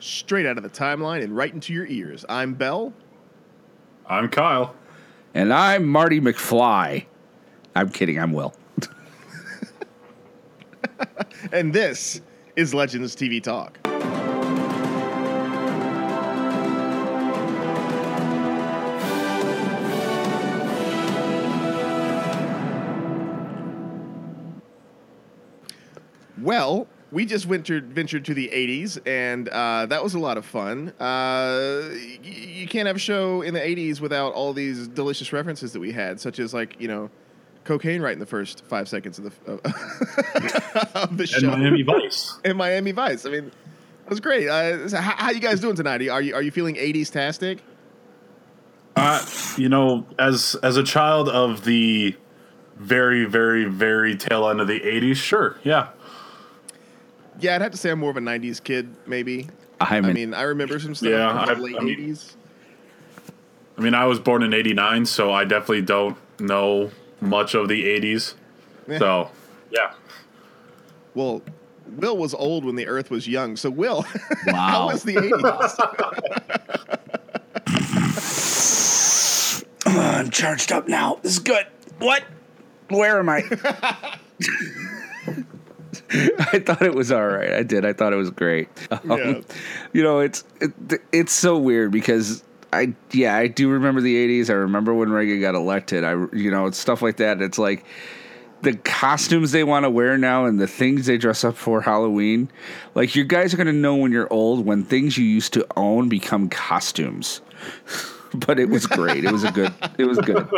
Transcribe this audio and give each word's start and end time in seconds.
straight 0.00 0.46
out 0.46 0.56
of 0.56 0.62
the 0.62 0.70
timeline 0.70 1.22
and 1.22 1.36
right 1.36 1.52
into 1.52 1.72
your 1.72 1.86
ears. 1.86 2.24
I'm 2.28 2.54
Bell. 2.54 2.92
I'm 4.06 4.28
Kyle. 4.28 4.74
And 5.34 5.52
I'm 5.52 5.86
Marty 5.86 6.20
McFly. 6.20 7.04
I'm 7.76 7.90
kidding, 7.90 8.18
I'm 8.18 8.32
Will. 8.32 8.54
and 11.52 11.72
this 11.72 12.20
is 12.56 12.74
Legends 12.74 13.14
TV 13.14 13.42
Talk. 13.42 13.78
Well, 26.40 26.87
we 27.10 27.24
just 27.24 27.46
ventured 27.46 27.92
ventured 27.92 28.24
to 28.26 28.34
the 28.34 28.48
80s, 28.48 28.98
and 29.06 29.48
uh, 29.48 29.86
that 29.86 30.02
was 30.02 30.14
a 30.14 30.18
lot 30.18 30.36
of 30.36 30.44
fun. 30.44 30.90
Uh, 31.00 31.88
y- 31.90 32.18
you 32.22 32.66
can't 32.66 32.86
have 32.86 32.96
a 32.96 33.00
show 33.00 33.42
in 33.42 33.54
the 33.54 33.60
80s 33.60 34.00
without 34.00 34.34
all 34.34 34.52
these 34.52 34.88
delicious 34.88 35.32
references 35.32 35.72
that 35.72 35.80
we 35.80 35.92
had, 35.92 36.20
such 36.20 36.38
as 36.38 36.52
like 36.52 36.80
you 36.80 36.88
know, 36.88 37.10
cocaine 37.64 38.02
right 38.02 38.12
in 38.12 38.18
the 38.18 38.26
first 38.26 38.64
five 38.66 38.88
seconds 38.88 39.18
of 39.18 39.24
the 39.44 39.52
of 40.94 41.16
the 41.16 41.26
show. 41.26 41.50
And 41.50 41.60
Miami 41.62 41.82
Vice. 41.82 42.38
in 42.44 42.56
Miami 42.56 42.92
Vice. 42.92 43.24
I 43.24 43.30
mean, 43.30 43.44
it 43.46 44.10
was 44.10 44.20
great. 44.20 44.48
Uh, 44.48 44.88
so 44.88 44.98
how, 44.98 45.12
how 45.16 45.30
you 45.30 45.40
guys 45.40 45.60
doing 45.60 45.76
tonight? 45.76 46.06
Are 46.08 46.20
you 46.20 46.34
are 46.34 46.42
you 46.42 46.50
feeling 46.50 46.74
80s 46.74 47.10
tastic? 47.10 47.58
Uh, 48.96 49.24
you 49.56 49.68
know, 49.68 50.04
as 50.18 50.56
as 50.62 50.76
a 50.76 50.82
child 50.82 51.28
of 51.28 51.64
the 51.64 52.16
very, 52.76 53.24
very, 53.24 53.64
very 53.64 54.16
tail 54.16 54.48
end 54.48 54.60
of 54.60 54.66
the 54.66 54.80
'80s, 54.80 55.16
sure, 55.16 55.56
yeah. 55.62 55.88
Yeah, 57.40 57.54
I'd 57.54 57.62
have 57.62 57.70
to 57.72 57.78
say 57.78 57.90
I'm 57.90 57.98
more 58.00 58.10
of 58.10 58.16
a 58.16 58.20
90s 58.20 58.62
kid, 58.62 58.88
maybe. 59.06 59.48
I'm 59.80 60.04
I 60.04 60.12
mean, 60.12 60.34
I 60.34 60.42
remember 60.42 60.78
some 60.80 60.94
stuff 60.94 61.08
Yeah, 61.10 61.44
from 61.44 61.46
the 61.46 61.52
I- 61.52 61.58
late 61.72 61.76
I 61.78 61.84
mean- 61.84 61.98
80s. 62.14 62.34
I 63.76 63.80
mean, 63.80 63.94
I 63.94 64.06
was 64.06 64.18
born 64.18 64.42
in 64.42 64.52
'89, 64.52 65.06
so 65.06 65.32
I 65.32 65.44
definitely 65.44 65.82
don't 65.82 66.16
know 66.40 66.90
much 67.20 67.54
of 67.54 67.68
the 67.68 67.84
'80s. 67.84 68.34
Yeah. 68.88 68.98
So, 68.98 69.30
yeah. 69.70 69.92
Well, 71.14 71.42
Will 71.86 72.16
was 72.16 72.34
old 72.34 72.64
when 72.64 72.74
the 72.74 72.88
Earth 72.88 73.08
was 73.08 73.28
young. 73.28 73.56
So, 73.56 73.70
Will, 73.70 74.02
how 74.46 74.52
Wow. 74.52 74.86
was 74.88 75.04
the 75.04 75.14
80s? 75.14 75.44
I'm 79.86 80.30
charged 80.30 80.72
up 80.72 80.88
now. 80.88 81.20
This 81.22 81.34
is 81.34 81.38
good. 81.38 81.66
What? 82.00 82.24
Where 82.88 83.20
am 83.20 83.28
I? 83.28 83.42
I 86.52 86.58
thought 86.64 86.82
it 86.82 86.94
was 86.94 87.12
all 87.12 87.26
right. 87.26 87.52
I 87.52 87.62
did. 87.62 87.84
I 87.84 87.92
thought 87.92 88.12
it 88.12 88.16
was 88.16 88.30
great. 88.30 88.68
Um, 88.90 89.18
Yeah. 89.18 89.40
You 89.92 90.02
know, 90.02 90.20
it's 90.20 90.44
it, 90.60 90.72
it's 91.12 91.32
so 91.32 91.58
weird 91.58 91.92
because 91.92 92.42
I 92.72 92.94
yeah 93.12 93.36
I 93.36 93.46
do 93.46 93.68
remember 93.68 94.00
the 94.00 94.16
'80s. 94.42 94.50
I 94.50 94.54
remember 94.54 94.94
when 94.94 95.10
Reagan 95.10 95.40
got 95.40 95.54
elected. 95.54 96.04
I 96.04 96.12
you 96.32 96.50
know 96.50 96.66
it's 96.66 96.78
stuff 96.78 97.02
like 97.02 97.18
that. 97.18 97.40
It's 97.42 97.58
like 97.58 97.84
the 98.62 98.74
costumes 98.74 99.52
they 99.52 99.64
want 99.64 99.84
to 99.84 99.90
wear 99.90 100.18
now 100.18 100.46
and 100.46 100.58
the 100.60 100.66
things 100.66 101.06
they 101.06 101.16
dress 101.16 101.44
up 101.44 101.56
for 101.56 101.80
Halloween. 101.80 102.50
Like 102.94 103.14
you 103.14 103.24
guys 103.24 103.54
are 103.54 103.56
gonna 103.56 103.72
know 103.72 103.96
when 103.96 104.12
you're 104.12 104.32
old 104.32 104.64
when 104.66 104.84
things 104.84 105.16
you 105.16 105.24
used 105.24 105.52
to 105.54 105.66
own 105.76 106.08
become 106.08 106.48
costumes. 106.48 107.40
but 108.34 108.58
it 108.58 108.68
was 108.68 108.86
great. 108.86 109.24
It 109.24 109.32
was 109.32 109.44
a 109.44 109.52
good. 109.52 109.72
It 109.98 110.04
was 110.04 110.18
good. 110.18 110.48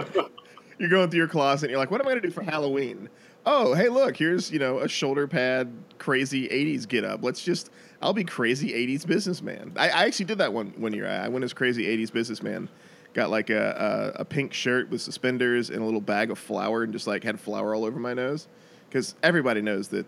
You're 0.81 0.89
going 0.89 1.11
through 1.11 1.19
your 1.19 1.28
closet 1.28 1.67
and 1.67 1.70
you're 1.70 1.78
like, 1.78 1.91
what 1.91 2.00
am 2.00 2.06
I 2.09 2.11
going 2.11 2.23
to 2.23 2.28
do 2.28 2.33
for 2.34 2.42
Halloween? 2.42 3.09
Oh, 3.47 3.75
hey, 3.75 3.89
look, 3.89 4.17
here's, 4.17 4.50
you 4.50 4.59
know, 4.59 4.81
a 4.81 4.89
shoulder 4.89 5.27
pad, 5.28 5.70
crazy 5.98 6.48
80s 6.48 6.89
get 6.89 7.05
up. 7.05 7.22
Let's 7.22 7.42
just, 7.42 7.70
I'll 8.03 8.12
be 8.12 8.25
crazy 8.25 8.70
80s 8.70 9.06
businessman. 9.06 9.72
I, 9.77 9.89
I 9.91 10.05
actually 10.06 10.25
did 10.27 10.39
that 10.39 10.53
one, 10.53 10.72
one 10.77 10.92
year. 10.92 11.06
I 11.09 11.28
went 11.28 11.45
as 11.45 11.53
crazy 11.53 11.84
80s 11.87 12.12
businessman. 12.12 12.69
Got 13.12 13.31
like 13.31 13.50
a, 13.50 14.12
a, 14.17 14.20
a 14.20 14.25
pink 14.25 14.53
shirt 14.53 14.89
with 14.91 15.00
suspenders 15.03 15.69
and 15.70 15.81
a 15.81 15.84
little 15.84 16.00
bag 16.00 16.31
of 16.31 16.39
flour 16.39 16.83
and 16.83 16.93
just 16.93 17.06
like 17.06 17.25
had 17.25 17.38
flour 17.41 17.75
all 17.75 17.84
over 17.84 17.99
my 17.99 18.15
nose. 18.15 18.47
Because 18.88 19.15
everybody 19.22 19.60
knows 19.62 19.88
that 19.88 20.06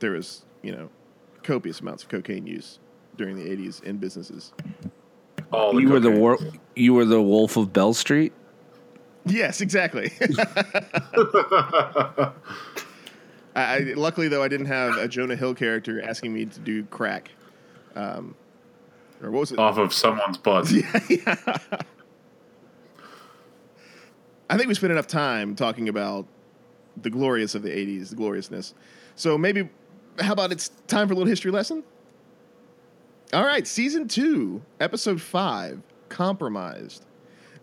there 0.00 0.12
was, 0.12 0.44
you 0.62 0.72
know, 0.72 0.88
copious 1.42 1.80
amounts 1.80 2.02
of 2.02 2.08
cocaine 2.08 2.46
use 2.46 2.78
during 3.16 3.36
the 3.36 3.44
80s 3.44 3.82
in 3.82 3.98
businesses. 3.98 4.52
All 5.52 5.80
You 5.80 5.88
were 5.88 6.00
the 6.00 6.08
cocaine. 6.08 6.20
war- 6.20 6.38
You 6.74 6.94
were 6.94 7.04
the 7.04 7.22
Wolf 7.22 7.56
of 7.56 7.72
Bell 7.72 7.94
Street. 7.94 8.32
Yes, 9.26 9.60
exactly. 9.60 10.12
I, 13.56 13.80
luckily, 13.96 14.28
though, 14.28 14.42
I 14.42 14.48
didn't 14.48 14.66
have 14.66 14.96
a 14.96 15.08
Jonah 15.08 15.36
Hill 15.36 15.54
character 15.54 16.00
asking 16.02 16.32
me 16.32 16.46
to 16.46 16.60
do 16.60 16.84
crack. 16.84 17.30
Um, 17.94 18.34
or 19.22 19.30
what 19.30 19.40
was 19.40 19.52
it? 19.52 19.58
off 19.58 19.78
of 19.78 19.92
someone's 19.92 20.38
butt. 20.38 20.70
Yeah. 21.08 21.36
I 24.48 24.56
think 24.56 24.68
we 24.68 24.74
spent 24.74 24.92
enough 24.92 25.08
time 25.08 25.56
talking 25.56 25.88
about 25.88 26.26
the 26.96 27.10
glorious 27.10 27.56
of 27.56 27.62
the 27.62 27.70
80s, 27.70 28.10
the 28.10 28.16
gloriousness. 28.16 28.74
So 29.16 29.36
maybe, 29.36 29.68
how 30.20 30.32
about 30.32 30.52
it's 30.52 30.68
time 30.86 31.08
for 31.08 31.14
a 31.14 31.16
little 31.16 31.28
history 31.28 31.50
lesson? 31.50 31.82
All 33.32 33.44
right, 33.44 33.66
season 33.66 34.06
two, 34.06 34.62
episode 34.78 35.20
five, 35.20 35.82
Compromised. 36.08 37.04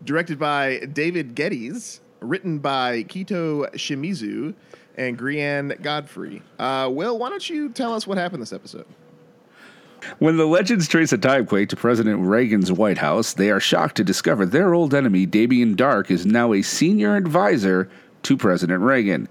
Directed 0.06 0.38
by 0.38 0.80
David 0.92 1.36
Geddes, 1.36 2.02
written 2.20 2.60
by 2.60 3.04
Keto 3.04 3.74
Shimizu 3.76 4.54
and 4.96 5.18
Grainne 5.18 5.80
Godfree. 5.82 6.42
Uh, 6.60 6.90
Will, 6.92 7.18
why 7.18 7.30
don't 7.30 7.50
you 7.50 7.70
tell 7.70 7.94
us 7.94 8.06
what 8.06 8.18
happened 8.18 8.42
this 8.42 8.54
episode? 8.54 8.86
When 10.20 10.36
the 10.36 10.46
legends 10.46 10.90
trace 10.90 11.14
a 11.14 11.18
timequake 11.18 11.70
to 11.70 11.78
President 11.78 12.20
Reagan's 12.20 12.72
White 12.72 12.98
House, 12.98 13.34
they 13.34 13.50
are 13.50 13.62
shocked 13.62 13.96
to 13.98 14.04
discover 14.04 14.46
their 14.46 14.74
old 14.74 14.94
enemy, 14.94 15.26
Damien 15.26 15.76
Darhk, 15.76 16.12
is 16.12 16.26
now 16.26 16.52
a 16.52 16.62
senior 16.62 17.16
advisor 17.16 17.90
to 18.24 18.36
President 18.36 18.82
Reagan. 18.82 19.30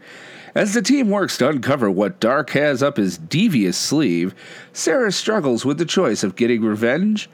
As 0.54 0.72
the 0.72 0.82
team 0.82 1.10
works 1.10 1.36
to 1.38 1.48
uncover 1.48 1.90
what 1.90 2.20
Darhk 2.20 2.50
has 2.50 2.82
up 2.82 2.96
his 2.96 3.18
devious 3.18 3.76
sleeve, 3.76 4.34
Sarah 4.72 5.12
struggles 5.12 5.64
with 5.64 5.76
the 5.76 5.84
choice 5.84 6.24
of 6.24 6.36
getting 6.36 6.62
revenge 6.62 7.28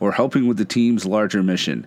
or 0.00 0.12
helping 0.12 0.46
with 0.46 0.58
the 0.58 0.64
team's 0.64 1.06
larger 1.06 1.42
mission. 1.42 1.86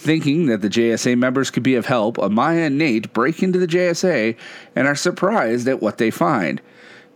Thinking 0.00 0.46
that 0.46 0.62
the 0.62 0.70
JSA 0.70 1.18
members 1.18 1.50
could 1.50 1.62
be 1.62 1.74
of 1.74 1.84
help, 1.84 2.16
Amaya 2.16 2.68
and 2.68 2.78
Nate 2.78 3.12
break 3.12 3.42
into 3.42 3.58
the 3.58 3.66
JSA 3.66 4.34
and 4.74 4.88
are 4.88 4.94
surprised 4.94 5.68
at 5.68 5.82
what 5.82 5.98
they 5.98 6.10
find. 6.10 6.62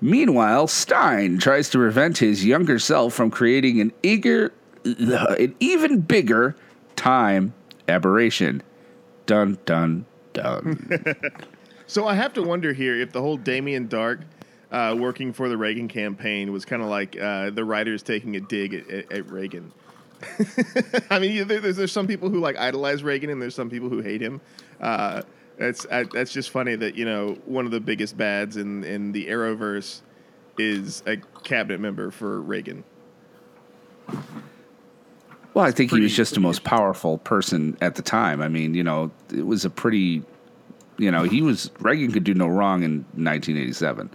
Meanwhile, 0.03 0.67
Stein 0.67 1.39
tries 1.39 1.71
to 1.71 1.79
prevent 1.79 2.19
his 2.19 2.45
younger 2.45 2.79
self 2.79 3.15
from 3.15 3.31
creating 3.31 3.81
an 3.81 3.91
eager, 4.03 4.53
an 4.85 5.55
even 5.61 6.03
bigger 6.03 6.57
time 6.95 7.55
aberration. 7.89 8.63
Dun 9.25 9.57
dun 9.65 10.05
dun. 10.35 11.17
So 11.87 12.07
I 12.07 12.15
have 12.15 12.33
to 12.35 12.43
wonder 12.43 12.73
here 12.73 13.01
if 13.01 13.13
the 13.13 13.21
whole 13.21 13.37
Damien 13.37 13.89
Darhk 13.89 14.23
uh, 14.73 14.97
working 14.99 15.33
for 15.33 15.49
the 15.49 15.57
Reagan 15.57 15.87
campaign 15.87 16.51
was 16.51 16.65
kind 16.65 16.83
of 16.83 16.89
like 16.89 17.19
uh, 17.21 17.51
the 17.51 17.65
writers 17.65 18.03
taking 18.03 18.37
a 18.37 18.41
dig 18.41 18.75
at, 18.75 18.91
at, 18.91 19.13
at 19.13 19.31
Reagan. 19.31 19.73
I 21.11 21.19
mean, 21.19 21.47
there, 21.47 21.61
there's, 21.61 21.77
there's 21.77 21.93
some 21.93 22.07
people 22.07 22.31
who 22.31 22.41
like 22.41 22.57
idolize 22.57 23.03
Reagan, 23.03 23.31
and 23.31 23.41
there's 23.41 23.55
some 23.55 23.71
people 23.71 23.89
who 23.89 24.01
hate 24.01 24.21
him. 24.21 24.41
Uh, 24.81 25.23
that's 25.59 25.87
I, 25.91 26.05
that's 26.05 26.33
just 26.33 26.51
funny 26.51 26.75
that 26.77 26.97
you 26.97 27.05
know 27.05 27.39
one 27.47 27.65
of 27.65 27.71
the 27.71 27.81
biggest 27.81 28.17
bads 28.17 28.57
in 28.57 28.85
in 28.85 29.13
the 29.13 29.27
Arrowverse 29.27 30.01
is 30.59 31.03
a 31.07 31.17
cabinet 31.43 31.81
member 31.81 32.11
for 32.11 32.41
Reagan. 32.41 32.85
well, 35.55 35.65
I 35.65 35.71
think 35.71 35.91
he 35.91 36.01
was 36.01 36.15
just 36.15 36.35
the 36.35 36.41
most 36.41 36.65
powerful 36.65 37.19
person 37.19 37.77
at 37.81 37.97
the 37.97 38.03
time. 38.03 38.41
I 38.41 38.49
mean, 38.49 38.75
you 38.75 38.85
know, 38.85 39.11
it 39.33 39.47
was 39.47 39.65
a 39.65 39.71
pretty, 39.71 40.23
you 40.99 41.11
know, 41.11 41.23
he 41.25 41.43
was 41.43 41.71
Reagan 41.81 42.13
could 42.13 42.25
do 42.25 42.35
no 42.35 42.47
wrong 42.47 42.83
in 42.83 43.05
1987. 43.15 44.11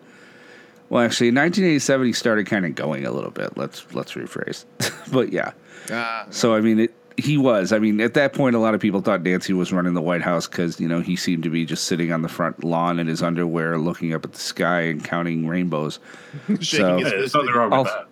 Well, 0.89 1.03
actually, 1.03 1.29
in 1.29 1.35
1987 1.35 2.07
he 2.07 2.13
started 2.13 2.45
kind 2.47 2.65
of 2.65 2.75
going 2.75 3.05
a 3.05 3.11
little 3.11 3.31
bit. 3.31 3.57
Let's 3.57 3.85
let's 3.93 4.13
rephrase. 4.13 4.65
but 5.11 5.31
yeah. 5.31 5.51
Uh, 5.91 6.25
So 6.31 6.55
I 6.55 6.61
mean, 6.61 6.79
it, 6.79 6.93
he 7.17 7.37
was. 7.37 7.71
I 7.73 7.79
mean, 7.79 7.99
at 8.01 8.13
that 8.15 8.33
point, 8.33 8.55
a 8.55 8.59
lot 8.59 8.73
of 8.73 8.79
people 8.81 9.01
thought 9.01 9.21
Nancy 9.21 9.53
was 9.53 9.71
running 9.73 9.93
the 9.93 10.01
White 10.01 10.21
House 10.21 10.47
because 10.47 10.79
you 10.79 10.87
know 10.87 11.01
he 11.01 11.15
seemed 11.15 11.43
to 11.43 11.49
be 11.49 11.65
just 11.65 11.83
sitting 11.85 12.11
on 12.11 12.21
the 12.21 12.29
front 12.29 12.63
lawn 12.63 12.97
in 12.97 13.07
his 13.07 13.21
underwear, 13.21 13.77
looking 13.77 14.13
up 14.13 14.23
at 14.25 14.31
the 14.33 14.39
sky 14.39 14.81
and 14.81 15.03
counting 15.03 15.47
rainbows. 15.47 15.99
shaking 16.47 16.63
So- 16.63 16.97
his 16.97 17.03
Yeah, 17.03 17.09
there's 17.17 17.33
nothing 17.35 17.51
wrong 17.53 17.69
with 17.71 17.83
that. 17.87 18.07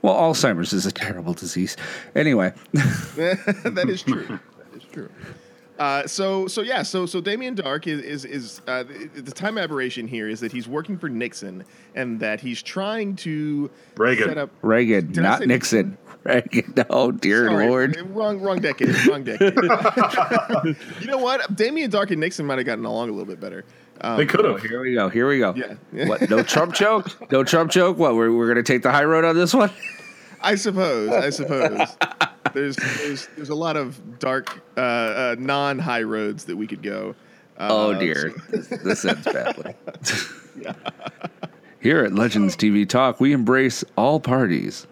Well, 0.00 0.14
Alzheimer's 0.14 0.72
is 0.72 0.86
a 0.86 0.92
terrible 0.92 1.34
disease. 1.34 1.76
Anyway, 2.14 2.52
that 2.72 3.84
is 3.88 4.02
true. 4.02 4.26
That 4.26 4.76
is 4.76 4.84
true. 4.92 5.10
Uh, 5.78 6.06
so 6.06 6.46
so 6.46 6.62
yeah 6.62 6.82
so 6.82 7.04
so 7.04 7.20
Damien 7.20 7.54
Darhk 7.54 7.86
is 7.86 8.00
is, 8.00 8.24
is 8.24 8.60
uh, 8.66 8.82
the, 8.82 9.20
the 9.22 9.30
time 9.30 9.58
aberration 9.58 10.08
here 10.08 10.28
is 10.28 10.40
that 10.40 10.50
he's 10.52 10.66
working 10.66 10.96
for 10.98 11.08
Nixon 11.10 11.64
and 11.94 12.18
that 12.20 12.40
he's 12.40 12.62
trying 12.62 13.14
to 13.16 13.70
Reagan. 13.96 14.28
set 14.28 14.38
up 14.38 14.50
Reagan, 14.62 15.12
Did 15.12 15.22
not 15.22 15.40
say 15.40 15.46
Nixon. 15.46 15.98
Reagan. 16.24 16.74
Oh 16.90 17.12
dear 17.12 17.46
Sorry, 17.46 17.68
lord. 17.68 17.96
wrong 18.14 18.40
wrong 18.40 18.58
decade 18.60 18.94
wrong 19.06 19.22
decade. 19.22 19.54
you 21.00 21.06
know 21.06 21.18
what 21.18 21.54
Damien 21.54 21.90
Darhk 21.90 22.10
and 22.10 22.20
Nixon 22.20 22.46
might 22.46 22.58
have 22.58 22.66
gotten 22.66 22.84
along 22.86 23.10
a 23.10 23.12
little 23.12 23.26
bit 23.26 23.38
better. 23.40 23.64
Um, 24.00 24.16
They 24.18 24.26
could 24.26 24.44
Oh, 24.44 24.52
have. 24.56 24.62
here 24.62 24.80
we 24.82 24.94
go. 24.94 25.08
Here 25.08 25.28
we 25.28 25.38
go. 25.38 25.54
Yeah. 25.54 26.06
What? 26.06 26.28
No 26.28 26.42
Trump 26.42 26.74
joke. 26.74 27.30
No 27.30 27.44
Trump 27.44 27.70
joke. 27.70 27.96
What? 27.98 28.14
We're 28.14 28.30
we're 28.34 28.48
gonna 28.48 28.62
take 28.62 28.82
the 28.82 28.90
high 28.90 29.04
road 29.04 29.24
on 29.24 29.36
this 29.36 29.54
one. 29.54 29.70
I 30.46 30.54
suppose. 30.54 31.10
I 31.10 31.30
suppose. 31.30 31.96
there's 32.54 32.76
there's 32.76 33.26
there's 33.36 33.48
a 33.50 33.54
lot 33.54 33.76
of 33.76 34.18
dark, 34.18 34.60
uh, 34.76 34.80
uh, 34.80 35.36
non 35.38 35.78
high 35.78 36.02
roads 36.02 36.44
that 36.44 36.56
we 36.56 36.66
could 36.66 36.82
go. 36.82 37.14
Uh, 37.58 37.68
Oh 37.70 37.98
dear, 37.98 38.32
this, 38.50 38.68
this 38.68 39.04
ends 39.04 39.24
badly. 39.24 39.74
Here 41.80 42.04
at 42.04 42.12
Legends 42.14 42.56
TV 42.56 42.88
Talk, 42.88 43.20
we 43.20 43.32
embrace 43.32 43.84
all 43.96 44.20
parties 44.20 44.86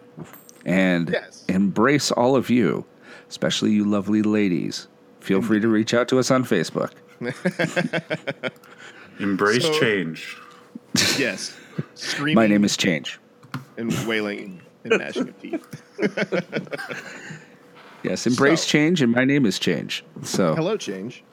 and 0.65 1.11
Yes. 1.11 1.45
embrace 1.49 2.11
all 2.11 2.37
of 2.37 2.50
you, 2.50 2.85
especially 3.29 3.73
you 3.73 3.85
lovely 3.85 4.23
ladies. 4.23 4.89
Feel 5.21 5.43
free 5.43 5.61
to 5.61 5.69
reach 5.69 5.93
out 5.95 6.09
to 6.09 6.19
us 6.19 6.31
on 6.31 6.45
Facebook. 6.45 6.93
Embrace 9.19 9.62
So- 9.62 9.79
change. 9.81 10.37
Yes. 11.19 11.57
Screaming 11.95 12.35
My 12.37 12.47
name 12.47 12.65
is 12.65 12.77
Change. 12.77 13.19
And 13.77 13.93
wailing 14.06 14.61
and 14.85 14.93
gnashing 14.99 15.29
of 15.29 15.41
teeth. 15.41 15.67
Yes, 18.03 18.27
embrace 18.27 18.61
So- 18.62 18.69
change, 18.69 19.01
and 19.01 19.12
my 19.12 19.25
name 19.25 19.47
is 19.47 19.59
Change. 19.59 20.05
So 20.23 20.55
Hello, 20.55 20.77
change. 20.77 21.25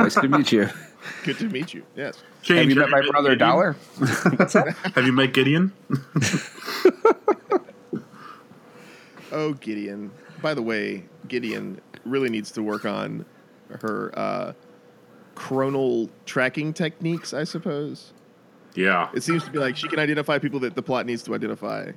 nice 0.00 0.14
to 0.14 0.26
meet 0.26 0.50
you. 0.50 0.68
Good 1.24 1.38
to 1.38 1.48
meet 1.48 1.72
you. 1.72 1.84
Yes. 1.94 2.20
Change. 2.42 2.58
Have 2.58 2.70
you 2.70 2.74
met 2.74 2.90
my 2.90 3.02
brother 3.08 3.36
Gideon? 3.36 3.48
Dollar? 3.48 3.76
Have 4.96 5.06
you 5.06 5.12
met 5.12 5.32
Gideon? 5.32 5.72
Oh, 9.30 9.54
Gideon. 9.54 10.10
By 10.42 10.54
the 10.54 10.62
way, 10.62 11.04
Gideon 11.28 11.80
really 12.04 12.28
needs 12.28 12.50
to 12.52 12.62
work 12.64 12.84
on 12.84 13.24
her 13.80 14.10
uh, 14.18 14.52
chronal 15.36 16.10
tracking 16.26 16.72
techniques, 16.74 17.32
I 17.32 17.44
suppose. 17.44 18.12
Yeah. 18.74 19.10
It 19.14 19.22
seems 19.22 19.44
to 19.44 19.50
be 19.50 19.58
like 19.58 19.76
she 19.76 19.88
can 19.88 19.98
identify 19.98 20.38
people 20.38 20.60
that 20.60 20.74
the 20.74 20.82
plot 20.82 21.06
needs 21.06 21.22
to 21.24 21.34
identify, 21.34 21.92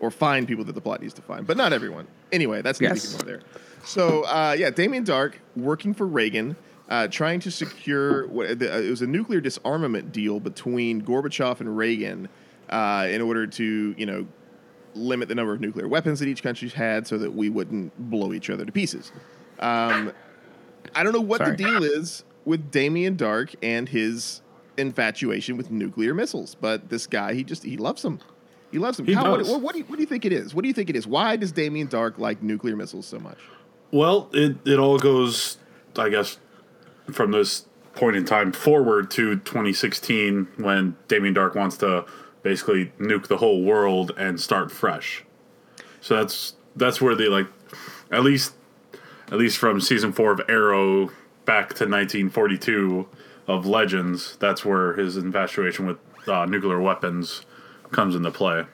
or 0.00 0.10
find 0.10 0.46
people 0.48 0.64
that 0.64 0.74
the 0.74 0.80
plot 0.80 1.00
needs 1.02 1.14
to 1.14 1.22
find, 1.22 1.46
but 1.46 1.56
not 1.56 1.72
everyone. 1.72 2.06
Anyway, 2.32 2.62
that's 2.62 2.80
neither 2.80 2.94
Yes. 2.94 3.12
here 3.12 3.20
there. 3.24 3.40
So 3.84 4.22
uh, 4.24 4.54
yeah, 4.58 4.70
Damien 4.70 5.04
Darhk 5.04 5.34
working 5.56 5.92
for 5.94 6.06
Reagan, 6.06 6.56
uh, 6.88 7.08
trying 7.08 7.40
to 7.40 7.50
secure 7.50 8.26
what 8.28 8.58
the, 8.58 8.74
uh, 8.74 8.78
it 8.80 8.90
was 8.90 9.02
a 9.02 9.06
nuclear 9.06 9.40
disarmament 9.40 10.12
deal 10.12 10.40
between 10.40 11.02
Gorbachev 11.02 11.60
and 11.60 11.76
Reagan 11.76 12.28
uh, 12.70 13.06
in 13.10 13.20
order 13.20 13.46
to 13.46 13.94
you 13.96 14.06
know 14.06 14.26
limit 14.94 15.28
the 15.28 15.34
number 15.34 15.52
of 15.52 15.60
nuclear 15.60 15.88
weapons 15.88 16.20
that 16.20 16.28
each 16.28 16.42
country 16.42 16.68
had 16.68 17.06
so 17.06 17.18
that 17.18 17.34
we 17.34 17.50
wouldn't 17.50 17.92
blow 18.10 18.32
each 18.32 18.48
other 18.48 18.64
to 18.64 18.72
pieces. 18.72 19.12
Um, 19.58 20.12
I 20.94 21.02
don't 21.02 21.12
know 21.12 21.20
what 21.20 21.38
Sorry. 21.38 21.50
the 21.52 21.56
deal 21.56 21.82
is 21.84 22.24
with 22.44 22.70
Damien 22.70 23.16
Darhk 23.16 23.54
and 23.62 23.88
his 23.88 24.40
infatuation 24.76 25.56
with 25.56 25.70
nuclear 25.70 26.14
missiles, 26.14 26.54
but 26.54 26.88
this 26.88 27.06
guy, 27.06 27.34
he 27.34 27.44
just 27.44 27.62
he 27.62 27.76
loves 27.76 28.02
them. 28.02 28.20
He 28.70 28.78
loves 28.78 28.96
them. 28.96 29.06
He 29.06 29.14
what, 29.14 29.46
what, 29.46 29.60
what 29.60 29.72
do 29.72 29.78
you, 29.78 29.84
what 29.84 29.96
do 29.96 30.02
you 30.02 30.06
think 30.06 30.24
it 30.24 30.32
is? 30.32 30.54
What 30.54 30.62
do 30.62 30.68
you 30.68 30.74
think 30.74 30.90
it 30.90 30.96
is? 30.96 31.06
Why 31.06 31.36
does 31.36 31.52
Damien 31.52 31.86
Darhk 31.86 32.18
like 32.18 32.42
nuclear 32.42 32.74
missiles 32.74 33.06
so 33.06 33.20
much? 33.20 33.38
Well, 33.92 34.28
it, 34.32 34.56
it 34.66 34.80
all 34.80 34.98
goes, 34.98 35.58
I 35.96 36.08
guess, 36.08 36.38
from 37.12 37.30
this 37.30 37.66
point 37.94 38.16
in 38.16 38.24
time 38.24 38.50
forward 38.50 39.10
to 39.12 39.36
2016 39.36 40.48
when 40.56 40.96
Damien 41.06 41.34
Darhk 41.34 41.54
wants 41.54 41.76
to 41.76 42.04
basically 42.42 42.92
nuke 42.98 43.28
the 43.28 43.36
whole 43.36 43.62
world 43.62 44.10
and 44.16 44.40
start 44.40 44.72
fresh. 44.72 45.24
So 46.00 46.16
that's 46.16 46.56
that's 46.74 47.00
where 47.00 47.14
they 47.14 47.28
like, 47.28 47.46
at 48.10 48.24
least 48.24 48.54
at 49.30 49.38
least 49.38 49.58
from 49.58 49.80
season 49.80 50.12
four 50.12 50.32
of 50.32 50.40
Arrow 50.48 51.10
back 51.44 51.68
to 51.74 51.84
1942 51.84 53.08
of 53.46 53.66
Legends. 53.66 54.36
That's 54.38 54.64
where 54.64 54.94
his 54.94 55.16
infatuation 55.16 55.86
with 55.86 55.98
uh, 56.28 56.46
nuclear 56.46 56.80
weapons 56.80 57.44
comes 57.90 58.14
into 58.14 58.30
play. 58.30 58.64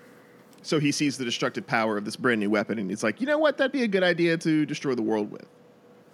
So 0.63 0.79
he 0.79 0.93
sees 0.93 1.17
the 1.17 1.25
destructive 1.25 1.67
power 1.67 1.97
of 1.97 2.05
this 2.05 2.17
brand 2.17 2.41
new 2.41 2.51
weapon, 2.51 2.79
and 2.79 2.91
he's 2.91 3.03
like, 3.03 3.21
you 3.21 3.27
know 3.27 3.39
what? 3.39 3.57
That'd 3.57 3.73
be 3.73 3.83
a 3.83 3.89
good 3.89 4.03
idea 4.03 4.37
to 4.39 4.67
destroy 4.67 4.95
the 4.95 5.03
world 5.03 5.31
with. 5.31 5.47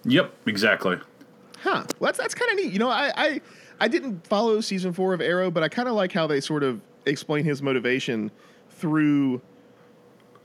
Yep, 0.05 0.33
exactly. 0.45 0.97
Huh. 1.61 1.83
Well, 1.99 2.07
that's 2.07 2.17
that's 2.17 2.33
kind 2.33 2.51
of 2.51 2.57
neat. 2.63 2.71
You 2.71 2.79
know, 2.79 2.89
I, 2.89 3.11
I 3.15 3.41
I 3.79 3.87
didn't 3.87 4.25
follow 4.25 4.61
season 4.61 4.93
four 4.93 5.13
of 5.13 5.21
Arrow, 5.21 5.51
but 5.51 5.63
I 5.63 5.69
kind 5.69 5.89
of 5.89 5.95
like 5.95 6.11
how 6.13 6.27
they 6.27 6.39
sort 6.39 6.63
of 6.63 6.81
explain 7.05 7.43
his 7.43 7.61
motivation 7.61 8.31
through 8.69 9.41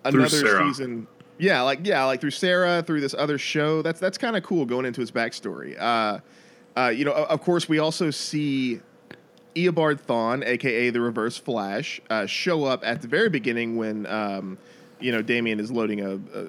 another 0.05 0.29
Sarah. 0.29 0.67
season. 0.67 1.07
Yeah, 1.39 1.63
like 1.63 1.81
yeah, 1.85 2.05
like 2.05 2.21
through 2.21 2.31
Sarah, 2.31 2.83
through 2.83 3.01
this 3.03 3.15
other 3.15 3.39
show. 3.39 3.83
That's 3.83 4.01
that's 4.01 4.19
kind 4.19 4.37
of 4.37 4.43
cool 4.43 4.65
going 4.65 4.85
into 4.87 5.01
his 5.01 5.11
backstory. 5.11 5.81
Uh, 5.81 6.21
uh, 6.77 6.89
you 6.89 7.05
know, 7.05 7.13
of 7.13 7.41
course, 7.41 7.69
we 7.69 7.79
also 7.79 8.11
see 8.11 8.81
Eobard 9.55 10.01
Thawne, 10.01 10.45
aka 10.45 10.91
the 10.91 11.01
Reverse 11.01 11.37
Flash, 11.37 12.01
uh, 12.11 12.27
show 12.27 12.65
up 12.65 12.83
at 12.85 13.03
the 13.03 13.09
very 13.09 13.29
beginning 13.29 13.77
when 13.77 14.07
um, 14.07 14.59
you 15.01 15.13
know 15.13 15.23
Damien 15.23 15.61
is 15.61 15.71
loading 15.71 16.01
a, 16.01 16.15
a 16.39 16.47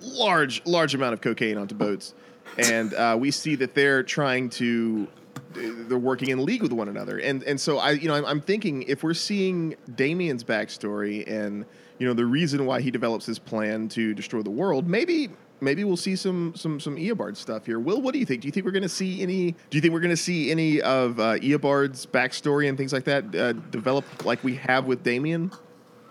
large 0.00 0.64
large 0.66 0.94
amount 0.94 1.14
of 1.14 1.20
cocaine 1.20 1.58
onto 1.58 1.74
boats, 1.74 2.14
and 2.58 2.94
uh, 2.94 3.16
we 3.18 3.30
see 3.30 3.56
that 3.56 3.74
they're 3.74 4.02
trying 4.02 4.50
to 4.50 5.08
they're 5.52 5.98
working 5.98 6.30
in 6.30 6.44
league 6.44 6.62
with 6.62 6.72
one 6.72 6.88
another, 6.88 7.18
and 7.18 7.42
and 7.44 7.60
so 7.60 7.78
I 7.78 7.92
you 7.92 8.08
know 8.08 8.14
I'm, 8.14 8.24
I'm 8.24 8.40
thinking 8.40 8.82
if 8.84 9.02
we're 9.02 9.14
seeing 9.14 9.76
Damien's 9.94 10.44
backstory 10.44 11.28
and 11.30 11.64
you 11.98 12.06
know 12.06 12.14
the 12.14 12.26
reason 12.26 12.66
why 12.66 12.80
he 12.80 12.90
develops 12.90 13.26
his 13.26 13.38
plan 13.38 13.88
to 13.90 14.14
destroy 14.14 14.42
the 14.42 14.50
world, 14.50 14.86
maybe. 14.86 15.30
Maybe 15.64 15.82
we'll 15.84 15.96
see 15.96 16.16
some 16.16 16.54
some 16.54 16.78
some 16.78 16.96
Eobard 16.96 17.36
stuff 17.36 17.66
here. 17.66 17.80
Will, 17.80 18.00
what 18.00 18.12
do 18.12 18.18
you 18.18 18.26
think? 18.26 18.42
Do 18.42 18.48
you 18.48 18.52
think 18.52 18.66
we're 18.66 18.72
going 18.72 18.82
to 18.82 18.88
see 18.88 19.22
any? 19.22 19.52
Do 19.52 19.76
you 19.76 19.80
think 19.80 19.92
we're 19.92 20.00
going 20.00 20.10
to 20.10 20.16
see 20.16 20.50
any 20.50 20.80
of 20.82 21.18
uh, 21.18 21.38
Eobard's 21.38 22.06
backstory 22.06 22.68
and 22.68 22.76
things 22.76 22.92
like 22.92 23.04
that 23.04 23.34
uh, 23.34 23.52
develop 23.52 24.24
like 24.24 24.44
we 24.44 24.56
have 24.56 24.84
with 24.84 25.02
Damien? 25.02 25.50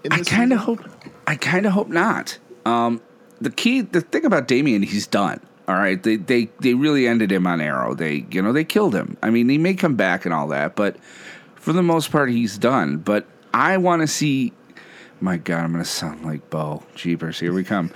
In 0.04 0.12
I 0.12 0.22
kind 0.22 0.52
of 0.52 0.60
hope. 0.60 0.82
I 1.28 1.36
kind 1.36 1.66
of 1.66 1.72
hope 1.72 1.88
not. 1.88 2.38
Um, 2.66 3.02
the 3.40 3.52
key, 3.52 3.82
the 3.82 4.02
thing 4.02 4.26
about 4.26 4.48
Damien, 4.48 4.84
he's 4.84 5.08
done. 5.08 5.40
All 5.68 5.76
right, 5.76 6.02
they 6.02 6.18
they 6.18 6.50
they 6.60 6.74
really 6.74 7.08
ended 7.08 7.32
him 7.32 7.48
on 7.48 7.62
Arrow. 7.62 7.94
They 7.94 8.26
you 8.32 8.42
know 8.42 8.52
they 8.52 8.66
killed 8.66 8.94
him. 8.94 9.18
I 9.24 9.30
mean, 9.30 9.48
he 9.48 9.58
may 9.58 9.76
come 9.76 9.96
back 9.96 10.26
and 10.26 10.34
all 10.34 10.48
that, 10.50 10.76
but 10.76 10.98
for 11.56 11.72
the 11.72 11.84
most 11.84 12.12
part, 12.12 12.30
he's 12.30 12.58
done. 12.58 12.98
But 12.98 13.26
I 13.54 13.78
want 13.78 14.02
to 14.02 14.08
see. 14.08 14.52
My 15.22 15.38
God, 15.38 15.64
I'm 15.64 15.72
gonna 15.72 15.86
sound 15.86 16.26
like 16.26 16.50
Bo. 16.50 16.84
Jeepers, 16.96 17.40
here 17.40 17.54
we 17.54 17.64
come. 17.64 17.92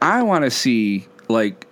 I 0.00 0.22
want 0.22 0.44
to 0.44 0.50
see 0.50 1.06
like 1.28 1.66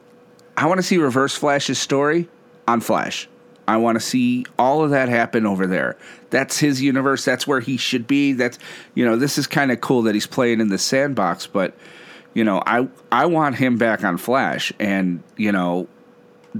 I 0.56 0.66
want 0.66 0.78
to 0.78 0.82
see 0.82 0.98
Reverse 0.98 1.34
Flash's 1.34 1.78
story 1.78 2.28
on 2.66 2.80
Flash. 2.80 3.28
I 3.66 3.78
want 3.78 3.96
to 3.96 4.00
see 4.00 4.44
all 4.58 4.84
of 4.84 4.90
that 4.90 5.08
happen 5.08 5.46
over 5.46 5.66
there. 5.66 5.96
That's 6.30 6.58
his 6.58 6.82
universe. 6.82 7.24
That's 7.24 7.46
where 7.46 7.60
he 7.60 7.76
should 7.76 8.06
be. 8.06 8.32
That's 8.32 8.58
you 8.94 9.04
know, 9.04 9.16
this 9.16 9.38
is 9.38 9.46
kind 9.46 9.72
of 9.72 9.80
cool 9.80 10.02
that 10.02 10.14
he's 10.14 10.26
playing 10.26 10.60
in 10.60 10.68
the 10.68 10.78
sandbox, 10.78 11.46
but 11.46 11.74
you 12.34 12.44
know, 12.44 12.62
I 12.66 12.88
I 13.10 13.26
want 13.26 13.56
him 13.56 13.78
back 13.78 14.04
on 14.04 14.18
Flash 14.18 14.72
and, 14.78 15.22
you 15.36 15.52
know, 15.52 15.88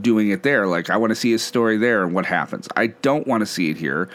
doing 0.00 0.30
it 0.30 0.42
there. 0.42 0.66
Like 0.66 0.90
I 0.90 0.97
want 0.97 1.11
to 1.11 1.16
see 1.16 1.33
his 1.33 1.42
story 1.42 1.76
there 1.76 2.04
and 2.04 2.14
what 2.14 2.26
happens. 2.26 2.68
I 2.76 2.88
don't 2.88 3.26
want 3.26 3.42
to 3.42 3.47
see 3.47 3.71
it 3.71 3.76
here 3.76 4.09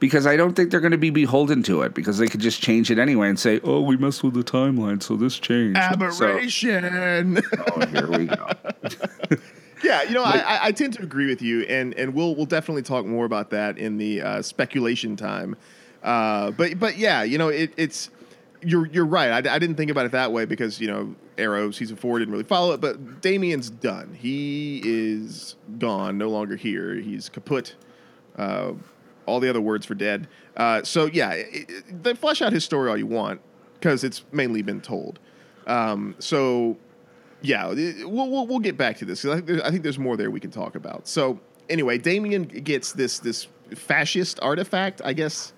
because 0.00 0.26
I 0.26 0.36
don't 0.36 0.54
think 0.54 0.70
they're 0.70 0.80
going 0.80 0.90
to 0.90 0.98
be 0.98 1.10
beholden 1.10 1.62
to 1.64 1.82
it 1.82 1.94
because 1.94 2.18
they 2.18 2.26
could 2.26 2.40
just 2.40 2.60
change 2.60 2.90
it 2.90 2.98
anyway 2.98 3.28
and 3.28 3.38
say, 3.38 3.60
"Oh, 3.62 3.82
we 3.82 3.96
messed 3.96 4.24
with 4.24 4.34
the 4.34 4.42
timeline, 4.42 5.02
so 5.02 5.14
this 5.14 5.38
changed." 5.38 5.78
So- 5.78 6.26
aberration. 6.26 7.40
oh, 7.76 7.86
here 7.86 8.10
we 8.10 8.26
go. 8.26 8.48
Yeah, 9.82 10.02
you 10.02 10.10
know, 10.10 10.22
I, 10.22 10.36
I, 10.36 10.58
I 10.66 10.72
tend 10.72 10.92
to 10.94 11.02
agree 11.02 11.26
with 11.26 11.40
you, 11.40 11.62
and 11.62 11.94
and 11.94 12.14
we'll 12.14 12.34
we'll 12.34 12.46
definitely 12.46 12.82
talk 12.82 13.06
more 13.06 13.24
about 13.24 13.48
that 13.50 13.78
in 13.78 13.96
the 13.96 14.20
uh, 14.20 14.42
speculation 14.42 15.16
time. 15.16 15.56
Uh, 16.02 16.50
but 16.50 16.78
but 16.78 16.98
yeah, 16.98 17.22
you 17.22 17.38
know, 17.38 17.48
it, 17.48 17.72
it's 17.76 18.10
you're 18.62 18.86
you're 18.86 19.06
right. 19.06 19.46
I, 19.46 19.54
I 19.54 19.58
didn't 19.58 19.76
think 19.76 19.90
about 19.90 20.06
it 20.06 20.12
that 20.12 20.32
way 20.32 20.44
because 20.44 20.80
you 20.80 20.88
know 20.88 21.14
Arrow 21.38 21.70
season 21.70 21.96
four 21.96 22.18
didn't 22.18 22.32
really 22.32 22.44
follow 22.44 22.72
it, 22.72 22.80
but 22.80 23.20
Damien's 23.22 23.70
done. 23.70 24.14
He 24.14 24.82
is 24.84 25.56
gone, 25.78 26.18
no 26.18 26.28
longer 26.28 26.56
here. 26.56 26.94
He's 26.96 27.28
kaput. 27.28 27.74
Uh, 28.36 28.72
all 29.30 29.40
the 29.40 29.48
other 29.48 29.60
words 29.60 29.86
for 29.86 29.94
dead. 29.94 30.28
Uh, 30.56 30.82
so 30.82 31.06
yeah, 31.06 31.32
it, 31.32 31.70
it, 31.70 32.02
they 32.02 32.14
flesh 32.14 32.42
out 32.42 32.52
his 32.52 32.64
story 32.64 32.90
all 32.90 32.96
you 32.96 33.06
want 33.06 33.40
because 33.74 34.04
it's 34.04 34.24
mainly 34.32 34.62
been 34.62 34.80
told. 34.80 35.18
Um, 35.66 36.14
so 36.18 36.76
yeah, 37.42 37.70
it- 37.72 38.10
we'll, 38.10 38.28
we'll, 38.30 38.46
we'll 38.46 38.58
get 38.58 38.76
back 38.76 38.96
to 38.98 39.04
this. 39.04 39.24
I 39.24 39.40
think, 39.40 39.62
I 39.64 39.70
think 39.70 39.82
there's 39.82 39.98
more 39.98 40.16
there 40.16 40.30
we 40.30 40.40
can 40.40 40.50
talk 40.50 40.74
about. 40.74 41.06
So 41.08 41.40
anyway, 41.68 41.96
Damien 41.98 42.42
gets 42.44 42.92
this 42.92 43.18
this 43.20 43.46
fascist 43.74 44.38
artifact. 44.42 45.00
I 45.04 45.12
guess. 45.12 45.52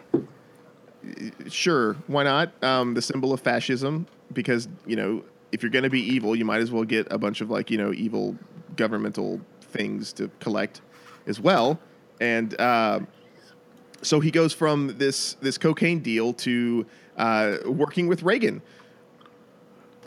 Sure, 1.48 1.94
why 2.06 2.22
not? 2.22 2.52
Um, 2.62 2.94
the 2.94 3.02
symbol 3.02 3.32
of 3.32 3.40
fascism, 3.40 4.06
because 4.32 4.68
you 4.86 4.94
know 4.94 5.24
if 5.50 5.62
you're 5.62 5.70
going 5.70 5.82
to 5.82 5.90
be 5.90 6.00
evil, 6.00 6.36
you 6.36 6.44
might 6.44 6.60
as 6.60 6.70
well 6.70 6.84
get 6.84 7.08
a 7.10 7.18
bunch 7.18 7.40
of 7.40 7.50
like 7.50 7.70
you 7.72 7.78
know 7.78 7.92
evil 7.92 8.36
governmental 8.76 9.40
things 9.60 10.12
to 10.14 10.30
collect 10.38 10.80
as 11.26 11.40
well. 11.40 11.80
And 12.20 12.58
uh, 12.60 13.00
so 14.02 14.20
he 14.20 14.30
goes 14.30 14.52
from 14.52 14.96
this 14.98 15.34
this 15.34 15.58
cocaine 15.58 16.00
deal 16.00 16.32
to 16.34 16.86
uh, 17.16 17.56
working 17.66 18.06
with 18.08 18.22
Reagan, 18.22 18.62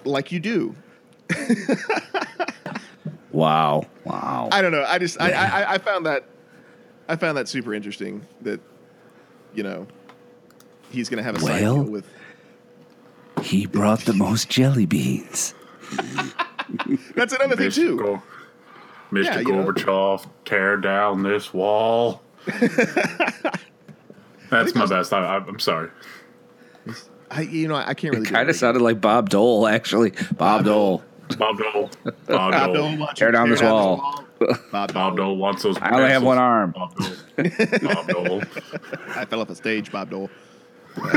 like 0.03 0.31
you 0.31 0.39
do. 0.39 0.75
Wow. 3.35 3.85
Wow. 4.05 4.47
I 4.53 4.61
don't 4.61 4.71
know. 4.71 4.85
I 4.87 4.97
just 4.97 5.19
I, 5.19 5.31
I 5.31 5.73
I 5.73 5.77
found 5.77 6.05
that 6.05 6.23
I 7.09 7.17
found 7.17 7.37
that 7.37 7.49
super 7.49 7.73
interesting 7.73 8.25
that 8.41 8.61
you 9.53 9.61
know 9.61 9.87
he's 10.89 11.09
gonna 11.09 11.21
have 11.21 11.35
a 11.35 11.39
side 11.41 11.61
Well, 11.61 11.83
deal 11.83 11.91
with 11.91 12.07
He 13.41 13.65
brought 13.65 13.99
the 14.01 14.13
most 14.13 14.47
jelly 14.49 14.85
beans. 14.85 15.53
That's 17.15 17.33
another 17.33 17.57
thing 17.57 17.71
too. 17.71 17.97
Go- 17.97 18.23
Mr. 19.11 19.23
Yeah, 19.25 19.39
you 19.39 19.51
know. 19.51 19.65
Gorbachev, 19.65 20.25
tear 20.45 20.77
down 20.77 21.21
this 21.23 21.53
wall. 21.53 22.21
That's 24.49 24.75
my 24.75 24.85
best. 24.85 25.13
I, 25.13 25.37
I'm 25.37 25.59
sorry. 25.59 25.89
I, 27.31 27.41
you 27.41 27.67
know, 27.67 27.75
I 27.75 27.93
can't 27.93 28.13
really. 28.13 28.25
do 28.25 28.31
Kind 28.31 28.49
of 28.49 28.55
sounded 28.55 28.81
like 28.81 29.01
Bob 29.01 29.29
Dole, 29.29 29.67
actually. 29.67 30.13
Bob 30.37 30.65
Dole. 30.65 31.03
Bob 31.37 31.57
Dole. 31.57 31.89
Bob 32.03 32.15
Bob 32.27 32.73
Dole. 32.73 32.95
Dole 32.95 33.07
Tear 33.15 33.31
down 33.31 33.49
this 33.49 33.61
wall. 33.61 34.23
Bob, 34.71 34.93
Bob 34.93 35.17
Dole 35.17 35.37
wants 35.37 35.63
those. 35.63 35.77
I 35.79 35.95
only 35.95 36.09
have 36.09 36.23
one 36.23 36.37
arm. 36.37 36.71
Bob 36.71 36.95
Dole. 36.95 37.11
Bob 37.81 38.07
Dole. 38.07 38.41
I 39.15 39.25
fell 39.25 39.41
off 39.41 39.49
a 39.49 39.55
stage. 39.55 39.91
Bob 39.91 40.11
Dole. 40.11 40.29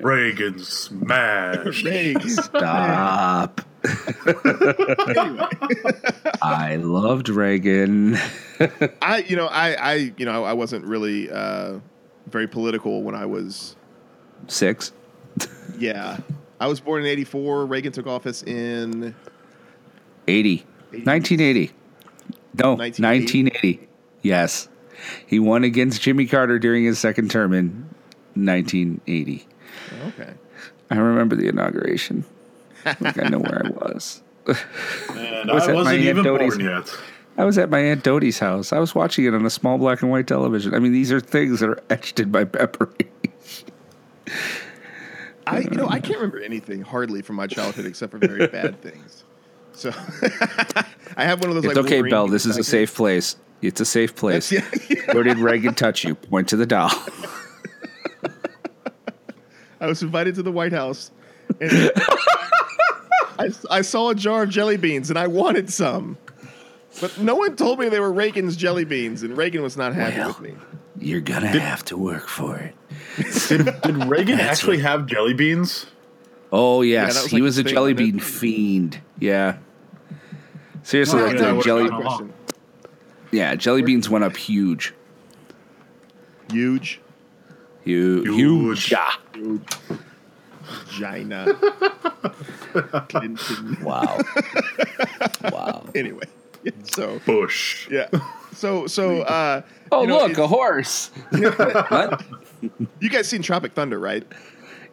Reagan 0.00 0.58
smash. 0.58 1.82
Thanks. 1.82 2.36
Stop. 2.36 3.60
Anyway, 3.84 5.46
I 6.42 6.76
loved 6.82 7.28
Reagan. 7.28 8.16
I, 9.02 9.24
you 9.26 9.36
know, 9.36 9.46
I, 9.46 9.72
I, 9.74 9.94
you 10.16 10.24
know, 10.24 10.44
I 10.44 10.52
wasn't 10.52 10.84
really 10.84 11.30
uh, 11.30 11.78
very 12.26 12.48
political 12.48 13.02
when 13.02 13.14
I 13.14 13.26
was. 13.26 13.76
Six. 14.46 14.92
Yeah, 15.78 16.18
I 16.60 16.66
was 16.66 16.80
born 16.80 17.02
in 17.02 17.08
'84. 17.08 17.66
Reagan 17.66 17.92
took 17.92 18.06
office 18.06 18.42
in 18.42 19.14
80. 20.26 20.56
1980. 20.90 21.72
No, 22.54 22.74
1980? 22.74 23.44
1980. 23.44 23.88
Yes. 24.22 24.68
He 25.26 25.38
won 25.38 25.64
against 25.64 26.02
Jimmy 26.02 26.26
Carter 26.26 26.58
during 26.58 26.84
his 26.84 26.98
second 26.98 27.30
term 27.30 27.52
in 27.52 27.88
1980. 28.34 29.46
Okay. 30.08 30.32
I 30.90 30.96
remember 30.96 31.36
the 31.36 31.48
inauguration. 31.48 32.24
Like 33.00 33.18
I 33.18 33.28
know 33.28 33.38
where 33.38 33.66
I 33.66 33.70
was. 33.70 34.22
And 34.46 35.50
Was 35.50 35.68
I 35.68 35.72
wasn't 35.74 35.98
even 36.00 36.24
Dodie's- 36.24 36.56
born 36.56 36.66
yet. 36.66 36.98
I 37.36 37.44
was 37.44 37.56
at 37.56 37.70
my 37.70 37.78
Aunt 37.78 38.02
Dodie's 38.02 38.40
house. 38.40 38.72
I 38.72 38.80
was 38.80 38.96
watching 38.96 39.24
it 39.24 39.32
on 39.32 39.46
a 39.46 39.50
small 39.50 39.78
black 39.78 40.02
and 40.02 40.10
white 40.10 40.26
television. 40.26 40.74
I 40.74 40.80
mean, 40.80 40.92
these 40.92 41.12
are 41.12 41.20
things 41.20 41.60
that 41.60 41.68
are 41.68 41.78
etched 41.88 42.18
in 42.18 42.32
my 42.32 42.44
memory. 42.52 43.06
I, 45.46 45.60
you 45.60 45.70
know, 45.70 45.88
I 45.88 46.00
can't 46.00 46.16
remember 46.16 46.40
anything 46.40 46.82
hardly 46.82 47.22
from 47.22 47.36
my 47.36 47.46
childhood 47.46 47.86
except 47.86 48.10
for 48.10 48.18
very 48.18 48.48
bad 48.48 48.80
things. 48.82 49.22
So 49.72 49.90
I 51.16 51.24
have 51.24 51.40
one 51.40 51.50
of 51.50 51.54
those. 51.54 51.64
It's 51.64 51.76
like 51.76 51.84
okay, 51.86 51.96
Wolverine 52.02 52.10
Bell. 52.10 52.26
This 52.26 52.44
is 52.44 52.56
a 52.58 52.64
safe 52.64 52.94
place. 52.94 53.36
It's 53.62 53.80
a 53.80 53.84
safe 53.84 54.16
place. 54.16 54.48
here. 54.50 54.62
Yeah, 54.90 55.14
Where 55.14 55.22
did 55.22 55.38
Reagan 55.38 55.74
touch 55.74 56.02
you? 56.04 56.16
Point 56.16 56.48
to 56.48 56.56
the 56.56 56.66
doll. 56.66 56.90
I 59.80 59.86
was 59.86 60.02
invited 60.02 60.34
to 60.34 60.42
the 60.42 60.50
White 60.52 60.72
House, 60.72 61.12
and 61.60 61.70
I, 63.38 63.50
I 63.70 63.82
saw 63.82 64.10
a 64.10 64.14
jar 64.14 64.42
of 64.42 64.50
jelly 64.50 64.76
beans, 64.76 65.10
and 65.10 65.18
I 65.18 65.26
wanted 65.26 65.70
some. 65.72 66.18
But 67.00 67.18
no 67.18 67.36
one 67.36 67.54
told 67.56 67.78
me 67.78 67.88
they 67.88 68.00
were 68.00 68.12
Reagan's 68.12 68.56
jelly 68.56 68.84
beans, 68.84 69.22
and 69.22 69.36
Reagan 69.36 69.62
was 69.62 69.76
not 69.76 69.94
happy 69.94 70.18
Well. 70.18 70.28
with 70.28 70.40
me. 70.40 70.54
You're 71.00 71.20
gonna 71.20 71.46
have 71.46 71.84
to 71.86 71.96
work 71.96 72.26
for 72.26 72.58
it. 72.58 72.74
Did, 73.48 73.66
did 73.82 74.04
Reagan 74.06 74.40
actually 74.40 74.78
have 74.78 75.06
jelly 75.06 75.32
beans? 75.34 75.86
Oh 76.50 76.82
yes, 76.82 77.14
that 77.14 77.22
was 77.24 77.30
he 77.30 77.40
was 77.42 77.58
a 77.58 77.62
the 77.62 77.68
thing, 77.68 77.74
jelly 77.74 77.92
wasn't 77.92 78.08
it? 78.08 78.12
bean 78.12 78.20
fiend. 78.20 79.00
Yeah. 79.20 79.58
Seriously, 80.82 81.20
Well, 81.20 81.30
like 81.30 81.38
yeah, 81.38 81.48
the 81.48 81.54
what 81.54 81.64
jelly. 81.64 81.88
Question. 81.88 82.32
Yeah, 83.30 83.54
jelly 83.54 83.82
beans 83.82 84.08
went 84.10 84.24
up 84.24 84.36
huge. 84.36 84.92
Huge, 86.50 87.00
Huge. 87.84 88.26
Huge. 88.26 88.94
Huge. 89.34 89.60
Yeah. 90.98 91.12
huge, 91.14 91.54
vagina. 91.54 91.54
Clinton. 93.08 93.78
Wow. 93.82 94.18
wow. 95.52 95.84
Anyway, 95.94 96.24
so 96.84 97.20
Bush. 97.26 97.88
yeah, 97.90 98.08
so 98.54 98.86
so. 98.86 99.22
Uh, 99.22 99.62
Oh 99.90 100.02
you 100.02 100.08
know, 100.08 100.18
look, 100.18 100.32
it- 100.32 100.38
a 100.38 100.46
horse. 100.46 101.08
what? 101.30 102.22
you 103.00 103.08
guys 103.08 103.26
seen 103.26 103.40
Tropic 103.40 103.72
Thunder, 103.72 103.98
right? 103.98 104.22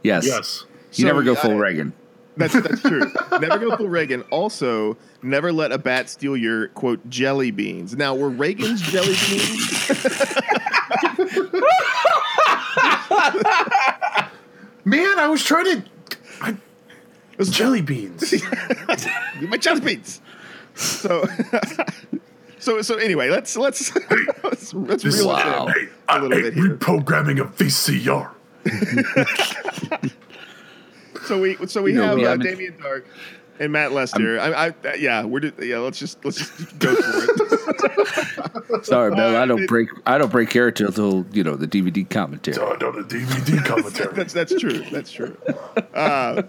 Yes. 0.04 0.26
Yes. 0.26 0.66
You 0.94 1.02
So, 1.02 1.08
never 1.08 1.22
go 1.22 1.36
full 1.36 1.52
I- 1.52 1.56
Reagan. 1.56 1.92
That's 2.38 2.54
that's 2.54 2.82
true. 2.82 3.00
never 3.40 3.58
go 3.60 3.76
full 3.78 3.88
Reagan. 3.90 4.22
Also, 4.30 4.98
never 5.22 5.52
let 5.54 5.72
a 5.74 5.78
bat 5.78 6.10
steal 6.10 6.36
your 6.38 6.68
quote 6.70 7.10
jelly 7.10 7.52
beans. 7.52 7.96
Now, 7.98 8.14
were 8.16 8.30
Reagan's 8.30 8.82
jelly 8.82 9.16
beans? 9.30 9.92
Man, 14.86 15.20
I 15.20 15.28
was 15.28 15.44
trying 15.44 15.66
to. 15.66 15.84
I, 16.42 16.56
was 17.38 17.50
jelly 17.50 17.82
beans. 17.82 18.34
my 19.42 19.58
jelly 19.58 19.82
beans. 19.82 20.22
So, 20.76 21.26
so 22.60 22.82
so 22.82 22.96
anyway, 22.96 23.30
let's 23.30 23.58
let's 23.58 23.94
let's, 24.44 24.74
let's 24.74 25.04
This- 25.04 25.18
reel 25.18 25.28
Wow. 25.30 25.68
it 25.68 25.78
in 25.78 25.88
a 25.88 25.92
I 26.08 26.20
little 26.20 26.38
hate 26.38 26.44
bit 26.44 26.54
here. 26.54 26.76
reprogramming 26.78 27.42
of 27.42 27.56
VCR. 27.58 28.32
So 31.26 31.42
we 31.42 31.58
so 31.68 31.82
we 31.82 31.92
You 31.94 31.98
know, 31.98 32.04
have 32.08 32.18
we 32.18 32.26
uh, 32.26 32.36
Damien 32.38 32.74
Damien 32.74 32.74
Darhk 32.82 33.04
and 33.60 33.72
Matt 33.72 33.92
Lester. 33.92 34.40
I, 34.40 34.68
I 34.68 34.96
yeah, 34.96 35.24
we're 35.24 35.42
just, 35.42 35.62
yeah. 35.64 35.80
Let's 35.80 36.00
just 36.00 36.24
let's 36.26 36.38
just 36.38 36.80
go 36.80 36.96
for 36.96 37.26
it. 38.74 38.86
Sorry, 38.86 39.14
Bill. 39.16 39.38
I 39.38 39.46
don't 39.46 39.66
break. 39.68 39.90
I 40.06 40.18
don't 40.18 40.32
break 40.32 40.50
character 40.50 40.86
until 40.88 41.26
you 41.32 41.44
know 41.44 41.56
the 41.56 41.68
DVD 41.68 42.10
commentary. 42.10 42.58
Oh, 42.58 42.76
no, 42.80 42.92
the 42.92 43.02
DVD 43.04 43.64
commentary. 43.66 44.14
that's 44.14 44.34
that's 44.34 44.54
true. 44.60 44.80
That's 44.92 45.12
true. 45.12 45.38
Uh, 45.94 46.44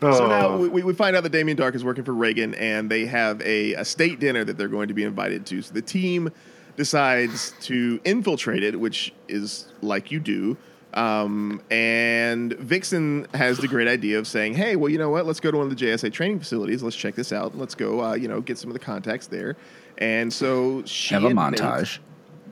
So 0.00 0.26
now 0.28 0.56
we, 0.56 0.82
we 0.82 0.94
find 0.94 1.14
out 1.14 1.24
that 1.24 1.32
Damien 1.32 1.58
Darhk 1.58 1.74
is 1.74 1.84
working 1.84 2.04
for 2.04 2.14
Reagan, 2.14 2.54
and 2.54 2.90
they 2.90 3.04
have 3.04 3.40
a, 3.42 3.74
a 3.74 3.84
state 3.84 4.18
dinner 4.18 4.44
that 4.44 4.56
they're 4.56 4.66
going 4.68 4.88
to 4.88 4.94
be 4.94 5.04
invited 5.04 5.44
to. 5.46 5.60
So 5.60 5.74
the 5.74 5.82
team 5.82 6.30
decides 6.76 7.52
to 7.62 8.00
infiltrate 8.04 8.62
it, 8.62 8.80
which 8.80 9.12
is 9.28 9.66
like 9.82 10.10
you 10.10 10.18
do. 10.18 10.56
Um, 10.94 11.62
and 11.70 12.52
Vixen 12.54 13.26
has 13.34 13.58
the 13.58 13.68
great 13.68 13.86
idea 13.88 14.18
of 14.18 14.26
saying, 14.26 14.54
"Hey, 14.54 14.74
well, 14.76 14.88
you 14.90 14.98
know 14.98 15.10
what? 15.10 15.24
Let's 15.26 15.38
go 15.40 15.50
to 15.50 15.56
one 15.56 15.66
of 15.66 15.70
the 15.70 15.76
JSA 15.86 16.12
training 16.12 16.38
facilities. 16.40 16.82
Let's 16.82 16.96
check 16.96 17.14
this 17.14 17.32
out. 17.32 17.56
Let's 17.56 17.74
go, 17.74 18.02
uh, 18.04 18.14
you 18.14 18.26
know, 18.28 18.40
get 18.40 18.58
some 18.58 18.70
of 18.70 18.74
the 18.74 18.80
contacts 18.80 19.26
there." 19.28 19.56
And 19.98 20.32
so 20.32 20.82
she 20.86 21.14
Have 21.14 21.24
a 21.24 21.28
and 21.28 21.36
Nate- 21.36 21.60
montage. 21.60 21.98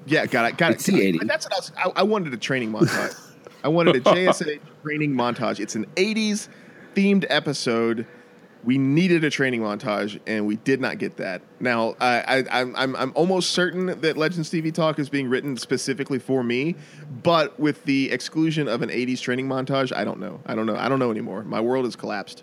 yeah, 0.07 0.27
got 0.27 0.51
it. 0.51 0.57
Got 0.57 0.73
It's 0.73 0.89
it. 0.89 0.93
the 0.93 1.01
80s. 1.19 1.27
That's 1.27 1.47
what 1.47 1.55
I, 1.55 1.57
was, 1.57 1.73
I, 1.97 2.01
I 2.01 2.03
wanted 2.05 2.33
a 2.33 2.37
training 2.37 2.73
montage. 2.73 3.19
I 3.65 3.69
wanted 3.69 3.97
a 3.97 4.01
JSA 4.01 4.61
training 4.85 5.15
montage. 5.15 5.59
It's 5.59 5.75
an 5.75 5.87
80s 5.97 6.49
themed 6.95 7.25
episode. 7.29 8.07
We 8.65 8.77
needed 8.77 9.25
a 9.25 9.31
training 9.31 9.61
montage, 9.61 10.19
and 10.27 10.47
we 10.47 10.57
did 10.57 10.81
not 10.81 10.99
get 10.99 11.17
that. 11.19 11.43
Now, 11.61 11.95
I, 12.01 12.45
I'm, 12.51 12.75
I'm, 12.77 12.97
I'm 12.97 13.13
almost 13.15 13.51
certain 13.51 14.01
that 14.01 14.17
Legends 14.17 14.51
TV 14.51 14.73
Talk 14.75 14.99
is 14.99 15.09
being 15.09 15.29
written 15.29 15.57
specifically 15.57 16.19
for 16.19 16.43
me, 16.43 16.75
but 17.23 17.59
with 17.59 17.85
the 17.85 18.11
exclusion 18.11 18.69
of 18.69 18.83
an 18.83 18.89
80s 18.89 19.21
training 19.21 19.49
montage, 19.49 19.93
I 19.95 20.05
don't 20.05 20.19
know. 20.19 20.41
I 20.47 20.55
don't 20.55 20.67
know. 20.67 20.77
I 20.77 20.89
don't 20.89 20.99
know 20.99 21.11
anymore. 21.11 21.45
My 21.45 21.61
world 21.61 21.85
has 21.85 21.95
collapsed. 21.97 22.43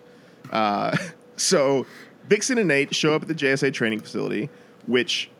Uh, 0.50 0.96
so, 1.36 1.86
Vixen 2.28 2.58
and 2.58 2.68
Nate 2.68 2.94
show 2.94 3.14
up 3.14 3.22
at 3.22 3.28
the 3.28 3.34
JSA 3.34 3.72
training 3.72 4.00
facility, 4.00 4.48
which 4.86 5.30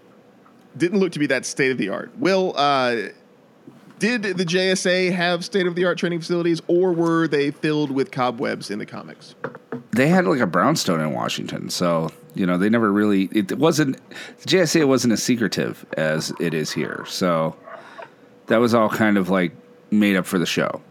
didn't 0.76 1.00
look 1.00 1.12
to 1.12 1.18
be 1.18 1.26
that 1.26 1.46
state 1.46 1.72
of 1.72 1.78
the 1.78 1.88
art. 1.88 2.16
Will, 2.18 2.52
uh, 2.56 2.96
did 3.98 4.22
the 4.22 4.44
JSA 4.44 5.12
have 5.12 5.44
state 5.44 5.66
of 5.66 5.74
the 5.74 5.84
art 5.84 5.98
training 5.98 6.20
facilities, 6.20 6.60
or 6.66 6.92
were 6.92 7.26
they 7.28 7.50
filled 7.50 7.90
with 7.90 8.10
cobwebs 8.10 8.70
in 8.70 8.78
the 8.78 8.86
comics? 8.86 9.34
They 9.92 10.08
had 10.08 10.26
like 10.26 10.40
a 10.40 10.46
brownstone 10.46 11.00
in 11.00 11.12
Washington, 11.12 11.70
so 11.70 12.10
you 12.34 12.46
know 12.46 12.58
they 12.58 12.68
never 12.68 12.92
really. 12.92 13.28
It 13.32 13.58
wasn't 13.58 13.96
the 14.40 14.48
JSA 14.48 14.86
wasn't 14.86 15.12
as 15.14 15.22
secretive 15.22 15.86
as 15.96 16.32
it 16.40 16.52
is 16.52 16.70
here, 16.70 17.04
so 17.06 17.56
that 18.46 18.58
was 18.58 18.74
all 18.74 18.88
kind 18.88 19.16
of 19.16 19.30
like 19.30 19.52
made 19.90 20.16
up 20.16 20.26
for 20.26 20.38
the 20.38 20.46
show. 20.46 20.82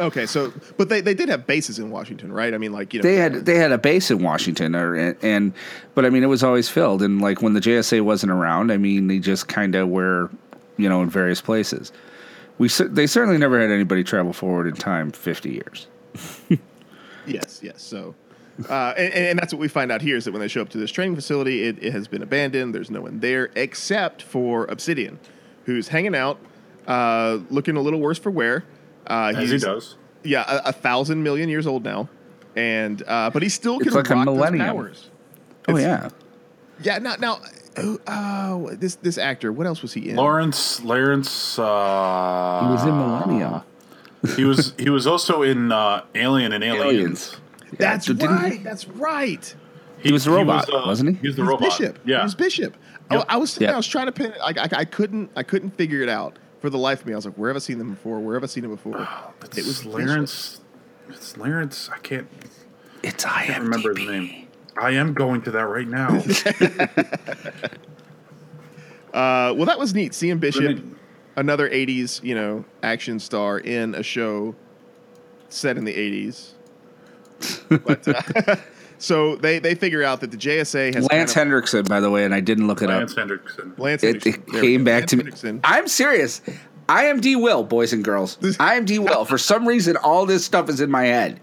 Okay, 0.00 0.26
so 0.26 0.52
but 0.76 0.88
they, 0.88 1.00
they 1.00 1.14
did 1.14 1.28
have 1.28 1.46
bases 1.46 1.78
in 1.78 1.90
Washington, 1.90 2.32
right? 2.32 2.52
I 2.52 2.58
mean, 2.58 2.72
like 2.72 2.92
you 2.92 3.00
know, 3.00 3.08
They 3.08 3.16
had 3.16 3.46
they 3.46 3.56
had 3.56 3.72
a 3.72 3.78
base 3.78 4.10
in 4.10 4.22
Washington, 4.22 4.74
or 4.74 4.94
and, 4.94 5.16
and 5.22 5.52
but 5.94 6.04
I 6.04 6.10
mean 6.10 6.22
it 6.22 6.28
was 6.28 6.42
always 6.42 6.68
filled, 6.68 7.02
and 7.02 7.20
like 7.20 7.42
when 7.42 7.54
the 7.54 7.60
JSA 7.60 8.00
wasn't 8.02 8.32
around, 8.32 8.72
I 8.72 8.76
mean 8.76 9.06
they 9.06 9.18
just 9.18 9.46
kind 9.46 9.74
of 9.74 9.88
were, 9.88 10.30
you 10.76 10.88
know, 10.88 11.02
in 11.02 11.10
various 11.10 11.40
places. 11.40 11.92
We 12.58 12.68
they 12.68 13.06
certainly 13.06 13.38
never 13.38 13.60
had 13.60 13.70
anybody 13.70 14.04
travel 14.04 14.32
forward 14.32 14.66
in 14.66 14.74
time 14.74 15.10
fifty 15.10 15.50
years. 15.52 15.86
yes, 17.26 17.60
yes. 17.62 17.82
So, 17.82 18.14
uh, 18.68 18.94
and, 18.96 19.12
and 19.14 19.38
that's 19.38 19.52
what 19.52 19.60
we 19.60 19.68
find 19.68 19.90
out 19.90 20.00
here 20.02 20.16
is 20.16 20.24
that 20.26 20.32
when 20.32 20.40
they 20.40 20.48
show 20.48 20.62
up 20.62 20.68
to 20.70 20.78
this 20.78 20.90
training 20.90 21.16
facility, 21.16 21.64
it, 21.64 21.82
it 21.82 21.92
has 21.92 22.06
been 22.08 22.22
abandoned. 22.22 22.74
There's 22.74 22.90
no 22.90 23.00
one 23.02 23.20
there 23.20 23.50
except 23.56 24.22
for 24.22 24.66
Obsidian, 24.66 25.18
who's 25.64 25.88
hanging 25.88 26.14
out, 26.14 26.38
uh, 26.86 27.38
looking 27.50 27.76
a 27.76 27.80
little 27.80 28.00
worse 28.00 28.18
for 28.18 28.30
wear. 28.30 28.64
Uh, 29.06 29.32
As 29.36 29.50
he 29.50 29.58
does. 29.58 29.96
Yeah, 30.22 30.44
a, 30.48 30.68
a 30.68 30.72
thousand 30.72 31.22
million 31.22 31.48
years 31.48 31.66
old 31.66 31.84
now, 31.84 32.08
and 32.56 33.02
uh, 33.06 33.30
but 33.30 33.42
he 33.42 33.48
still 33.48 33.74
It's 33.80 33.84
can 33.88 33.94
like 33.94 34.10
a 34.10 34.14
rock 34.14 34.26
those 34.26 34.36
millennium. 34.36 34.66
powers. 34.66 35.10
Oh 35.68 35.76
It's- 35.76 35.82
yeah, 35.82 36.08
Yeah, 36.82 36.98
now 36.98 37.16
now, 37.16 37.40
oh, 37.76 37.98
oh, 38.06 38.70
this 38.74 38.96
this 38.96 39.18
actor. 39.18 39.52
What 39.52 39.66
else 39.66 39.82
was 39.82 39.92
he 39.94 40.10
in? 40.10 40.16
Lawrence, 40.16 40.82
Lawrence, 40.82 41.58
uh. 41.58 42.60
he 42.64 42.68
was 42.72 42.82
in 42.84 42.96
Millennium. 42.96 43.62
He 44.36 44.44
was 44.44 44.72
he 44.78 44.90
was 44.90 45.06
also 45.06 45.42
in 45.42 45.70
uh, 45.72 46.04
Alien 46.14 46.52
and 46.52 46.64
Aliens. 46.64 46.86
Aliens. 46.94 47.36
That's 47.78 48.06
so 48.06 48.14
didn't- 48.14 48.36
right. 48.36 48.62
That's 48.64 48.86
right. 48.88 49.54
He 49.98 50.12
was 50.12 50.26
a 50.26 50.30
robot, 50.30 50.68
wasn't 50.70 51.10
he? 51.10 51.16
He 51.22 51.28
was 51.28 51.36
the 51.36 51.42
He 51.42 51.46
was 51.46 51.48
robot. 51.60 51.78
Bishop. 51.78 51.98
Yeah. 52.04 52.18
He 52.18 52.22
was 52.24 52.34
Bishop. 52.34 52.76
Yep. 53.10 53.20
Oh, 53.20 53.24
I 53.28 53.36
was 53.36 53.58
Yeah. 53.60 53.72
I 53.72 53.76
was 53.76 53.86
trying 53.86 54.06
to 54.06 54.12
pin 54.12 54.32
it. 54.32 54.38
I, 54.42 54.50
I, 54.64 54.68
I 54.80 54.84
couldn't 54.84 55.30
I 55.36 55.42
couldn't 55.42 55.70
figure 55.70 56.00
it 56.02 56.08
out 56.08 56.38
for 56.60 56.70
the 56.70 56.78
life 56.78 57.00
of 57.00 57.06
me. 57.06 57.12
I 57.12 57.16
was 57.16 57.24
like, 57.26 57.34
where 57.36 57.48
have 57.50 57.56
I 57.56 57.60
seen 57.60 57.78
them 57.78 57.90
before? 57.90 58.20
Where 58.20 58.34
have 58.34 58.42
I 58.44 58.46
seen 58.46 58.62
them 58.62 58.70
before? 58.74 59.06
It's 59.42 59.58
it 59.58 59.64
was 59.66 59.84
Lawrence. 59.84 60.60
It's 61.08 61.36
Lawrence. 61.36 61.90
I 61.92 61.98
can't, 61.98 62.26
It's 63.02 63.24
I 63.26 63.44
can't 63.46 63.62
remember 63.64 63.94
his 63.94 64.08
name. 64.08 64.43
I 64.76 64.92
am 64.92 65.14
going 65.14 65.42
to 65.42 65.50
that 65.52 65.66
right 65.66 65.88
now. 65.88 66.22
Uh, 69.14 69.54
well, 69.56 69.64
that 69.66 69.78
was 69.78 69.94
neat 69.94 70.12
seeing 70.12 70.38
Bishop, 70.38 70.76
another 71.36 71.70
'80s 71.70 72.20
you 72.24 72.34
know 72.34 72.64
action 72.82 73.20
star 73.20 73.60
in 73.60 73.94
a 73.94 74.02
show 74.02 74.56
set 75.50 75.76
in 75.76 75.84
the 75.84 75.94
'80s. 75.94 76.50
But, 77.68 78.08
uh, 78.08 78.56
so 78.98 79.36
they 79.36 79.60
they 79.60 79.76
figure 79.76 80.02
out 80.02 80.20
that 80.20 80.32
the 80.32 80.36
JSA 80.36 80.94
has 80.96 81.04
Lance 81.04 81.10
kind 81.10 81.28
of, 81.28 81.34
Henriksen, 81.34 81.84
by 81.84 82.00
the 82.00 82.10
way, 82.10 82.24
and 82.24 82.34
I 82.34 82.40
didn't 82.40 82.66
look 82.66 82.82
it 82.82 82.90
up. 82.90 82.98
Lance 82.98 83.12
up. 83.12 83.18
Henriksen. 83.18 83.74
Lance 83.78 84.02
It, 84.02 84.26
it 84.26 84.46
came 84.48 84.82
back 84.82 85.02
Lance 85.02 85.10
to 85.10 85.16
me. 85.16 85.22
Henriksen. 85.22 85.60
I'm 85.62 85.86
serious. 85.86 86.42
I 86.88 87.04
am 87.04 87.20
D. 87.20 87.36
Will, 87.36 87.62
boys 87.62 87.92
and 87.92 88.02
girls. 88.02 88.36
I 88.58 88.74
am 88.74 88.84
D. 88.84 88.98
Will. 88.98 89.24
For 89.24 89.38
some 89.38 89.66
reason, 89.66 89.96
all 89.98 90.26
this 90.26 90.44
stuff 90.44 90.68
is 90.68 90.80
in 90.80 90.90
my 90.90 91.04
head. 91.04 91.40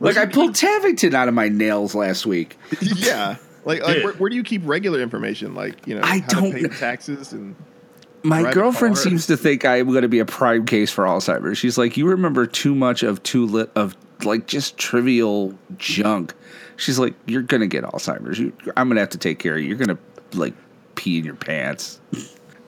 Like 0.00 0.16
I 0.16 0.26
pulled 0.26 0.52
Tavington 0.54 1.14
out 1.14 1.28
of 1.28 1.34
my 1.34 1.48
nails 1.48 1.94
last 1.94 2.26
week. 2.26 2.56
yeah. 2.80 3.36
Like, 3.64 3.82
like 3.82 3.98
Yeah. 3.98 4.04
where, 4.04 4.12
where 4.14 4.30
do 4.30 4.36
you 4.36 4.42
keep 4.42 4.62
regular 4.64 5.00
information? 5.00 5.54
Like, 5.54 5.86
you 5.86 5.94
know, 5.94 6.00
I 6.02 6.18
how 6.20 6.26
don't 6.28 6.52
to 6.52 6.68
pay 6.68 6.76
taxes 6.76 7.32
and 7.32 7.54
My 8.22 8.40
Drive 8.42 8.54
girlfriend 8.54 8.94
car. 8.94 9.04
seems 9.04 9.26
to 9.26 9.36
think 9.36 9.64
I'm 9.64 9.88
going 9.88 10.02
to 10.02 10.08
be 10.08 10.18
a 10.20 10.24
prime 10.24 10.64
case 10.66 10.90
for 10.90 11.04
Alzheimer's. 11.04 11.58
She's 11.58 11.76
like, 11.76 11.96
"You 11.96 12.06
remember 12.08 12.46
too 12.46 12.74
much 12.74 13.02
of 13.02 13.22
too 13.22 13.44
lit 13.46 13.70
of 13.74 13.96
like 14.24 14.46
just 14.46 14.78
trivial 14.78 15.54
junk." 15.76 16.32
She's 16.76 16.98
like, 16.98 17.14
"You're 17.26 17.42
going 17.42 17.60
to 17.60 17.66
get 17.66 17.84
Alzheimer's. 17.84 18.38
You, 18.38 18.52
I'm 18.76 18.88
going 18.88 18.96
to 18.96 19.00
have 19.00 19.10
to 19.10 19.18
take 19.18 19.38
care 19.38 19.54
of 19.56 19.60
you. 19.60 19.68
You're 19.68 19.78
going 19.78 19.96
to 19.96 20.38
like 20.38 20.54
pee 20.94 21.18
in 21.18 21.24
your 21.26 21.34
pants." 21.34 22.00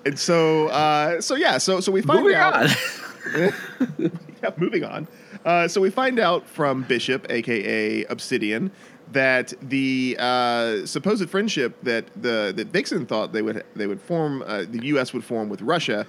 and 0.05 0.19
so 0.19 0.69
uh, 0.69 1.21
so 1.23 1.35
yeah. 1.35 1.57
So 1.59 1.81
so 1.81 1.91
we 1.93 2.03
find 2.03 2.21
Moving 2.21 2.37
out. 2.37 2.69
yeah, 3.99 4.51
moving 4.57 4.85
on. 4.85 5.09
Uh, 5.45 5.69
so 5.69 5.81
we 5.81 5.91
find 5.91 6.19
out 6.19 6.47
from 6.49 6.83
Bishop, 6.83 7.27
aka 7.31 8.05
Obsidian, 8.05 8.71
that 9.13 9.53
the 9.63 10.17
uh, 10.19 10.87
supposed 10.87 11.29
friendship 11.29 11.77
that 11.83 12.07
the 12.21 12.53
that 12.57 12.69
Vixen 12.69 13.07
thought 13.07 13.33
they 13.33 13.43
would 13.43 13.65
they 13.75 13.87
would 13.87 14.01
form, 14.01 14.43
uh, 14.47 14.65
the 14.69 14.87
U.S. 14.87 15.13
would 15.13 15.25
form 15.25 15.49
with 15.49 15.63
Russia, 15.63 16.07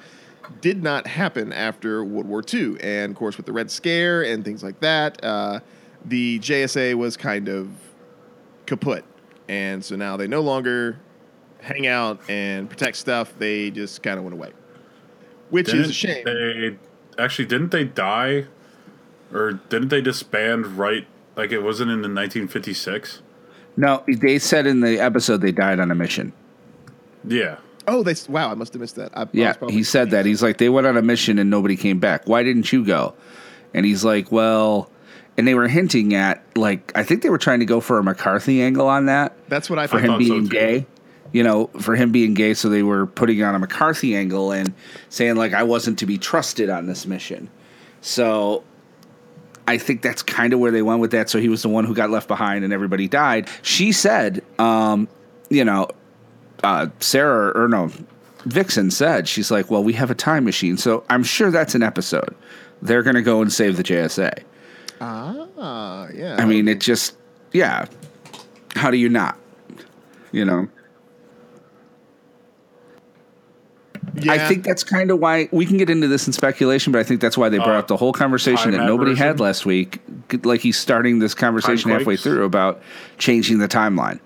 did 0.62 0.84
not 0.84 1.08
happen 1.08 1.51
after 1.53 2.03
World 2.03 2.27
War 2.27 2.44
II, 2.51 2.77
and 2.82 3.12
of 3.12 3.18
course 3.18 3.38
with 3.38 3.46
the 3.46 3.53
Red 3.53 3.72
Scare 3.72 4.24
and 4.24 4.44
things 4.44 4.63
like 4.63 4.80
that, 4.80 5.24
uh, 5.24 5.60
the 6.06 6.39
JSA 6.39 6.96
was 6.96 7.18
kind 7.18 7.50
of 7.50 7.70
kaput, 8.65 9.03
and 9.48 9.84
so 9.84 9.96
now 9.96 10.18
they 10.18 10.27
no 10.27 10.42
longer 10.42 11.00
hang 11.62 11.88
out 11.88 12.20
and 12.30 12.70
protect 12.70 12.98
stuff. 12.98 13.34
They 13.38 13.72
just 13.72 14.03
kind 14.03 14.18
of 14.18 14.24
went 14.24 14.34
away, 14.34 14.51
which 15.50 15.74
is 15.74 15.89
a 15.89 15.94
shame. 15.94 16.24
They 16.25 16.77
actually 17.17 17.46
didn't 17.46 17.72
they 17.72 17.84
die, 17.86 18.46
or 19.34 19.53
didn't 19.70 19.89
they 19.89 20.01
disband 20.01 20.77
right? 20.77 21.08
Like 21.36 21.51
it 21.51 21.60
wasn't 21.62 21.89
in 21.91 22.01
the 22.01 22.08
1956. 22.10 23.22
No, 23.75 24.03
they 24.08 24.38
said 24.39 24.67
in 24.67 24.82
the 24.82 25.00
episode 25.00 25.38
they 25.41 25.51
died 25.51 25.79
on 25.79 25.89
a 25.89 25.96
mission. 25.96 26.32
Yeah. 27.27 27.58
Oh, 27.88 28.03
they 28.03 28.13
wow! 28.29 28.50
I 28.51 28.53
must 28.53 28.74
have 28.74 28.82
missed 28.82 28.96
that. 28.96 29.12
I, 29.17 29.24
I 29.24 29.27
Yeah, 29.34 29.48
was 29.50 29.58
probably- 29.58 29.75
he 29.75 29.84
said 29.84 30.12
that. 30.12 30.25
He's 30.25 30.41
like, 30.43 30.58
they 30.58 30.70
went 30.70 30.88
on 30.88 30.96
a 30.96 31.01
mission 31.01 31.38
and 31.39 31.50
nobody 31.50 31.75
came 31.75 32.00
back. 32.00 32.27
Why 32.27 32.43
didn't 32.43 32.72
you 32.72 32.86
go? 32.86 33.13
And 33.74 33.86
he's 33.86 34.05
like, 34.05 34.32
well, 34.32 34.89
and 35.38 35.48
they 35.48 35.55
were 35.55 35.67
hinting 35.67 36.13
at 36.13 36.43
like 36.55 36.91
I 36.96 37.03
think 37.03 37.24
they 37.24 37.29
were 37.29 37.38
trying 37.39 37.59
to 37.59 37.66
go 37.66 37.81
for 37.81 37.98
a 37.98 38.03
McCarthy 38.03 38.61
angle 38.61 38.87
on 38.87 39.07
that 39.07 39.35
That's 39.50 39.70
what 39.70 39.79
I 39.79 39.87
for 39.87 39.98
thought. 40.00 40.01
him 40.05 40.11
thought 40.11 40.22
so, 40.22 40.29
being 40.33 40.46
gay. 40.46 40.85
You 41.33 41.43
know, 41.43 41.67
for 41.79 41.96
him 41.96 42.11
being 42.11 42.33
gay, 42.33 42.53
so 42.53 42.69
they 42.69 42.83
were 42.83 43.05
putting 43.05 43.43
on 43.43 43.55
a 43.55 43.59
McCarthy 43.59 44.15
angle 44.15 44.51
and 44.51 44.74
saying 45.09 45.35
like 45.35 45.53
I 45.53 45.63
wasn't 45.63 46.00
to 46.00 46.05
be 46.05 46.17
trusted 46.17 46.69
on 46.69 46.85
this 46.85 47.05
mission. 47.05 47.50
So 48.01 48.63
I 49.67 49.77
think 49.77 50.01
that's 50.01 50.22
kind 50.22 50.53
of 50.53 50.59
where 50.59 50.72
they 50.72 50.81
went 50.81 51.00
with 51.00 51.11
that. 51.11 51.29
So 51.29 51.39
he 51.39 51.50
was 51.50 51.61
the 51.61 51.69
one 51.69 51.85
who 51.85 51.93
got 51.96 52.09
left 52.09 52.27
behind 52.27 52.63
and 52.63 52.74
everybody 52.74 53.07
died. 53.07 53.50
She 53.61 53.91
said, 53.91 54.43
um, 54.59 55.07
you 55.50 55.63
know, 55.63 55.87
uh, 56.63 56.87
Sarah 57.00 57.51
or 57.55 57.67
no, 57.67 57.91
Vixen 58.46 58.91
said, 58.91 59.27
she's 59.27 59.51
like, 59.51 59.72
well, 59.72 59.83
we 59.83 59.93
have 59.93 60.11
a 60.11 60.15
time 60.15 60.43
machine. 60.43 60.77
So 60.77 61.03
I'm 61.09 61.24
sure 61.24 61.50
that's 61.50 61.75
an 61.75 61.83
episode. 61.83 62.35
They're 62.81 63.03
going 63.03 63.15
to 63.15 63.22
go 63.22 63.41
and 63.41 63.51
save 63.51 63.77
the 63.77 63.83
JSA. 63.83 64.43
Ah, 65.00 66.07
yeah. 66.13 66.35
I 66.37 66.46
mean, 66.46 66.67
it 66.67 66.79
just, 66.81 67.15
yeah. 67.53 67.85
How 68.75 68.91
do 68.91 68.98
you 68.98 69.07
not? 69.07 69.37
You 70.31 70.43
know? 70.43 70.67
I 74.29 74.47
think 74.47 74.63
that's 74.63 74.83
kind 74.83 75.09
of 75.11 75.19
why 75.19 75.49
we 75.51 75.65
can 75.65 75.77
get 75.77 75.89
into 75.89 76.07
this 76.07 76.27
in 76.27 76.33
speculation, 76.33 76.91
but 76.91 76.99
I 76.99 77.03
think 77.03 77.19
that's 77.19 77.37
why 77.37 77.49
they 77.49 77.57
brought 77.57 77.69
Uh, 77.69 77.79
up 77.79 77.87
the 77.87 77.97
whole 77.97 78.13
conversation 78.13 78.71
that 78.71 78.85
nobody 78.85 79.15
had 79.15 79.39
last 79.39 79.65
week. 79.65 79.99
Like 80.43 80.61
he's 80.61 80.77
starting 80.77 81.19
this 81.19 81.33
conversation 81.33 81.89
halfway 81.89 82.15
through 82.17 82.45
about 82.45 82.81
changing 83.17 83.59
the 83.59 83.67
timeline. 83.67 84.19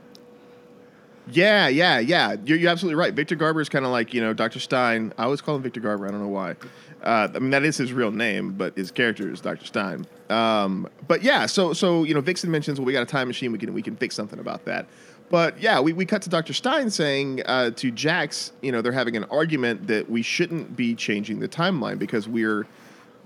Yeah, 1.31 1.67
yeah, 1.67 1.99
yeah. 1.99 2.35
You're, 2.45 2.57
you're 2.57 2.71
absolutely 2.71 2.95
right. 2.95 3.13
Victor 3.13 3.35
Garber 3.35 3.59
is 3.59 3.69
kind 3.69 3.83
of 3.85 3.91
like 3.91 4.13
you 4.13 4.21
know 4.21 4.33
Dr. 4.33 4.59
Stein. 4.59 5.13
I 5.17 5.23
always 5.23 5.41
call 5.41 5.55
him 5.55 5.61
Victor 5.61 5.79
Garber. 5.81 6.07
I 6.07 6.11
don't 6.11 6.21
know 6.21 6.27
why. 6.27 6.55
Uh, 7.03 7.27
I 7.33 7.39
mean 7.39 7.51
that 7.51 7.63
is 7.63 7.77
his 7.77 7.93
real 7.93 8.11
name, 8.11 8.53
but 8.53 8.75
his 8.75 8.91
character 8.91 9.31
is 9.31 9.41
Dr. 9.41 9.65
Stein. 9.65 10.05
Um, 10.29 10.89
but 11.07 11.23
yeah, 11.23 11.45
so 11.45 11.73
so 11.73 12.03
you 12.03 12.13
know 12.13 12.21
Vixen 12.21 12.49
mentions 12.49 12.79
well 12.79 12.85
we 12.85 12.93
got 12.93 13.03
a 13.03 13.05
time 13.05 13.27
machine. 13.27 13.51
We 13.51 13.57
can 13.57 13.73
we 13.73 13.81
can 13.81 13.95
fix 13.95 14.15
something 14.15 14.39
about 14.39 14.65
that. 14.65 14.87
But 15.29 15.59
yeah, 15.61 15.79
we, 15.81 15.91
we 15.93 16.05
cut 16.05 16.21
to 16.23 16.29
Dr. 16.29 16.53
Stein 16.53 16.89
saying 16.89 17.41
uh, 17.45 17.71
to 17.71 17.91
Jax, 17.91 18.53
you 18.61 18.71
know, 18.71 18.81
they're 18.81 18.93
having 18.93 19.17
an 19.17 19.25
argument 19.25 19.87
that 19.87 20.09
we 20.09 20.21
shouldn't 20.21 20.75
be 20.77 20.95
changing 20.95 21.39
the 21.39 21.49
timeline 21.49 21.99
because 21.99 22.27
we're 22.29 22.65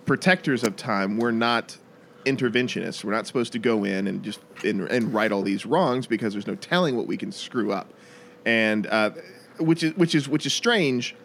protectors 0.05 0.63
of 0.63 0.75
time. 0.75 1.17
We're 1.17 1.29
not 1.31 1.77
interventionists. 2.25 3.03
We're 3.03 3.11
not 3.13 3.27
supposed 3.27 3.51
to 3.53 3.59
go 3.59 3.83
in 3.83 4.07
and 4.07 4.23
just 4.23 4.39
and, 4.63 4.81
and 4.89 5.13
right 5.13 5.31
all 5.31 5.43
these 5.43 5.65
wrongs 5.65 6.07
because 6.07 6.33
there's 6.33 6.47
no 6.47 6.55
telling 6.55 6.95
what 6.97 7.05
we 7.07 7.17
can 7.17 7.31
screw 7.31 7.71
up, 7.71 7.93
and 8.45 8.87
uh, 8.87 9.11
which 9.59 9.83
is 9.83 9.95
which 9.95 10.15
is 10.15 10.27
which 10.27 10.45
is 10.45 10.53
strange 10.53 11.15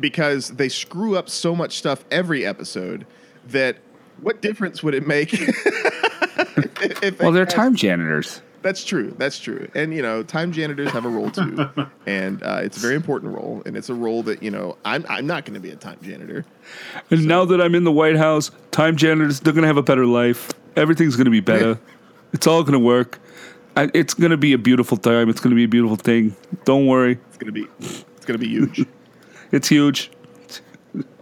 because 0.00 0.50
they 0.50 0.68
screw 0.68 1.16
up 1.16 1.28
so 1.28 1.54
much 1.54 1.76
stuff 1.76 2.04
every 2.10 2.46
episode 2.46 3.06
that 3.48 3.76
what 4.20 4.40
difference 4.40 4.82
would 4.82 4.94
it 4.94 5.06
make? 5.06 5.32
if- 5.34 7.02
if 7.02 7.18
Well, 7.20 7.32
they 7.32 7.36
they're 7.36 7.46
time 7.46 7.74
janitors. 7.74 8.40
That's 8.62 8.84
true. 8.84 9.14
That's 9.18 9.38
true. 9.38 9.70
And 9.74 9.94
you 9.94 10.02
know, 10.02 10.22
time 10.22 10.52
janitors 10.52 10.90
have 10.90 11.04
a 11.04 11.08
role 11.08 11.30
too, 11.30 11.68
and 12.06 12.42
uh, 12.42 12.60
it's 12.62 12.76
a 12.76 12.80
very 12.80 12.94
important 12.96 13.34
role. 13.34 13.62
And 13.66 13.76
it's 13.76 13.88
a 13.88 13.94
role 13.94 14.22
that 14.24 14.42
you 14.42 14.50
know, 14.50 14.76
I'm 14.84 15.04
I'm 15.08 15.26
not 15.26 15.44
going 15.44 15.54
to 15.54 15.60
be 15.60 15.70
a 15.70 15.76
time 15.76 15.98
janitor. 16.02 16.44
And 17.10 17.26
now 17.26 17.44
that 17.44 17.60
I'm 17.60 17.74
in 17.74 17.84
the 17.84 17.92
White 17.92 18.16
House, 18.16 18.50
time 18.70 18.96
janitors, 18.96 19.40
they're 19.40 19.52
going 19.52 19.62
to 19.62 19.68
have 19.68 19.76
a 19.76 19.82
better 19.82 20.06
life. 20.06 20.50
Everything's 20.76 21.16
going 21.16 21.26
to 21.26 21.30
be 21.30 21.40
better. 21.40 21.78
it's 22.32 22.46
all 22.46 22.62
going 22.62 22.72
to 22.72 22.78
work. 22.78 23.20
I, 23.76 23.90
it's 23.94 24.14
going 24.14 24.32
to 24.32 24.36
be 24.36 24.52
a 24.52 24.58
beautiful 24.58 24.96
time. 24.96 25.28
It's 25.28 25.40
going 25.40 25.50
to 25.50 25.56
be 25.56 25.64
a 25.64 25.68
beautiful 25.68 25.96
thing. 25.96 26.34
Don't 26.64 26.86
worry. 26.86 27.18
It's 27.28 27.36
going 27.36 27.52
to 27.54 27.60
be 27.60 27.66
it's 27.78 28.24
going 28.26 28.38
to 28.38 28.44
be 28.44 28.48
huge, 28.48 28.84
It's 29.52 29.68
huge. 29.68 30.10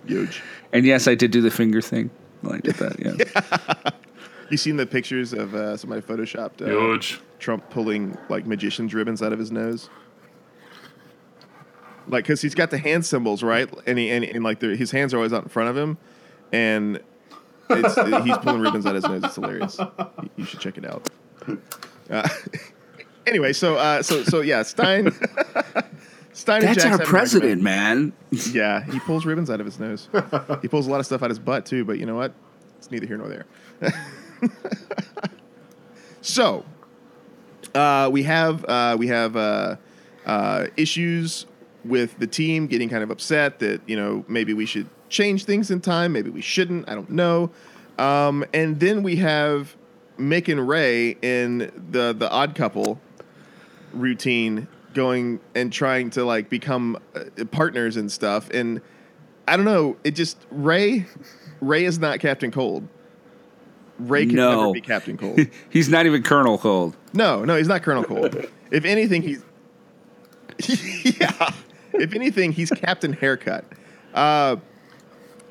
huge. 0.07 0.42
And 0.72 0.85
yes, 0.87 1.07
I 1.07 1.14
did 1.14 1.31
do 1.31 1.42
the 1.42 1.51
finger 1.51 1.81
thing. 1.81 2.11
I 2.51 2.59
did 2.59 2.75
that, 2.77 2.99
yeah. 2.99 3.90
You 4.49 4.57
seen 4.57 4.77
the 4.77 4.87
pictures 4.87 5.33
of 5.33 5.57
uh, 5.57 5.77
somebody 5.77 6.03
photoshopped 6.03 6.62
uh, 6.62 6.66
Huge. 6.66 7.18
Trump 7.38 7.68
pulling 7.70 8.16
like 8.29 8.46
magician's 8.46 8.94
ribbons 8.94 9.22
out 9.22 9.33
of 9.33 9.38
his 9.38 9.51
nose? 9.53 9.88
Like, 12.09 12.25
because 12.25 12.40
he's 12.40 12.55
got 12.55 12.70
the 12.70 12.79
hand 12.79 13.05
symbols, 13.05 13.42
right? 13.42 13.68
And 13.87 13.99
he 13.99 14.11
and, 14.11 14.25
and 14.25 14.44
like 14.44 14.61
the, 14.61 14.77
his 14.77 14.90
hands 14.92 15.12
are 15.12 15.16
always 15.16 15.33
out 15.33 15.42
in 15.42 15.49
front 15.49 15.70
of 15.70 15.77
him, 15.77 15.99
and 16.53 17.01
it's, 17.68 17.94
he's 18.25 18.38
pulling 18.38 18.61
ribbons 18.61 18.87
out 18.87 18.94
of 18.94 19.03
his 19.03 19.11
nose. 19.11 19.25
It's 19.25 19.35
hilarious. 19.35 19.79
You- 20.37 20.44
should 20.44 20.61
check 20.61 20.79
it 20.79 20.85
out. 20.85 21.09
Uh, 22.09 22.29
anyway, 23.27 23.53
so 23.53 23.77
uh, 23.77 24.03
so 24.03 24.22
so 24.22 24.40
yeah, 24.40 24.62
Stein. 24.62 25.11
Stein 26.33 26.61
That's 26.61 26.85
our 26.85 26.99
president, 26.99 27.62
man. 27.62 28.12
Yeah, 28.53 28.85
he 28.85 29.01
pulls 29.01 29.25
ribbons 29.25 29.49
out 29.49 29.59
of 29.59 29.64
his 29.66 29.81
nose. 29.81 30.09
he 30.61 30.68
pulls 30.68 30.87
a 30.87 30.90
lot 30.90 31.01
of 31.01 31.07
stuff 31.07 31.22
out 31.22 31.27
of 31.27 31.31
his 31.31 31.38
butt 31.38 31.64
too, 31.64 31.85
but 31.85 31.99
you 31.99 32.05
know 32.05 32.14
what? 32.14 32.35
It's 32.77 32.90
neither 32.90 33.07
here 33.07 33.16
nor 33.16 33.29
there. 33.29 33.46
so, 36.20 36.64
uh, 37.77 38.09
we 38.11 38.23
have 38.25 38.65
uh, 38.65 38.97
we 38.99 39.07
have 39.09 39.37
uh, 39.37 39.77
uh, 40.25 40.67
issues 40.77 41.47
with 41.85 42.19
the 42.19 42.27
team 42.27 42.67
getting 42.67 42.89
kind 42.89 43.03
of 43.03 43.11
upset 43.11 43.59
that 43.61 43.81
you 43.87 43.97
know 43.97 44.25
maybe 44.29 44.55
we 44.55 44.67
should 44.67 44.89
change 45.09 45.45
things 45.45 45.71
in 45.71 45.81
time, 45.81 46.12
maybe 46.12 46.31
we 46.31 46.41
shouldn't. 46.41 46.89
I 46.89 46.95
don't 46.95 47.11
know. 47.11 47.51
Um, 47.99 48.45
and 48.53 48.81
then 48.81 49.03
we 49.03 49.17
have 49.17 49.77
Mick 50.19 50.51
and 50.51 50.67
Ray 50.67 51.17
in 51.23 51.71
the 51.91 52.15
the 52.17 52.31
Odd 52.31 52.55
Couple 52.55 53.01
routine, 53.93 54.69
going 54.95 55.41
and 55.55 55.73
trying 55.73 56.11
to 56.11 56.25
like 56.25 56.49
become 56.49 56.99
uh, 57.15 57.45
partners 57.51 57.97
and 57.97 58.11
stuff. 58.11 58.51
And 58.51 58.81
I 59.47 59.57
don't 59.57 59.67
know. 59.67 59.97
It 60.03 60.12
just 60.12 60.39
Ray. 60.51 61.07
Ray 61.61 61.85
is 61.85 61.99
not 61.99 62.21
Captain 62.21 62.51
Cold. 62.51 62.87
Ray 63.98 64.26
can 64.26 64.37
No. 64.37 64.61
never 64.61 64.72
be 64.72 64.80
Captain 64.80 65.16
Cold. 65.16 65.40
He's 65.70 65.88
not 65.88 66.06
even 66.06 66.22
Colonel 66.22 66.59
Cold. 66.59 66.96
No, 67.12 67.44
no, 67.44 67.56
he's 67.56 67.68
not 67.68 67.82
Colonel 67.82 68.04
Cold. 68.04 68.37
If 68.70 68.85
anything, 68.85 69.22
he's 69.22 69.42
yeah. 71.20 71.50
If 71.92 72.14
anything, 72.14 72.52
he's 72.52 72.70
Captain 72.70 73.12
Haircut. 73.12 73.64
Uh, 74.12 74.56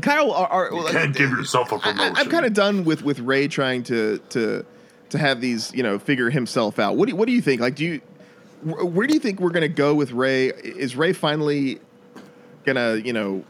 Kyle, 0.02 0.32
are, 0.32 0.48
are, 0.48 0.74
You 0.74 0.86
can't 0.92 1.16
give 1.16 1.32
yourself 1.32 1.72
a 1.72 1.80
promotion. 1.80 2.16
I, 2.18 2.22
am 2.22 2.30
kind 2.30 2.46
of 2.46 2.54
done 2.54 2.84
with 2.84 3.04
with 3.04 3.20
Ray 3.20 3.48
trying 3.48 3.84
to 3.84 4.20
to 4.30 4.66
to 5.10 5.18
have 5.18 5.42
these 5.42 5.74
you 5.74 5.84
know 5.84 5.98
figure 5.98 6.30
himself 6.30 6.80
out. 6.80 6.98
What 6.98 7.10
do 7.10 7.16
what 7.16 7.28
do 7.28 7.32
you 7.32 7.42
think? 7.42 7.62
Like, 7.62 7.76
do 7.76 7.86
you 7.86 8.02
where 8.64 9.08
do 9.08 9.14
you 9.14 9.20
think 9.20 9.40
we're 9.40 9.52
gonna 9.52 9.68
go 9.68 9.94
with 9.96 10.12
Ray? 10.12 10.48
Is 10.48 10.96
Ray 10.96 11.14
finally 11.14 11.80
gonna 12.66 12.96
you 12.96 13.14
know 13.14 13.44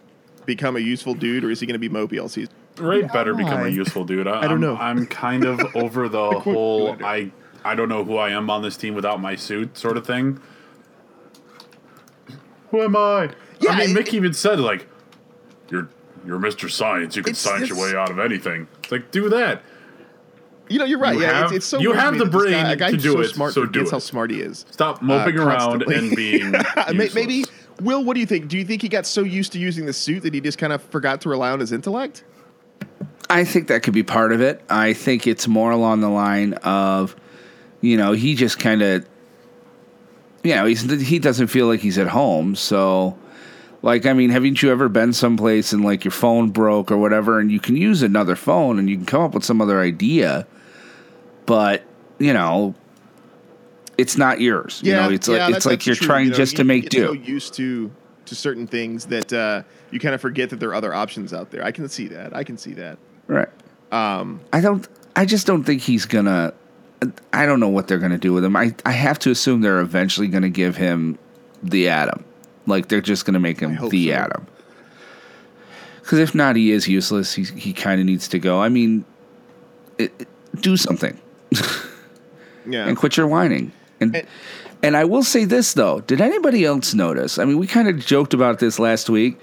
become 0.45 0.75
a 0.75 0.79
useful 0.79 1.15
dude, 1.15 1.43
or 1.43 1.51
is 1.51 1.59
he 1.59 1.65
gonna 1.65 1.79
be 1.79 1.89
mopey 1.89 2.21
all 2.21 2.29
season? 2.29 2.53
Ray 2.77 3.03
better 3.03 3.33
become 3.33 3.65
a 3.65 3.69
useful 3.69 4.03
dude. 4.05 4.27
I, 4.27 4.39
I 4.39 4.41
don't 4.43 4.51
I'm- 4.51 4.61
know. 4.61 4.75
I'm 4.77 5.05
kind 5.05 5.45
of 5.45 5.59
over 5.75 6.09
the 6.09 6.39
whole. 6.39 6.95
I 7.03 7.31
I 7.63 7.73
don't 7.75 7.89
know 7.89 8.03
who 8.03 8.17
I 8.17 8.29
am 8.29 8.49
on 8.49 8.61
this 8.61 8.77
team 8.77 8.93
without 8.95 9.19
my 9.21 9.35
suit 9.35 9.77
sort 9.77 9.97
of 9.97 10.05
thing. 10.05 10.39
Who 12.71 12.81
am 12.81 12.95
I? 12.95 13.29
Yeah, 13.59 13.71
I 13.71 13.77
mean, 13.87 13.95
it- 13.97 14.05
Mick 14.07 14.13
even 14.13 14.33
said 14.33 14.59
like, 14.59 14.87
"You're 15.69 15.89
you're 16.25 16.39
Mr. 16.39 16.69
Science. 16.69 17.15
You 17.15 17.23
can 17.23 17.31
It's- 17.31 17.39
science 17.41 17.69
your 17.69 17.79
way 17.79 17.95
out 17.95 18.09
of 18.11 18.19
anything." 18.19 18.67
It's 18.83 18.91
like 18.91 19.11
do 19.11 19.29
that. 19.29 19.61
You 20.67 20.79
know, 20.79 20.85
you're 20.85 20.99
right. 20.99 21.15
You 21.15 21.21
yeah, 21.21 21.33
have- 21.33 21.43
it's, 21.45 21.57
it's 21.57 21.65
so 21.67 21.79
you 21.79 21.93
have 21.93 22.17
the 22.17 22.25
guy- 22.25 22.31
brain 22.31 22.65
a 22.65 22.75
guy 22.75 22.91
to 22.91 22.97
do 22.97 23.13
so 23.13 23.19
it, 23.21 23.27
smart 23.29 23.53
so 23.53 23.65
do 23.65 23.87
how 23.89 23.99
smart 23.99 24.31
he 24.31 24.41
is. 24.41 24.65
Stop 24.71 25.01
moping 25.01 25.39
Uh, 25.39 25.45
around 25.45 25.83
and 25.83 26.15
being 26.15 26.51
Maybe 26.93 27.45
Will, 27.81 28.03
what 28.03 28.13
do 28.15 28.19
you 28.21 28.25
think? 28.25 28.47
Do 28.47 28.57
you 28.57 28.65
think 28.65 28.81
he 28.81 28.89
got 28.89 29.05
so 29.05 29.21
used 29.21 29.51
to 29.51 29.59
using 29.59 29.85
the 29.85 29.93
suit 29.93 30.23
that 30.23 30.33
he 30.33 30.39
just 30.41 30.57
kind 30.57 30.71
of 30.73 30.81
forgot 30.81 31.21
to 31.21 31.29
rely 31.29 31.51
on 31.51 31.59
his 31.59 31.71
intellect? 31.71 32.23
I 33.29 33.43
think 33.43 33.67
that 33.69 33.83
could 33.83 33.93
be 33.93 34.03
part 34.03 34.31
of 34.31 34.41
it. 34.41 34.61
I 34.69 34.93
think 34.93 35.25
it's 35.27 35.47
more 35.47 35.71
along 35.71 36.01
the 36.01 36.09
line 36.09 36.53
of, 36.55 37.15
you 37.81 37.97
know, 37.97 38.11
he 38.11 38.35
just 38.35 38.59
kind 38.59 38.81
of, 38.81 39.07
you 40.43 40.55
know, 40.55 40.65
he's 40.65 40.81
he 41.01 41.17
doesn't 41.19 41.47
feel 41.47 41.67
like 41.67 41.79
he's 41.79 41.97
at 41.97 42.07
home. 42.07 42.55
So, 42.55 43.17
like, 43.81 44.05
I 44.05 44.13
mean, 44.13 44.29
haven't 44.29 44.61
you 44.61 44.71
ever 44.71 44.89
been 44.89 45.11
someplace 45.11 45.73
and 45.73 45.83
like 45.83 46.03
your 46.03 46.11
phone 46.11 46.49
broke 46.51 46.91
or 46.91 46.97
whatever, 46.97 47.39
and 47.39 47.51
you 47.51 47.59
can 47.59 47.75
use 47.75 48.03
another 48.03 48.35
phone 48.35 48.77
and 48.77 48.89
you 48.89 48.95
can 48.97 49.05
come 49.05 49.21
up 49.21 49.33
with 49.33 49.43
some 49.43 49.59
other 49.61 49.79
idea, 49.79 50.45
but 51.47 51.83
you 52.19 52.33
know, 52.33 52.75
it's 53.97 54.17
not 54.17 54.39
yours. 54.39 54.81
you 54.83 54.93
know, 54.93 55.09
it's 55.09 55.27
yeah, 55.27 55.47
like 55.47 55.55
it's 55.55 55.65
like 55.65 55.85
you're 55.85 55.95
true. 55.95 56.07
trying 56.07 56.25
You 56.25 56.31
know, 56.31 56.37
just 56.37 56.53
you- 56.53 56.57
to 56.57 56.63
make 56.63 56.89
do. 56.89 57.07
So 57.07 57.13
used 57.13 57.53
to 57.55 57.91
to 58.25 58.35
certain 58.35 58.65
things 58.67 59.05
that 59.05 59.31
uh, 59.31 59.61
you 59.91 59.99
kind 59.99 60.15
of 60.15 60.21
forget 60.21 60.49
that 60.49 60.59
there 60.59 60.69
are 60.69 60.73
other 60.75 60.93
options 60.93 61.33
out 61.33 61.51
there. 61.51 61.63
I 61.63 61.71
can 61.71 61.87
see 61.87 62.07
that. 62.07 62.35
I 62.35 62.43
can 62.43 62.57
see 62.57 62.73
that. 62.73 62.97
Right. 63.27 63.49
Um, 63.91 64.41
I 64.53 64.61
don't. 64.61 64.87
I 65.15 65.25
just 65.25 65.47
don't 65.47 65.63
think 65.63 65.81
he's 65.81 66.05
gonna. 66.05 66.53
I 67.33 67.45
don't 67.45 67.59
know 67.59 67.69
what 67.69 67.87
they're 67.87 67.99
gonna 67.99 68.17
do 68.17 68.33
with 68.33 68.43
him. 68.45 68.55
I 68.55 68.73
I 68.85 68.91
have 68.91 69.19
to 69.19 69.31
assume 69.31 69.61
they're 69.61 69.79
eventually 69.79 70.27
gonna 70.27 70.49
give 70.49 70.75
him 70.75 71.17
the 71.63 71.89
Atom. 71.89 72.23
Like 72.67 72.87
they're 72.87 73.01
just 73.01 73.25
gonna 73.25 73.39
make 73.39 73.59
him 73.59 73.77
the 73.89 74.07
so. 74.09 74.13
Atom. 74.13 74.47
Because 76.01 76.19
if 76.19 76.35
not, 76.35 76.55
he 76.55 76.71
is 76.71 76.87
useless. 76.87 77.33
He 77.33 77.43
he 77.43 77.73
kind 77.73 77.99
of 77.99 78.05
needs 78.05 78.27
to 78.29 78.39
go. 78.39 78.61
I 78.61 78.69
mean, 78.69 79.05
it, 79.97 80.13
it- 80.19 80.27
do 80.61 80.77
something 80.77 81.19
Yeah. 82.65 82.87
and 82.87 82.95
quit 82.95 83.17
your 83.17 83.27
whining. 83.27 83.71
And 83.99 84.15
And- 84.15 84.27
and 84.81 84.95
I 84.95 85.05
will 85.05 85.23
say 85.23 85.45
this 85.45 85.73
though, 85.73 86.01
did 86.01 86.21
anybody 86.21 86.65
else 86.65 86.93
notice? 86.93 87.39
I 87.39 87.45
mean, 87.45 87.57
we 87.57 87.67
kind 87.67 87.87
of 87.87 87.97
joked 87.99 88.33
about 88.33 88.59
this 88.59 88.79
last 88.79 89.09
week, 89.09 89.39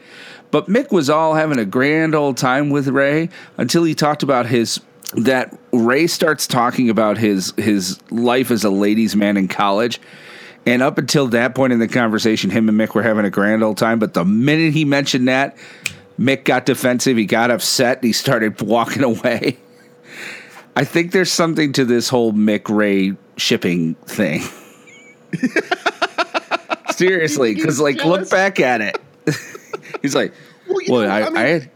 but 0.51 0.67
Mick 0.67 0.93
was 0.93 1.11
all 1.11 1.35
having 1.35 1.59
a 1.59 1.65
grand 1.65 2.15
old 2.15 2.37
time 2.37 2.71
with 2.71 2.89
Ray 2.89 3.29
until 3.57 3.85
he 3.85 3.95
talked 3.95 4.23
about 4.23 4.47
his 4.47 4.81
that 5.15 5.57
Ray 5.73 6.07
starts 6.07 6.47
talking 6.47 6.89
about 6.89 7.19
his 7.19 7.53
his 7.57 7.99
life 8.11 8.51
as 8.51 8.65
a 8.65 8.71
ladies' 8.71 9.15
man 9.17 9.37
in 9.37 9.49
college. 9.49 10.01
And 10.65 10.81
up 10.81 10.97
until 10.97 11.27
that 11.29 11.55
point 11.55 11.73
in 11.73 11.81
the 11.81 11.89
conversation, 11.89 12.51
him 12.51 12.69
and 12.69 12.79
Mick 12.79 12.95
were 12.95 13.03
having 13.03 13.25
a 13.25 13.31
grand 13.31 13.65
old 13.65 13.79
time. 13.79 13.99
But 13.99 14.15
the 14.15 14.25
minute 14.25 14.73
he 14.73 14.85
mentioned 14.85 15.27
that, 15.27 15.57
Mick 16.19 16.45
got 16.45 16.67
defensive. 16.67 17.17
He 17.17 17.27
got 17.27 17.51
upset. 17.51 17.99
And 17.99 18.05
he 18.05 18.13
started 18.13 18.61
walking 18.63 19.03
away. 19.03 19.59
I 20.77 20.85
think 20.85 21.13
there's 21.13 21.33
something 21.33 21.73
to 21.73 21.85
this 21.85 22.09
whole 22.09 22.33
Mick 22.33 22.69
Ray 22.69 23.17
shipping 23.37 23.95
thing. 24.07 24.43
Seriously, 26.91 27.55
because 27.55 27.81
like 27.81 27.99
jealous? 27.99 28.21
look 28.21 28.31
back 28.31 28.61
at 28.61 28.81
it. 28.81 28.99
He's 30.03 30.15
like, 30.15 30.33
Well, 30.69 30.79
well, 30.89 31.03
know, 31.03 31.09
I, 31.09 31.23
I 31.23 31.29
mean- 31.31 31.37
I 31.37 31.49
had, 31.49 31.71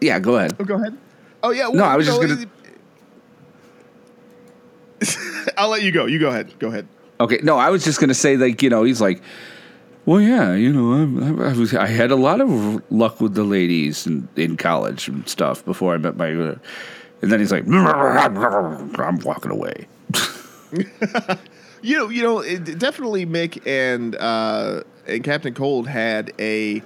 yeah, 0.00 0.18
go 0.18 0.36
ahead. 0.36 0.56
Oh, 0.58 0.64
go 0.64 0.74
ahead. 0.74 0.98
Oh 1.42 1.50
yeah. 1.50 1.68
No, 1.68 1.84
I 1.84 1.96
was 1.96 2.06
just 2.06 2.20
know, 2.20 2.46
I'll 5.58 5.68
let 5.68 5.82
you 5.82 5.92
go. 5.92 6.06
You 6.06 6.18
go 6.18 6.28
ahead. 6.28 6.58
Go 6.58 6.68
ahead. 6.68 6.88
Okay, 7.20 7.38
no, 7.42 7.56
I 7.58 7.70
was 7.70 7.84
just 7.84 8.00
gonna 8.00 8.14
say 8.14 8.36
like 8.36 8.62
you 8.62 8.70
know 8.70 8.84
he's 8.84 9.00
like, 9.00 9.22
well, 10.06 10.20
yeah, 10.20 10.54
you 10.54 10.72
know, 10.72 10.92
I, 10.92 11.50
I, 11.50 11.52
was 11.52 11.74
I 11.74 11.86
had 11.86 12.10
a 12.10 12.16
lot 12.16 12.40
of 12.40 12.82
luck 12.90 13.20
with 13.20 13.34
the 13.34 13.44
ladies 13.44 14.06
in, 14.06 14.28
in 14.36 14.56
college 14.56 15.08
and 15.08 15.26
stuff 15.28 15.64
before 15.64 15.94
I 15.94 15.98
met 15.98 16.16
my, 16.16 16.32
uh, 16.34 16.56
and 17.22 17.32
then 17.32 17.40
he's 17.40 17.52
like, 17.52 17.64
I'm 17.66 19.18
walking 19.20 19.50
away. 19.50 19.86
You 21.84 21.98
know, 21.98 22.08
you 22.08 22.22
know, 22.22 22.38
it, 22.38 22.78
definitely 22.78 23.26
Mick 23.26 23.66
and 23.66 24.16
uh, 24.16 24.84
and 25.06 25.22
Captain 25.22 25.52
Cold 25.52 25.86
had 25.86 26.32
a 26.38 26.82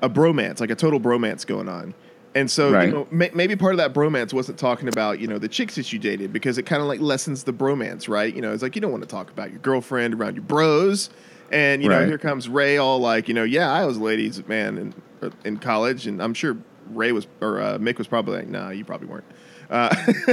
a 0.00 0.08
bromance, 0.08 0.60
like 0.60 0.70
a 0.70 0.74
total 0.74 0.98
bromance 0.98 1.46
going 1.46 1.68
on. 1.68 1.92
And 2.34 2.50
so, 2.50 2.70
Right. 2.72 2.88
you 2.88 2.94
know, 2.94 3.08
may, 3.10 3.30
maybe 3.34 3.56
part 3.56 3.72
of 3.72 3.78
that 3.78 3.92
bromance 3.92 4.32
wasn't 4.32 4.58
talking 4.58 4.86
about, 4.88 5.18
you 5.18 5.26
know, 5.26 5.38
the 5.38 5.48
chicks 5.48 5.74
that 5.74 5.92
you 5.92 5.98
dated 5.98 6.32
because 6.32 6.56
it 6.56 6.64
kind 6.64 6.80
of 6.80 6.86
like 6.88 7.00
lessens 7.00 7.44
the 7.44 7.52
bromance, 7.52 8.08
right? 8.08 8.32
You 8.34 8.40
know, 8.40 8.52
it's 8.52 8.62
like 8.62 8.74
you 8.76 8.80
don't 8.80 8.92
want 8.92 9.02
to 9.02 9.08
talk 9.08 9.30
about 9.30 9.50
your 9.50 9.58
girlfriend 9.58 10.14
around 10.14 10.36
your 10.36 10.44
bros. 10.44 11.10
And, 11.50 11.82
you 11.82 11.88
know, 11.88 12.06
here 12.06 12.18
comes 12.18 12.48
Ray 12.48 12.76
all 12.78 13.00
like, 13.00 13.28
you 13.28 13.34
know, 13.34 13.44
yeah, 13.44 13.72
I 13.72 13.84
was 13.86 13.96
a 13.96 14.02
ladies 14.02 14.46
man 14.46 14.78
in, 15.22 15.32
in 15.44 15.56
college. 15.58 16.06
And 16.06 16.22
I'm 16.22 16.32
sure 16.34 16.56
Ray 16.90 17.12
was, 17.12 17.26
or 17.40 17.60
uh, 17.60 17.78
Mick 17.78 17.98
was 17.98 18.06
probably 18.06 18.36
like, 18.36 18.48
nah, 18.48 18.70
you 18.70 18.84
probably 18.84 19.08
weren't. 19.08 19.24
Uh, 19.68 19.88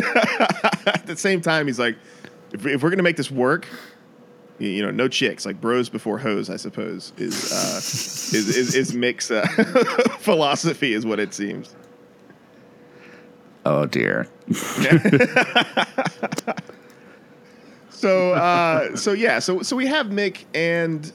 at 0.85 1.03
the 1.07 1.15
same 1.17 1.41
time, 1.41 1.65
he's 1.67 1.79
like, 1.79 1.97
if, 2.53 2.65
if 2.65 2.83
we're 2.83 2.89
going 2.89 2.97
to 2.97 3.03
make 3.03 3.17
this 3.17 3.31
work, 3.31 3.67
you 4.59 4.81
know, 4.81 4.91
no 4.91 5.07
chicks, 5.07 5.45
like 5.45 5.59
bros 5.59 5.89
before 5.89 6.17
hoes, 6.17 6.49
I 6.49 6.57
suppose, 6.57 7.13
is 7.17 7.51
uh, 7.51 7.77
is, 7.77 8.33
is 8.33 8.75
is 8.75 8.91
Mick's 8.93 9.31
uh, 9.31 9.47
philosophy, 10.19 10.93
is 10.93 11.05
what 11.05 11.19
it 11.19 11.33
seems. 11.33 11.75
Oh 13.65 13.85
dear. 13.85 14.27
So 18.05 18.33
uh, 18.33 18.95
so 18.95 19.13
yeah, 19.13 19.39
so 19.39 19.63
so 19.63 19.75
we 19.75 19.87
have 19.87 20.07
Mick 20.07 20.45
and 20.53 21.11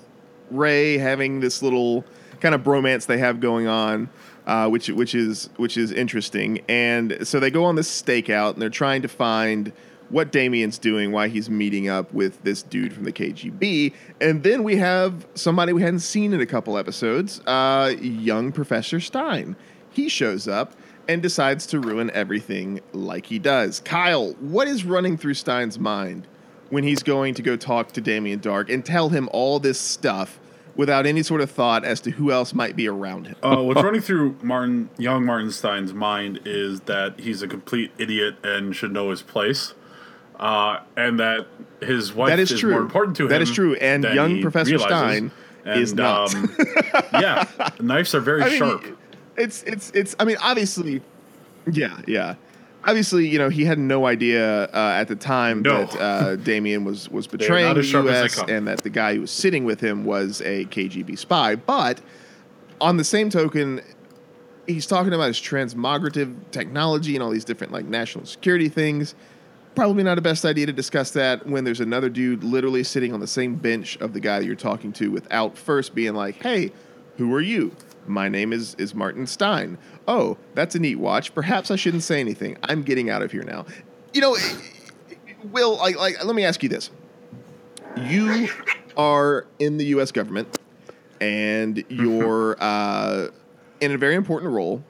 Ray 0.50 0.98
having 0.98 1.38
this 1.38 1.62
little 1.62 2.04
kind 2.40 2.52
of 2.52 2.62
bromance 2.62 3.06
they 3.06 3.18
have 3.18 3.38
going 3.38 3.68
on, 3.68 4.08
uh, 4.46 4.68
which 4.68 4.88
which 4.88 5.14
is 5.14 5.50
which 5.56 5.76
is 5.76 5.92
interesting. 5.92 6.62
And 6.68 7.28
so 7.28 7.38
they 7.38 7.50
go 7.50 7.64
on 7.64 7.76
this 7.76 7.88
stakeout 7.88 8.54
and 8.54 8.62
they're 8.62 8.70
trying 8.70 9.02
to 9.02 9.08
find 9.08 9.72
what 10.10 10.32
Damien's 10.32 10.78
doing, 10.78 11.12
why 11.12 11.28
he's 11.28 11.48
meeting 11.48 11.88
up 11.88 12.12
with 12.12 12.42
this 12.42 12.62
dude 12.62 12.92
from 12.92 13.04
the 13.04 13.12
KGB. 13.12 13.92
And 14.20 14.42
then 14.42 14.64
we 14.64 14.76
have 14.76 15.26
somebody 15.34 15.72
we 15.72 15.82
hadn't 15.82 16.00
seen 16.00 16.32
in 16.32 16.40
a 16.40 16.46
couple 16.46 16.76
episodes, 16.76 17.40
uh, 17.46 17.94
young 18.00 18.52
Professor 18.52 19.00
Stein. 19.00 19.56
He 19.90 20.08
shows 20.08 20.46
up 20.46 20.74
and 21.08 21.22
decides 21.22 21.66
to 21.66 21.80
ruin 21.80 22.10
everything 22.12 22.80
like 22.92 23.26
he 23.26 23.38
does. 23.38 23.80
Kyle, 23.80 24.32
what 24.34 24.68
is 24.68 24.84
running 24.84 25.16
through 25.16 25.34
Stein's 25.34 25.78
mind 25.78 26.26
when 26.68 26.84
he's 26.84 27.02
going 27.02 27.34
to 27.34 27.42
go 27.42 27.56
talk 27.56 27.92
to 27.92 28.00
Damien 28.00 28.40
Darhk 28.40 28.72
and 28.72 28.84
tell 28.84 29.08
him 29.08 29.28
all 29.32 29.58
this 29.58 29.78
stuff 29.78 30.38
without 30.76 31.06
any 31.06 31.22
sort 31.22 31.40
of 31.40 31.50
thought 31.50 31.84
as 31.84 32.00
to 32.00 32.10
who 32.12 32.30
else 32.30 32.54
might 32.54 32.76
be 32.76 32.88
around 32.88 33.26
him? 33.26 33.36
Uh, 33.42 33.56
what's 33.56 33.82
running 33.82 34.00
through 34.00 34.36
Martin, 34.42 34.88
young 34.98 35.24
Martin 35.24 35.50
Stein's 35.50 35.92
mind 35.92 36.40
is 36.44 36.80
that 36.82 37.18
he's 37.18 37.42
a 37.42 37.48
complete 37.48 37.90
idiot 37.98 38.36
and 38.44 38.74
should 38.74 38.92
know 38.92 39.10
his 39.10 39.22
place, 39.22 39.74
uh, 40.40 40.80
and 40.96 41.20
that 41.20 41.46
his 41.80 42.12
wife 42.12 42.30
That 42.30 42.40
is 42.40 42.50
is 42.50 42.60
true. 42.60 42.72
more 42.72 42.80
important 42.80 43.16
to 43.18 43.24
him. 43.24 43.28
That 43.28 43.42
is 43.42 43.50
true, 43.52 43.74
and 43.76 44.02
young 44.02 44.40
Professor 44.42 44.70
realizes. 44.76 44.88
Stein 44.98 45.30
is 45.66 45.94
not. 45.94 46.34
Um, 46.34 46.56
yeah, 47.12 47.46
knives 47.80 48.14
are 48.14 48.20
very 48.20 48.42
I 48.42 48.48
mean, 48.48 48.58
sharp. 48.58 48.98
It's 49.36 49.62
it's 49.62 49.90
it's. 49.94 50.16
I 50.18 50.24
mean, 50.24 50.36
obviously, 50.40 51.02
yeah, 51.70 52.00
yeah. 52.08 52.34
Obviously, 52.82 53.28
you 53.28 53.38
know, 53.38 53.50
he 53.50 53.66
had 53.66 53.78
no 53.78 54.06
idea 54.06 54.64
uh, 54.64 54.94
at 54.96 55.08
the 55.08 55.14
time 55.16 55.60
No. 55.60 55.84
that 55.84 56.00
uh, 56.00 56.36
Damien 56.44 56.84
was 56.84 57.10
was 57.10 57.26
betraying 57.26 57.74
the 57.74 57.80
as 57.80 57.86
sharp 57.86 58.06
as 58.06 58.34
they 58.34 58.40
U.S. 58.40 58.50
and 58.50 58.66
that 58.66 58.82
the 58.82 58.88
guy 58.90 59.14
who 59.14 59.20
was 59.20 59.30
sitting 59.30 59.64
with 59.64 59.80
him 59.80 60.04
was 60.06 60.40
a 60.40 60.64
KGB 60.66 61.18
spy. 61.18 61.56
But 61.56 62.00
on 62.80 62.96
the 62.96 63.04
same 63.04 63.28
token, 63.28 63.82
he's 64.66 64.86
talking 64.86 65.12
about 65.12 65.26
his 65.26 65.36
transmogrative 65.38 66.34
technology 66.52 67.14
and 67.14 67.22
all 67.22 67.28
these 67.30 67.44
different 67.44 67.72
like 67.74 67.84
national 67.84 68.24
security 68.24 68.70
things. 68.70 69.14
Probably 69.74 70.02
not 70.02 70.18
a 70.18 70.20
best 70.20 70.44
idea 70.44 70.66
to 70.66 70.72
discuss 70.72 71.12
that 71.12 71.46
when 71.46 71.64
there's 71.64 71.80
another 71.80 72.08
dude 72.08 72.42
literally 72.42 72.82
sitting 72.82 73.14
on 73.14 73.20
the 73.20 73.26
same 73.26 73.54
bench 73.54 73.96
of 73.98 74.12
the 74.12 74.20
guy 74.20 74.40
that 74.40 74.44
you're 74.44 74.56
talking 74.56 74.92
to 74.94 75.10
without 75.10 75.56
first 75.56 75.94
being 75.94 76.14
like, 76.14 76.36
hey, 76.42 76.72
Who 77.16 77.34
are 77.34 77.40
you? 77.40 77.76
My 78.06 78.28
name 78.28 78.52
is 78.52 78.74
is 78.76 78.94
Martin 78.94 79.26
Stein. 79.26 79.78
Oh, 80.08 80.38
that's 80.54 80.74
a 80.74 80.78
neat 80.78 80.96
watch. 80.96 81.34
Perhaps 81.34 81.70
I 81.70 81.76
shouldn't 81.76 82.02
say 82.02 82.18
anything. 82.18 82.56
I'm 82.64 82.82
getting 82.82 83.10
out 83.10 83.22
of 83.22 83.30
here 83.30 83.42
now. 83.42 83.66
You 84.14 84.22
know, 84.22 84.36
Will, 85.44 85.76
like, 85.76 85.96
like 85.96 86.24
let 86.24 86.34
me 86.34 86.44
ask 86.44 86.62
you 86.62 86.68
this. 86.68 86.90
You 87.96 88.48
are 88.96 89.46
in 89.58 89.76
the 89.76 89.86
U.S. 89.86 90.12
government, 90.12 90.58
and 91.20 91.84
you're 91.88 92.56
uh, 92.60 93.28
in 93.80 93.92
a 93.92 93.98
very 93.98 94.14
important 94.14 94.52
role, 94.52 94.82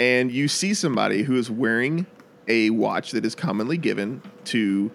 and 0.00 0.32
you 0.32 0.48
see 0.48 0.74
somebody 0.74 1.22
who 1.22 1.36
is 1.36 1.50
wearing 1.50 2.06
a 2.48 2.70
watch 2.70 3.12
that 3.12 3.24
is 3.24 3.34
commonly 3.34 3.76
given 3.76 4.22
to 4.44 4.90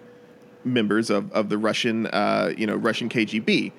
members 0.64 1.10
of, 1.10 1.32
of 1.32 1.48
the 1.48 1.58
Russian, 1.58 2.06
uh, 2.06 2.52
you 2.56 2.66
know, 2.66 2.76
Russian 2.76 3.08
KGB. 3.08 3.72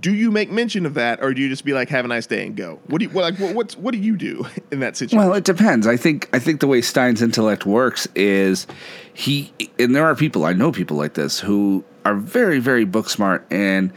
Do 0.00 0.14
you 0.14 0.30
make 0.30 0.50
mention 0.50 0.86
of 0.86 0.94
that, 0.94 1.22
or 1.22 1.34
do 1.34 1.42
you 1.42 1.50
just 1.50 1.66
be 1.66 1.74
like, 1.74 1.90
"Have 1.90 2.06
a 2.06 2.08
nice 2.08 2.26
day" 2.26 2.46
and 2.46 2.56
go? 2.56 2.80
What 2.86 2.98
do 2.98 3.04
you 3.04 3.10
what, 3.10 3.24
like? 3.24 3.38
What, 3.38 3.54
what's 3.54 3.76
what 3.76 3.92
do 3.92 3.98
you 3.98 4.16
do 4.16 4.46
in 4.70 4.80
that 4.80 4.96
situation? 4.96 5.18
Well, 5.18 5.36
it 5.36 5.44
depends. 5.44 5.86
I 5.86 5.98
think 5.98 6.30
I 6.32 6.38
think 6.38 6.60
the 6.60 6.66
way 6.66 6.80
Stein's 6.80 7.20
intellect 7.20 7.66
works 7.66 8.08
is 8.14 8.66
he 9.12 9.52
and 9.78 9.94
there 9.94 10.06
are 10.06 10.14
people 10.14 10.46
I 10.46 10.54
know 10.54 10.72
people 10.72 10.96
like 10.96 11.12
this 11.12 11.38
who 11.38 11.84
are 12.06 12.14
very 12.14 12.58
very 12.58 12.86
book 12.86 13.10
smart 13.10 13.46
and 13.50 13.92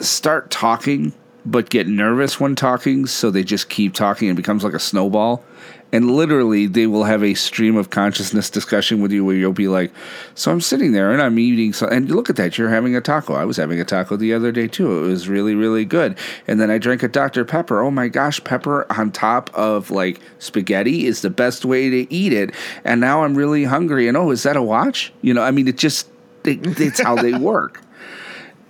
start 0.00 0.50
talking 0.50 1.14
but 1.46 1.70
get 1.70 1.86
nervous 1.86 2.40
when 2.40 2.56
talking, 2.56 3.06
so 3.06 3.30
they 3.30 3.44
just 3.44 3.68
keep 3.68 3.94
talking 3.94 4.28
and 4.28 4.36
it 4.36 4.42
becomes 4.42 4.64
like 4.64 4.74
a 4.74 4.78
snowball. 4.78 5.44
And 5.92 6.10
literally, 6.10 6.66
they 6.66 6.88
will 6.88 7.04
have 7.04 7.22
a 7.22 7.34
stream 7.34 7.76
of 7.76 7.90
consciousness 7.90 8.50
discussion 8.50 9.00
with 9.00 9.12
you 9.12 9.24
where 9.24 9.36
you'll 9.36 9.52
be 9.52 9.68
like, 9.68 9.92
So 10.34 10.50
I'm 10.50 10.60
sitting 10.60 10.90
there 10.90 11.12
and 11.12 11.22
I'm 11.22 11.38
eating, 11.38 11.72
so, 11.72 11.86
and 11.86 12.10
look 12.10 12.28
at 12.28 12.34
that, 12.36 12.58
you're 12.58 12.68
having 12.68 12.96
a 12.96 13.00
taco. 13.00 13.34
I 13.34 13.44
was 13.44 13.56
having 13.56 13.80
a 13.80 13.84
taco 13.84 14.16
the 14.16 14.34
other 14.34 14.50
day 14.50 14.66
too. 14.66 15.04
It 15.04 15.08
was 15.08 15.28
really, 15.28 15.54
really 15.54 15.84
good. 15.84 16.18
And 16.48 16.60
then 16.60 16.72
I 16.72 16.78
drank 16.78 17.04
a 17.04 17.08
Dr. 17.08 17.44
Pepper. 17.44 17.82
Oh 17.82 17.92
my 17.92 18.08
gosh, 18.08 18.42
pepper 18.42 18.84
on 18.90 19.12
top 19.12 19.48
of 19.54 19.92
like 19.92 20.20
spaghetti 20.40 21.06
is 21.06 21.22
the 21.22 21.30
best 21.30 21.64
way 21.64 21.88
to 21.88 22.12
eat 22.12 22.32
it. 22.32 22.52
And 22.84 23.00
now 23.00 23.22
I'm 23.22 23.36
really 23.36 23.62
hungry. 23.62 24.08
And 24.08 24.16
oh, 24.16 24.32
is 24.32 24.42
that 24.42 24.56
a 24.56 24.62
watch? 24.62 25.12
You 25.22 25.34
know, 25.34 25.42
I 25.42 25.52
mean, 25.52 25.68
it 25.68 25.78
just, 25.78 26.08
it, 26.44 26.80
it's 26.80 27.00
how 27.00 27.14
they 27.14 27.32
work. 27.38 27.80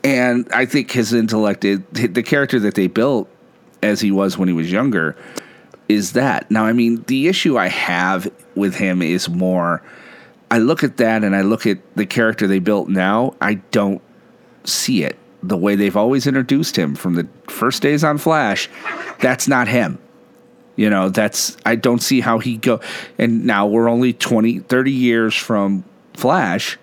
And 0.05 0.49
I 0.53 0.67
think 0.67 0.91
his 0.93 1.13
intellect, 1.13 1.63
the 1.63 2.23
character 2.25 2.61
that 2.61 2.75
they 2.75 2.87
built 2.87 3.29
as 3.83 4.01
he 4.01 4.11
was 4.11 4.39
when 4.39 4.49
he 4.49 4.55
was 4.55 4.71
younger, 4.71 5.17
is 5.89 6.13
that. 6.13 6.51
Now, 6.51 6.65
I 6.65 6.73
mean, 6.73 7.03
the 7.07 7.29
issue 7.29 7.59
I 7.59 7.69
have 7.69 8.31
with 8.55 8.77
him 8.77 9.03
is 9.03 9.29
more. 9.29 9.83
I 10.51 10.59
look 10.59 10.85
at 10.85 10.97
that 10.99 11.25
and 11.25 11.35
I 11.35 11.43
look 11.43 11.67
at 11.67 11.79
the 11.97 12.07
character 12.07 12.47
they 12.47 12.61
built 12.61 12.89
now. 12.89 13.35
I 13.41 13.55
don't 13.55 14.01
see 14.65 15.03
it 15.03 15.17
the 15.43 15.57
way 15.57 15.77
they've 15.77 15.97
always 15.97 16.27
introduced 16.27 16.77
him 16.77 16.95
from 16.95 17.15
the 17.15 17.29
first 17.49 17.83
days 17.83 18.03
on 18.05 18.19
Flash. 18.19 18.69
That's 19.21 19.49
not 19.49 19.69
him. 19.69 19.99
You 20.77 20.91
know, 20.91 21.09
that's 21.09 21.57
I 21.65 21.77
don't 21.77 22.03
see 22.03 22.21
how 22.21 22.39
he 22.39 22.59
go 22.59 22.81
and 23.17 23.47
now 23.47 23.67
we're 23.67 23.89
only 23.89 24.13
20 24.13 24.61
30 24.61 24.93
years 24.93 25.35
from 25.35 25.85
Flash. 26.15 26.79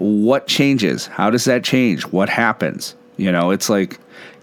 What 0.00 0.46
changes? 0.46 1.06
How 1.06 1.30
does 1.30 1.44
that 1.44 1.62
change? 1.62 2.02
What 2.06 2.28
happens? 2.28 2.96
You 3.16 3.30
know, 3.30 3.50
it's 3.50 3.68
like 3.68 3.98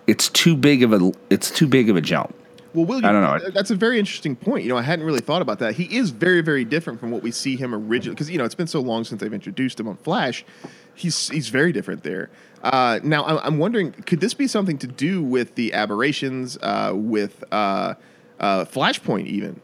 it's 0.06 0.30
too 0.30 0.56
big 0.56 0.84
of 0.84 0.94
a 0.94 1.12
it's 1.30 1.52
too 1.52 1.68
big 1.68 1.90
of 1.90 1.96
a 1.96 2.02
jump. 2.02 2.34
Well, 2.74 2.86
Will, 2.86 3.04
I 3.04 3.12
don't 3.12 3.24
know. 3.24 3.50
That's 3.50 3.72
a 3.72 3.76
very 3.76 3.98
interesting 3.98 4.36
point. 4.36 4.64
You 4.64 4.70
know, 4.70 4.78
I 4.78 4.84
hadn't 4.84 5.04
really 5.04 5.20
thought 5.20 5.42
about 5.42 5.58
that. 5.60 5.74
He 5.74 5.98
is 5.98 6.12
very, 6.12 6.42
very 6.42 6.64
different 6.64 7.00
from 7.00 7.10
what 7.10 7.24
we 7.24 7.32
see 7.32 7.56
him 7.56 7.74
originally. 7.74 8.14
Because 8.14 8.30
you 8.30 8.38
know, 8.38 8.46
it's 8.46 8.54
been 8.54 8.68
so 8.68 8.82
long 8.82 9.04
since 9.04 9.20
they've 9.20 9.34
introduced 9.34 9.80
him 9.80 9.88
on 9.88 9.98
Flash. 9.98 10.46
He's 10.94 11.30
he's 11.30 11.50
very 11.50 11.72
different 11.72 12.04
there. 12.04 12.30
Uh, 12.62 13.00
now, 13.02 13.26
I'm, 13.26 13.40
I'm 13.40 13.58
wondering, 13.58 13.94
could 13.94 14.20
this 14.20 14.36
be 14.36 14.48
something 14.48 14.78
to 14.78 14.88
do 14.88 15.24
with 15.24 15.56
the 15.56 15.74
aberrations 15.74 16.58
uh, 16.62 16.92
with 16.94 17.44
uh, 17.52 17.96
uh 18.40 18.66
Flashpoint? 18.66 19.26
Even 19.26 19.60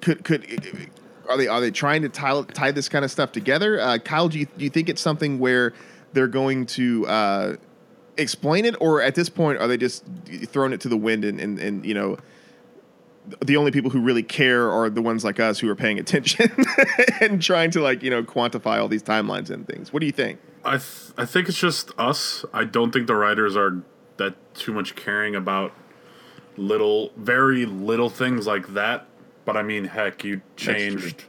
could 0.00 0.22
could 0.22 0.44
are 1.28 1.36
they 1.36 1.48
are 1.48 1.60
they 1.60 1.70
trying 1.70 2.02
to 2.02 2.08
tie 2.08 2.42
tie 2.52 2.70
this 2.70 2.88
kind 2.88 3.04
of 3.04 3.10
stuff 3.10 3.32
together? 3.32 3.80
Uh, 3.80 3.98
Kyle, 3.98 4.28
do 4.28 4.38
you, 4.38 4.46
do 4.56 4.64
you 4.64 4.70
think 4.70 4.88
it's 4.88 5.02
something 5.02 5.38
where 5.38 5.72
they're 6.12 6.28
going 6.28 6.66
to 6.66 7.06
uh, 7.06 7.56
explain 8.16 8.64
it, 8.64 8.74
or 8.80 9.02
at 9.02 9.14
this 9.14 9.28
point 9.28 9.58
are 9.58 9.68
they 9.68 9.76
just 9.76 10.04
throwing 10.46 10.72
it 10.72 10.80
to 10.82 10.88
the 10.88 10.96
wind 10.96 11.24
and, 11.24 11.40
and, 11.40 11.58
and 11.58 11.84
you 11.84 11.94
know? 11.94 12.16
the 13.44 13.56
only 13.56 13.72
people 13.72 13.90
who 13.90 14.00
really 14.00 14.22
care 14.22 14.70
are 14.70 14.88
the 14.88 15.02
ones 15.02 15.24
like 15.24 15.40
us 15.40 15.58
who 15.58 15.68
are 15.68 15.74
paying 15.74 15.98
attention 16.04 16.48
and 17.20 17.42
trying 17.42 17.72
to 17.72 17.80
like 17.80 18.00
you 18.00 18.08
know 18.08 18.22
quantify 18.22 18.80
all 18.80 18.86
these 18.86 19.02
timelines 19.02 19.50
and 19.50 19.66
things. 19.66 19.92
What 19.92 19.98
do 19.98 20.06
you 20.06 20.12
think? 20.12 20.38
I 20.64 20.78
th- 20.78 21.12
I 21.18 21.24
think 21.24 21.48
it's 21.48 21.58
just 21.58 21.90
us. 21.98 22.44
I 22.52 22.62
don't 22.62 22.92
think 22.92 23.08
the 23.08 23.16
writers 23.16 23.56
are 23.56 23.82
that 24.18 24.36
too 24.54 24.72
much 24.72 24.94
caring 24.94 25.34
about 25.34 25.72
little, 26.56 27.12
very 27.16 27.66
little 27.66 28.10
things 28.10 28.46
like 28.46 28.68
that. 28.74 29.06
But 29.46 29.56
I 29.56 29.62
mean, 29.62 29.84
heck, 29.84 30.24
you 30.24 30.42
changed 30.56 31.24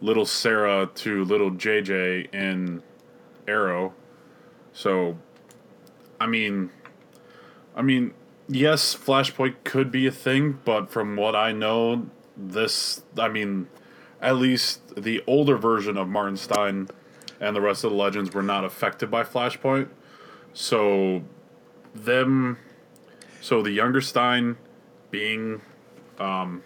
little 0.00 0.24
Sarah 0.24 0.88
to 0.94 1.24
little 1.24 1.50
JJ 1.50 2.32
in 2.32 2.82
Arrow, 3.46 3.92
so 4.72 5.18
I 6.20 6.26
mean, 6.26 6.70
I 7.76 7.82
mean, 7.82 8.14
yes, 8.48 8.96
Flashpoint 8.96 9.56
could 9.64 9.90
be 9.90 10.06
a 10.06 10.10
thing, 10.10 10.58
but 10.64 10.90
from 10.90 11.16
what 11.16 11.36
I 11.36 11.52
know, 11.52 12.06
this, 12.36 13.02
I 13.16 13.28
mean, 13.28 13.68
at 14.20 14.36
least 14.36 14.94
the 14.96 15.22
older 15.26 15.56
version 15.56 15.96
of 15.96 16.08
Martin 16.08 16.36
Stein 16.36 16.88
and 17.40 17.54
the 17.54 17.60
rest 17.60 17.84
of 17.84 17.90
the 17.90 17.96
legends 17.96 18.32
were 18.32 18.42
not 18.42 18.64
affected 18.64 19.10
by 19.10 19.22
Flashpoint. 19.22 19.88
So, 20.52 21.22
them, 21.94 22.58
so 23.40 23.62
the 23.62 23.70
younger 23.70 24.00
Stein 24.00 24.56
being 25.10 25.60
um, 26.18 26.62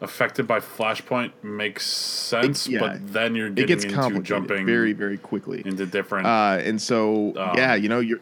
affected 0.00 0.46
by 0.46 0.60
Flashpoint 0.60 1.32
makes 1.42 1.84
sense, 1.86 2.66
It- 2.66 2.72
yeah. 2.72 2.78
but 2.80 3.12
then 3.12 3.34
you're 3.34 3.48
It 3.48 3.54
getting 3.56 3.66
gets 3.78 3.84
into 3.84 4.20
jumping 4.22 4.64
very 4.66 4.92
very 4.92 5.18
quickly. 5.18 5.62
into 5.64 5.86
different. 5.86 6.26
Uh, 6.26 6.58
and 6.64 6.80
so 6.80 7.32
Um, 7.36 7.56
yeah, 7.56 7.74
you 7.74 7.88
know 7.88 8.00
you're 8.00 8.20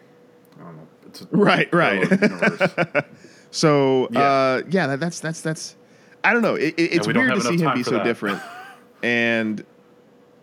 I 0.58 0.64
don't 0.64 0.76
know. 0.76 0.82
Right 1.32 1.68
right. 1.72 2.06
so 3.50 4.08
Yeah. 4.10 4.20
uh, 4.20 4.62
yeah, 4.70 4.86
that, 4.88 5.00
that's 5.00 5.20
that's 5.20 5.40
that's 5.40 5.76
I 6.24 6.32
don't 6.32 6.42
know. 6.42 6.54
It, 6.56 6.74
it- 6.76 6.92
it's 6.94 7.06
we 7.06 7.12
weird 7.14 7.34
to 7.34 7.40
see 7.40 7.56
him 7.58 7.74
be 7.74 7.82
so 7.82 7.92
that. 7.92 8.04
different 8.04 8.40
and 9.02 9.64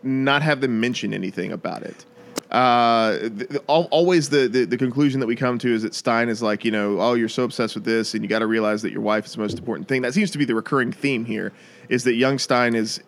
not 0.04 0.42
have 0.42 0.62
them 0.62 0.80
mention 0.80 1.14
anything 1.14 1.52
about 1.52 1.84
it. 1.84 2.06
Uh, 2.54 3.14
the, 3.14 3.64
always 3.68 4.30
the, 4.30 4.48
the 4.48 4.66
the 4.66 4.78
conclusion 4.78 5.20
that 5.20 5.26
we 5.26 5.36
come 5.36 5.58
to 5.58 5.74
is 5.74 5.82
that 5.82 5.96
Stein 5.96 6.30
is 6.30 6.44
like, 6.44 6.64
you 6.64 6.70
know, 6.70 7.02
oh, 7.02 7.16
you're 7.16 7.28
so 7.28 7.44
obsessed 7.44 7.74
with 7.74 7.84
this, 7.84 8.14
and 8.14 8.24
you 8.24 8.30
got 8.30 8.40
to 8.40 8.48
realize 8.48 8.84
that 8.84 8.92
your 8.92 9.02
wife 9.02 9.26
is 9.26 9.34
the 9.34 9.40
most 9.40 9.58
important 9.58 9.88
thing. 9.88 10.04
That 10.04 10.14
seems 10.14 10.30
to 10.32 10.38
be 10.38 10.46
the 10.46 10.54
recurring 10.54 10.92
theme 10.92 11.26
here. 11.26 11.52
Is 11.90 12.04
that 12.04 12.14
young 12.14 12.38
Stein 12.38 12.76
is 12.76 13.02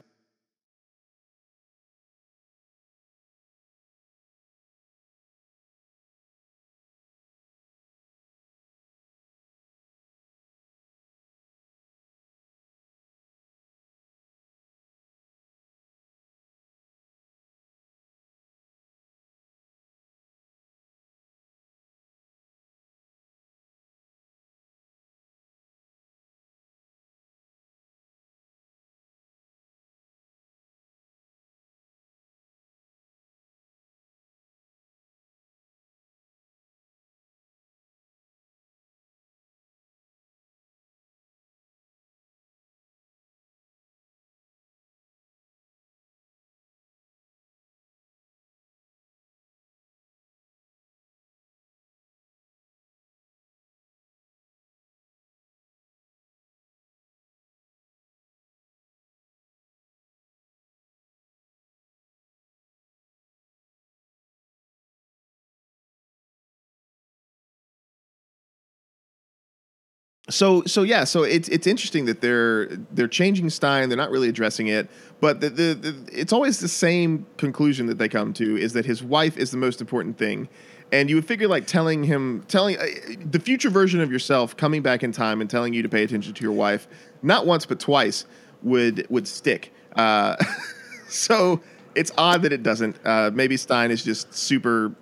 so 70.30 70.64
so 70.64 70.82
yeah 70.84 71.04
so 71.04 71.24
it's 71.24 71.48
it's 71.50 71.68
interesting 71.68 72.06
that 72.06 72.22
they're 72.22 72.68
they're 72.92 73.08
changing 73.08 73.50
Stein 73.50 73.90
they're 73.90 73.98
not 73.98 74.10
really 74.10 74.30
addressing 74.30 74.68
it 74.68 74.90
but 75.22 75.40
the, 75.40 75.50
the, 75.50 75.74
the 75.76 76.10
it's 76.12 76.34
always 76.34 76.60
the 76.60 76.68
same 76.68 77.26
conclusion 77.38 77.86
that 77.86 77.98
they 77.98 78.10
come 78.10 78.34
to 78.34 78.58
is 78.58 78.74
that 78.74 78.86
his 78.86 79.04
wife 79.04 79.38
is 79.38 79.52
the 79.52 79.58
most 79.58 79.82
important 79.82 80.18
thing 80.18 80.50
And 80.92 81.10
you 81.10 81.16
would 81.16 81.26
figure 81.26 81.48
like 81.48 81.66
telling 81.66 82.04
him, 82.04 82.44
telling 82.48 82.78
uh, 82.78 82.86
the 83.30 83.40
future 83.40 83.70
version 83.70 84.02
of 84.02 84.12
yourself 84.12 84.56
coming 84.56 84.82
back 84.82 85.04
in 85.04 85.12
time 85.12 85.42
and 85.42 85.50
telling 85.50 85.74
you 85.74 85.82
to 85.82 85.90
pay 85.90 86.04
attention 86.04 86.34
to 86.34 86.44
your 86.44 86.54
wife, 86.54 86.88
not 87.22 87.46
once 87.46 87.66
but 87.66 87.80
twice, 87.80 88.26
would 88.62 89.06
would 89.10 89.28
stick. 89.28 89.74
Uh, 89.96 90.36
so 91.10 91.62
it's 91.96 92.12
odd 92.18 92.44
that 92.44 92.54
it 92.54 92.62
doesn't. 92.64 92.98
Uh, 93.04 93.32
maybe 93.34 93.58
Stein 93.58 93.90
is 93.92 94.04
just 94.04 94.34
super 94.34 94.94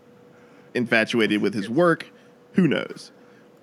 infatuated 0.74 1.42
with 1.42 1.54
his 1.54 1.70
work. 1.70 2.10
Who 2.54 2.68
knows? 2.68 3.12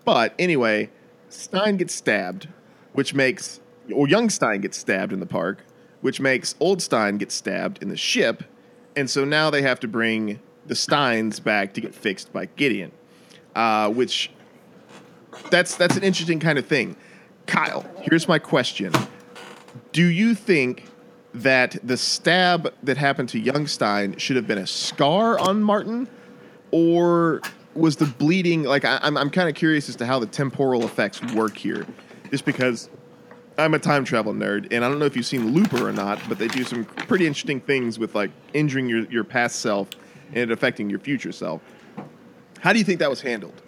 But 0.05 0.35
anyway, 0.39 0.91
Stein 1.31 1.77
gets 1.77 1.95
stabbed, 1.95 2.49
which 2.93 3.15
makes, 3.15 3.61
or 3.95 4.09
young 4.09 4.29
Stein 4.29 4.61
gets 4.61 4.77
stabbed 4.77 5.13
in 5.13 5.21
the 5.21 5.27
park, 5.27 5.65
which 6.01 6.21
makes 6.21 6.55
old 6.61 6.83
Stein 6.83 7.17
get 7.19 7.33
stabbed 7.33 7.83
in 7.83 7.89
the 7.89 7.97
ship. 7.97 8.45
And 8.97 9.09
so 9.09 9.25
now 9.25 9.51
they 9.51 9.63
have 9.63 9.81
to 9.81 9.89
bring 9.89 10.41
the 10.67 10.75
Steins 10.75 11.41
back 11.41 11.73
to 11.75 11.81
get 11.81 11.95
fixed 11.95 12.33
by 12.33 12.47
Gideon, 12.47 12.93
uh, 13.55 13.91
which 13.91 14.31
that's 15.51 15.77
that's 15.77 15.97
an 15.97 16.03
interesting 16.03 16.41
kind 16.41 16.59
of 16.59 16.67
thing. 16.67 16.97
Kyle, 17.47 17.89
here's 18.03 18.29
my 18.29 18.39
question: 18.39 18.93
Do 19.93 20.05
you 20.05 20.35
think 20.35 20.89
that 21.33 21.77
the 21.85 21.97
stab 21.97 22.75
that 22.83 22.97
happened 22.97 23.29
to 23.31 23.41
Youngstein 23.41 24.19
should 24.19 24.37
have 24.37 24.47
been 24.47 24.59
a 24.59 24.67
scar 24.67 25.39
on 25.39 25.63
Martin, 25.63 26.09
or 26.73 27.41
was 27.81 27.97
the 27.97 28.07
bleeding 28.07 28.63
like 28.63 28.85
I, 28.85 28.99
I'm 29.03 29.17
I'm 29.17 29.31
kind 29.31 29.49
of 29.49 29.55
curious 29.55 29.89
as 29.89 29.97
to 29.97 30.07
how 30.07 30.19
the 30.19 30.27
temporal 30.27 30.85
effects 30.85 31.23
work 31.35 31.57
here, 31.57 31.87
just 32.31 32.45
because 32.45 32.91
I'm 33.59 33.75
a 33.75 33.79
time 33.79 34.05
travel 34.05 34.33
nerd 34.33 34.69
and 34.71 34.85
I 34.85 34.89
don't 34.89 34.99
know 34.99 35.07
if 35.07 35.17
you've 35.17 35.27
seen 35.27 35.53
Looper 35.53 35.89
or 35.89 35.93
not, 35.93 36.21
but 36.29 36.39
they 36.39 36.49
do 36.49 36.63
some 36.65 36.85
pretty 36.85 37.27
interesting 37.27 37.61
things 37.61 37.99
with 37.99 38.15
like 38.15 38.31
injuring 38.55 38.89
your 38.89 39.05
your 39.05 39.25
past 39.25 39.61
self 39.61 39.89
and 40.29 40.39
it 40.39 40.51
affecting 40.51 40.91
your 40.91 41.01
future 41.01 41.33
self. 41.33 41.63
How 42.61 42.73
do 42.73 42.79
you 42.79 42.85
think 42.85 42.99
that 43.01 43.11
was 43.11 43.23
handled? 43.23 43.61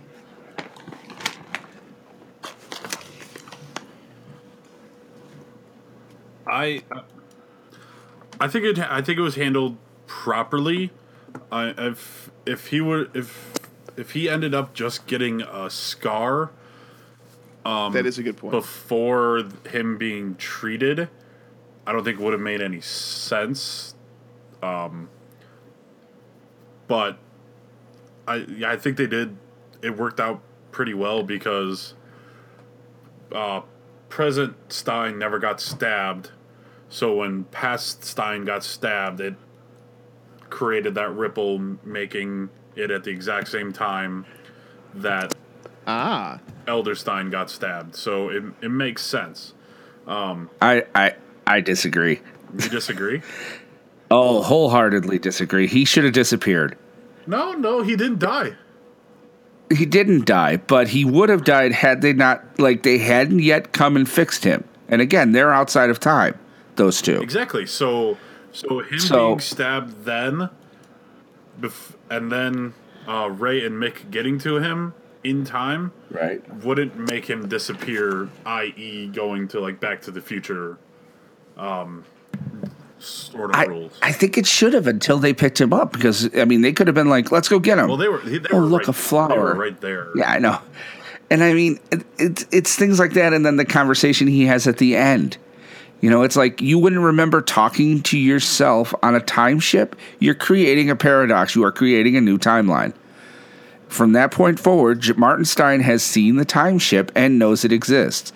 I 6.46 6.82
I 8.38 8.48
think 8.48 8.64
it 8.64 8.78
I 8.78 9.00
think 9.00 9.18
it 9.18 9.22
was 9.22 9.36
handled 9.36 9.78
properly. 10.06 10.90
I 11.50 11.72
if 11.78 12.30
if 12.44 12.66
he 12.68 12.80
would 12.80 13.10
if 13.14 13.61
if 13.96 14.12
he 14.12 14.28
ended 14.28 14.54
up 14.54 14.74
just 14.74 15.06
getting 15.06 15.42
a 15.42 15.70
scar 15.70 16.50
that 17.92 18.06
is 18.06 18.18
a 18.18 18.22
good 18.22 18.36
point. 18.36 18.52
before 18.52 19.44
him 19.70 19.96
being 19.96 20.34
treated, 20.36 21.08
I 21.86 21.92
don't 21.92 22.04
think 22.04 22.18
it 22.18 22.22
would 22.22 22.32
have 22.32 22.42
made 22.42 22.60
any 22.60 22.80
sense. 22.80 23.94
Um, 24.62 25.08
but 26.86 27.18
I 28.26 28.46
I 28.66 28.76
think 28.76 28.96
they 28.96 29.06
did. 29.06 29.36
It 29.82 29.96
worked 29.96 30.20
out 30.20 30.40
pretty 30.70 30.94
well 30.94 31.22
because 31.22 31.94
uh, 33.32 33.62
present 34.08 34.56
Stein 34.72 35.18
never 35.18 35.38
got 35.38 35.60
stabbed. 35.60 36.30
So 36.88 37.16
when 37.16 37.44
past 37.44 38.04
Stein 38.04 38.44
got 38.44 38.62
stabbed, 38.62 39.20
it 39.20 39.34
created 40.50 40.94
that 40.94 41.10
ripple, 41.14 41.58
making 41.82 42.50
it 42.76 42.90
at 42.90 43.04
the 43.04 43.10
exact 43.10 43.48
same 43.48 43.72
time 43.72 44.24
that 44.94 45.34
ah, 45.86 46.38
Elderstein 46.66 47.30
got 47.30 47.50
stabbed. 47.50 47.94
So 47.96 48.28
it, 48.28 48.42
it 48.60 48.70
makes 48.70 49.02
sense. 49.02 49.54
Um, 50.06 50.50
I 50.60 50.84
I 50.94 51.14
I 51.46 51.60
disagree. 51.60 52.20
You 52.58 52.68
disagree? 52.68 53.22
Oh, 54.14 54.42
wholeheartedly 54.42 55.18
disagree. 55.20 55.66
He 55.66 55.86
should 55.86 56.04
have 56.04 56.12
disappeared. 56.12 56.76
no, 57.26 57.52
no, 57.52 57.80
he 57.80 57.96
didn't 57.96 58.18
die. 58.18 58.56
He 59.74 59.86
didn't 59.86 60.26
die, 60.26 60.58
but 60.58 60.88
he 60.88 61.02
would 61.02 61.30
have 61.30 61.44
died 61.44 61.72
had 61.72 62.02
they 62.02 62.12
not 62.12 62.44
like 62.58 62.82
they 62.82 62.98
hadn't 62.98 63.38
yet 63.38 63.72
come 63.72 63.96
and 63.96 64.06
fixed 64.06 64.44
him. 64.44 64.64
And 64.88 65.00
again, 65.00 65.32
they're 65.32 65.50
outside 65.54 65.88
of 65.88 65.98
time. 65.98 66.38
Those 66.76 67.00
two. 67.00 67.22
Exactly. 67.22 67.64
So, 67.64 68.18
so 68.52 68.80
him 68.80 68.98
So- 68.98 69.28
being 69.28 69.40
stabbed 69.40 70.04
then, 70.04 70.50
bef- 71.58 71.91
and 72.12 72.30
then 72.30 72.74
uh, 73.08 73.28
Ray 73.30 73.64
and 73.64 73.76
Mick 73.82 74.10
getting 74.10 74.38
to 74.40 74.56
him 74.58 74.94
in 75.24 75.44
time 75.44 75.92
Right. 76.10 76.42
wouldn't 76.64 76.96
make 76.98 77.24
him 77.28 77.48
disappear. 77.48 78.28
I.e., 78.44 79.06
going 79.08 79.48
to 79.48 79.60
like 79.60 79.80
Back 79.80 80.02
to 80.02 80.10
the 80.10 80.20
Future, 80.20 80.76
um, 81.56 82.04
sort 82.98 83.50
of 83.50 83.56
I, 83.56 83.64
rules. 83.64 83.98
I 84.02 84.12
think 84.12 84.36
it 84.36 84.46
should 84.46 84.74
have 84.74 84.86
until 84.86 85.18
they 85.18 85.32
picked 85.32 85.60
him 85.60 85.72
up 85.72 85.92
because 85.92 86.28
I 86.36 86.44
mean 86.44 86.60
they 86.60 86.72
could 86.72 86.86
have 86.86 86.94
been 86.94 87.08
like, 87.08 87.32
let's 87.32 87.48
go 87.48 87.58
get 87.58 87.78
him. 87.78 87.88
well, 87.88 87.96
they 87.96 88.08
were. 88.08 88.18
They 88.18 88.40
Oh, 88.52 88.60
were 88.60 88.66
look, 88.66 88.80
right, 88.82 88.88
a 88.88 88.92
flower. 88.92 89.28
They 89.30 89.38
were 89.38 89.54
right 89.54 89.80
there. 89.80 90.08
Yeah, 90.16 90.30
I 90.30 90.38
know. 90.38 90.58
And 91.30 91.42
I 91.42 91.54
mean, 91.54 91.80
it, 91.90 92.04
it's 92.18 92.46
it's 92.52 92.76
things 92.76 92.98
like 92.98 93.14
that, 93.14 93.32
and 93.32 93.44
then 93.46 93.56
the 93.56 93.64
conversation 93.64 94.26
he 94.28 94.44
has 94.46 94.66
at 94.66 94.76
the 94.78 94.96
end. 94.96 95.38
You 96.02 96.10
know, 96.10 96.22
it's 96.22 96.36
like 96.36 96.60
you 96.60 96.78
wouldn't 96.78 97.00
remember 97.00 97.40
talking 97.40 98.02
to 98.02 98.18
yourself 98.18 98.92
on 99.04 99.14
a 99.14 99.20
time 99.20 99.60
ship. 99.60 99.96
You're 100.18 100.34
creating 100.34 100.90
a 100.90 100.96
paradox. 100.96 101.54
You 101.54 101.64
are 101.64 101.72
creating 101.72 102.16
a 102.16 102.20
new 102.20 102.38
timeline. 102.38 102.92
From 103.86 104.12
that 104.12 104.32
point 104.32 104.58
forward, 104.58 105.16
Martin 105.16 105.44
Stein 105.44 105.80
has 105.80 106.02
seen 106.02 106.36
the 106.36 106.44
time 106.44 106.78
ship 106.78 107.12
and 107.14 107.38
knows 107.38 107.64
it 107.64 107.72
exists. 107.72 108.32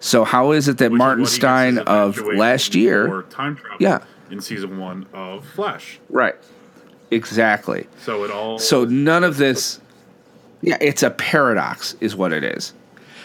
So 0.00 0.24
how 0.24 0.52
is 0.52 0.66
it 0.66 0.78
that 0.78 0.92
Which 0.92 0.98
Martin 0.98 1.22
what 1.22 1.28
he 1.30 1.32
gets 1.32 1.36
Stein 1.36 1.78
of 1.78 2.18
last 2.18 2.74
year? 2.74 3.06
for 3.06 3.22
time 3.24 3.56
travel. 3.56 3.76
Yeah. 3.80 3.98
In 4.30 4.40
season 4.40 4.78
one 4.78 5.06
of 5.12 5.44
Flash, 5.46 6.00
Right. 6.08 6.36
Exactly. 7.10 7.86
so 8.02 8.24
it 8.24 8.30
all. 8.30 8.58
So 8.58 8.84
none 8.86 9.24
of 9.24 9.36
this, 9.36 9.78
yeah, 10.62 10.78
it's 10.80 11.02
a 11.02 11.10
paradox, 11.10 11.96
is 12.00 12.16
what 12.16 12.32
it 12.32 12.42
is. 12.42 12.72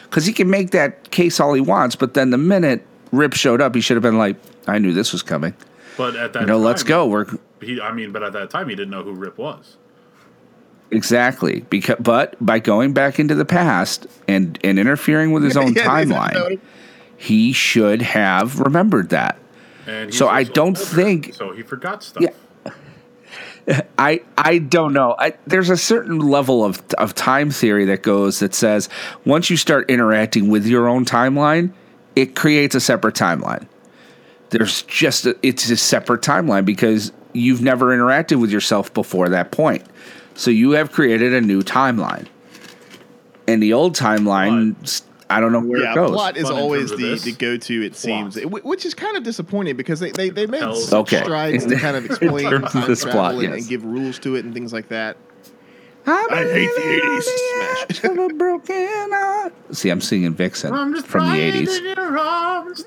Because 0.03 0.25
he 0.25 0.33
can 0.33 0.49
make 0.49 0.71
that 0.71 1.11
case 1.11 1.39
all 1.39 1.53
he 1.53 1.61
wants, 1.61 1.95
but 1.95 2.13
then 2.13 2.29
the 2.31 2.37
minute 2.37 2.85
Rip 3.11 3.33
showed 3.33 3.61
up, 3.61 3.75
he 3.75 3.81
should 3.81 3.95
have 3.95 4.03
been 4.03 4.17
like, 4.17 4.35
"I 4.67 4.77
knew 4.79 4.93
this 4.93 5.11
was 5.11 5.21
coming." 5.23 5.53
but 5.97 6.15
at 6.15 6.31
that 6.33 6.41
You 6.41 6.45
know, 6.47 6.53
time, 6.55 6.63
let's 6.63 6.83
go. 6.83 7.07
We're 7.07 7.25
He, 7.61 7.81
I 7.81 7.91
mean, 7.91 8.11
but 8.13 8.23
at 8.23 8.31
that 8.33 8.49
time, 8.49 8.69
he 8.69 8.75
didn't 8.75 8.91
know 8.91 9.03
who 9.03 9.11
Rip 9.13 9.37
was. 9.37 9.75
exactly 10.91 11.61
because, 11.69 11.97
but 11.99 12.35
by 12.43 12.59
going 12.59 12.93
back 12.93 13.19
into 13.19 13.35
the 13.35 13.45
past 13.45 14.07
and 14.27 14.57
and 14.63 14.79
interfering 14.79 15.31
with 15.31 15.43
his 15.43 15.57
own 15.61 15.73
Yeah, 15.73 15.85
timeline, 15.85 16.59
he 17.17 17.51
should 17.53 18.01
have 18.01 18.59
remembered 18.59 19.09
that. 19.09 19.37
And 19.87 20.13
So 20.13 20.27
I 20.27 20.43
don't 20.43 20.77
older, 20.77 20.79
think- 20.79 21.33
so. 21.35 21.51
He 21.51 21.63
forgot 21.63 22.03
stuff. 22.03 22.23
Yeah. 22.23 22.71
I 23.99 24.21
I 24.37 24.57
don't 24.59 24.93
know. 24.93 25.15
I, 25.19 25.33
there's 25.45 25.69
a 25.69 25.77
certain 25.77 26.19
level 26.19 26.63
of 26.65 26.81
of 26.97 27.13
time 27.13 27.51
theory 27.51 27.85
that 27.85 28.01
goes 28.01 28.39
that 28.39 28.53
says 28.55 28.89
once 29.25 29.49
you 29.49 29.57
start 29.57 29.89
interacting 29.89 30.49
with 30.49 30.65
your 30.65 30.87
own 30.87 31.05
timeline, 31.05 31.71
it 32.19 32.35
creates 32.35 32.75
a 32.75 32.81
separate 32.81 33.15
timeline. 33.15 33.65
There's 34.49 34.83
just 34.83 35.25
a, 35.25 35.37
it's 35.41 35.69
a 35.69 35.77
separate 35.77 36.21
timeline 36.21 36.65
because 36.65 37.13
you've 37.31 37.61
never 37.61 37.97
interacted 37.97 38.41
with 38.41 38.51
yourself 38.51 38.93
before 38.93 39.29
that 39.29 39.51
point. 39.51 39.85
So 40.35 40.51
you 40.51 40.71
have 40.71 40.91
created 40.91 41.33
a 41.33 41.39
new 41.39 41.61
timeline. 41.61 42.27
And 43.47 43.63
the 43.63 43.71
old 43.71 43.95
timeline, 43.95 45.01
I 45.29 45.39
don't 45.39 45.53
know 45.53 45.61
where 45.61 45.81
yeah, 45.81 45.93
it 45.93 45.95
goes. 45.95 46.11
plot 46.11 46.35
is 46.35 46.49
Fun 46.49 46.59
always 46.59 46.89
the, 46.89 47.15
the 47.23 47.31
go-to. 47.31 47.85
It 47.85 47.95
seems, 47.95 48.37
Plot. 48.37 48.65
Which 48.65 48.85
is 48.85 48.93
kind 48.93 49.15
of 49.15 49.23
disappointing 49.23 49.77
because 49.77 50.01
they 50.01 50.11
they, 50.11 50.29
they 50.29 50.45
made 50.45 50.59
Hell. 50.59 50.75
such 50.75 51.13
Okay. 51.13 51.23
strides 51.23 51.65
to 51.67 51.77
kind 51.77 51.95
of 51.95 52.05
explain 52.05 52.49
terms 52.49 52.71
time 52.73 52.85
this 52.87 53.03
travel 53.03 53.21
plot, 53.21 53.43
and, 53.45 53.53
and 53.53 53.67
give 53.67 53.85
rules 53.85 54.19
to 54.19 54.35
it 54.35 54.43
and 54.43 54.53
things 54.53 54.73
like 54.73 54.89
that. 54.89 55.15
I 56.11 56.43
hate 56.51 56.69
the 56.75 56.81
80s. 56.81 57.99
Smash. 57.99 58.37
broken 58.37 59.11
heart. 59.11 59.53
See, 59.75 59.89
I'm 59.89 60.01
singing 60.01 60.33
Vixen 60.33 60.73
I'm 60.73 60.93
just 60.93 61.07
from 61.07 61.27
the 61.31 61.37
80s. 61.39 61.77
in 61.79 61.85
your 61.85 62.17
arms. 62.17 62.85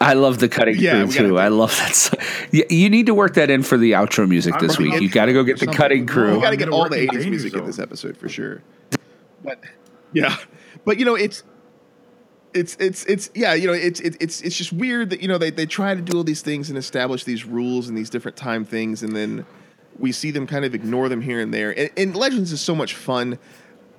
I 0.00 0.12
love 0.14 0.38
the 0.38 0.48
cutting 0.48 0.76
Yeah, 0.78 1.04
crew 1.04 1.12
too. 1.12 1.38
I 1.38 1.48
love 1.48 1.70
that. 1.78 1.94
Song. 1.94 2.20
You, 2.50 2.64
you 2.68 2.90
need 2.90 3.06
to 3.06 3.14
work 3.14 3.34
that 3.34 3.50
in 3.50 3.62
for 3.62 3.78
the 3.78 3.92
outro 3.92 4.28
music 4.28 4.54
I'm 4.54 4.66
this 4.66 4.78
week. 4.78 4.94
on 4.94 5.02
You 5.02 5.08
got 5.08 5.26
to 5.26 5.32
go 5.32 5.42
get 5.42 5.58
the 5.58 5.66
cutting 5.66 6.06
crew. 6.06 6.24
We 6.26 6.32
crew. 6.32 6.40
got 6.42 6.50
to 6.50 6.56
get 6.56 6.68
gonna 6.68 6.76
all 6.76 6.88
the 6.88 6.96
80s 6.96 7.10
danger 7.12 7.30
music 7.30 7.54
in 7.54 7.64
this 7.66 7.78
episode 7.78 8.16
for 8.16 8.28
sure. 8.28 8.62
But 9.42 9.60
yeah, 10.12 10.36
but 10.84 10.98
you 10.98 11.04
know 11.04 11.14
it's 11.14 11.42
it's 12.54 12.76
it's 12.76 13.04
it's 13.04 13.30
yeah 13.34 13.54
you 13.54 13.66
know 13.66 13.72
it's 13.72 14.00
it's 14.00 14.16
it's 14.20 14.40
it's 14.42 14.56
just 14.56 14.72
weird 14.72 15.10
that 15.10 15.20
you 15.20 15.28
know 15.28 15.38
they 15.38 15.50
they 15.50 15.66
try 15.66 15.94
to 15.94 16.00
do 16.00 16.16
all 16.18 16.24
these 16.24 16.42
things 16.42 16.68
and 16.68 16.78
establish 16.78 17.24
these 17.24 17.44
rules 17.44 17.88
and 17.88 17.96
these 17.96 18.10
different 18.10 18.36
time 18.36 18.64
things 18.64 19.02
and 19.02 19.14
then 19.14 19.46
we 19.98 20.12
see 20.12 20.30
them 20.30 20.46
kind 20.46 20.64
of 20.64 20.74
ignore 20.74 21.08
them 21.08 21.20
here 21.20 21.40
and 21.40 21.52
there. 21.52 21.76
And, 21.76 21.90
and 21.96 22.16
Legends 22.16 22.52
is 22.52 22.60
so 22.60 22.74
much 22.74 22.94
fun 22.94 23.38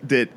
that 0.04 0.30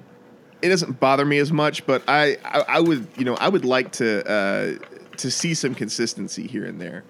it 0.61 0.69
doesn't 0.69 1.01
bother 1.01 1.25
me 1.25 1.39
as 1.39 1.53
much. 1.53 1.87
But 1.87 2.03
I 2.09 2.37
I, 2.45 2.65
I 2.69 2.81
would 2.81 3.07
you 3.17 3.25
know 3.25 3.35
I 3.35 3.49
would 3.49 3.65
like 3.65 3.93
to 3.93 4.29
uh, 4.29 4.79
to 5.19 5.31
see 5.31 5.55
some 5.55 5.75
consistency 5.75 6.47
here 6.47 6.65
and 6.65 6.81
there. 6.81 7.05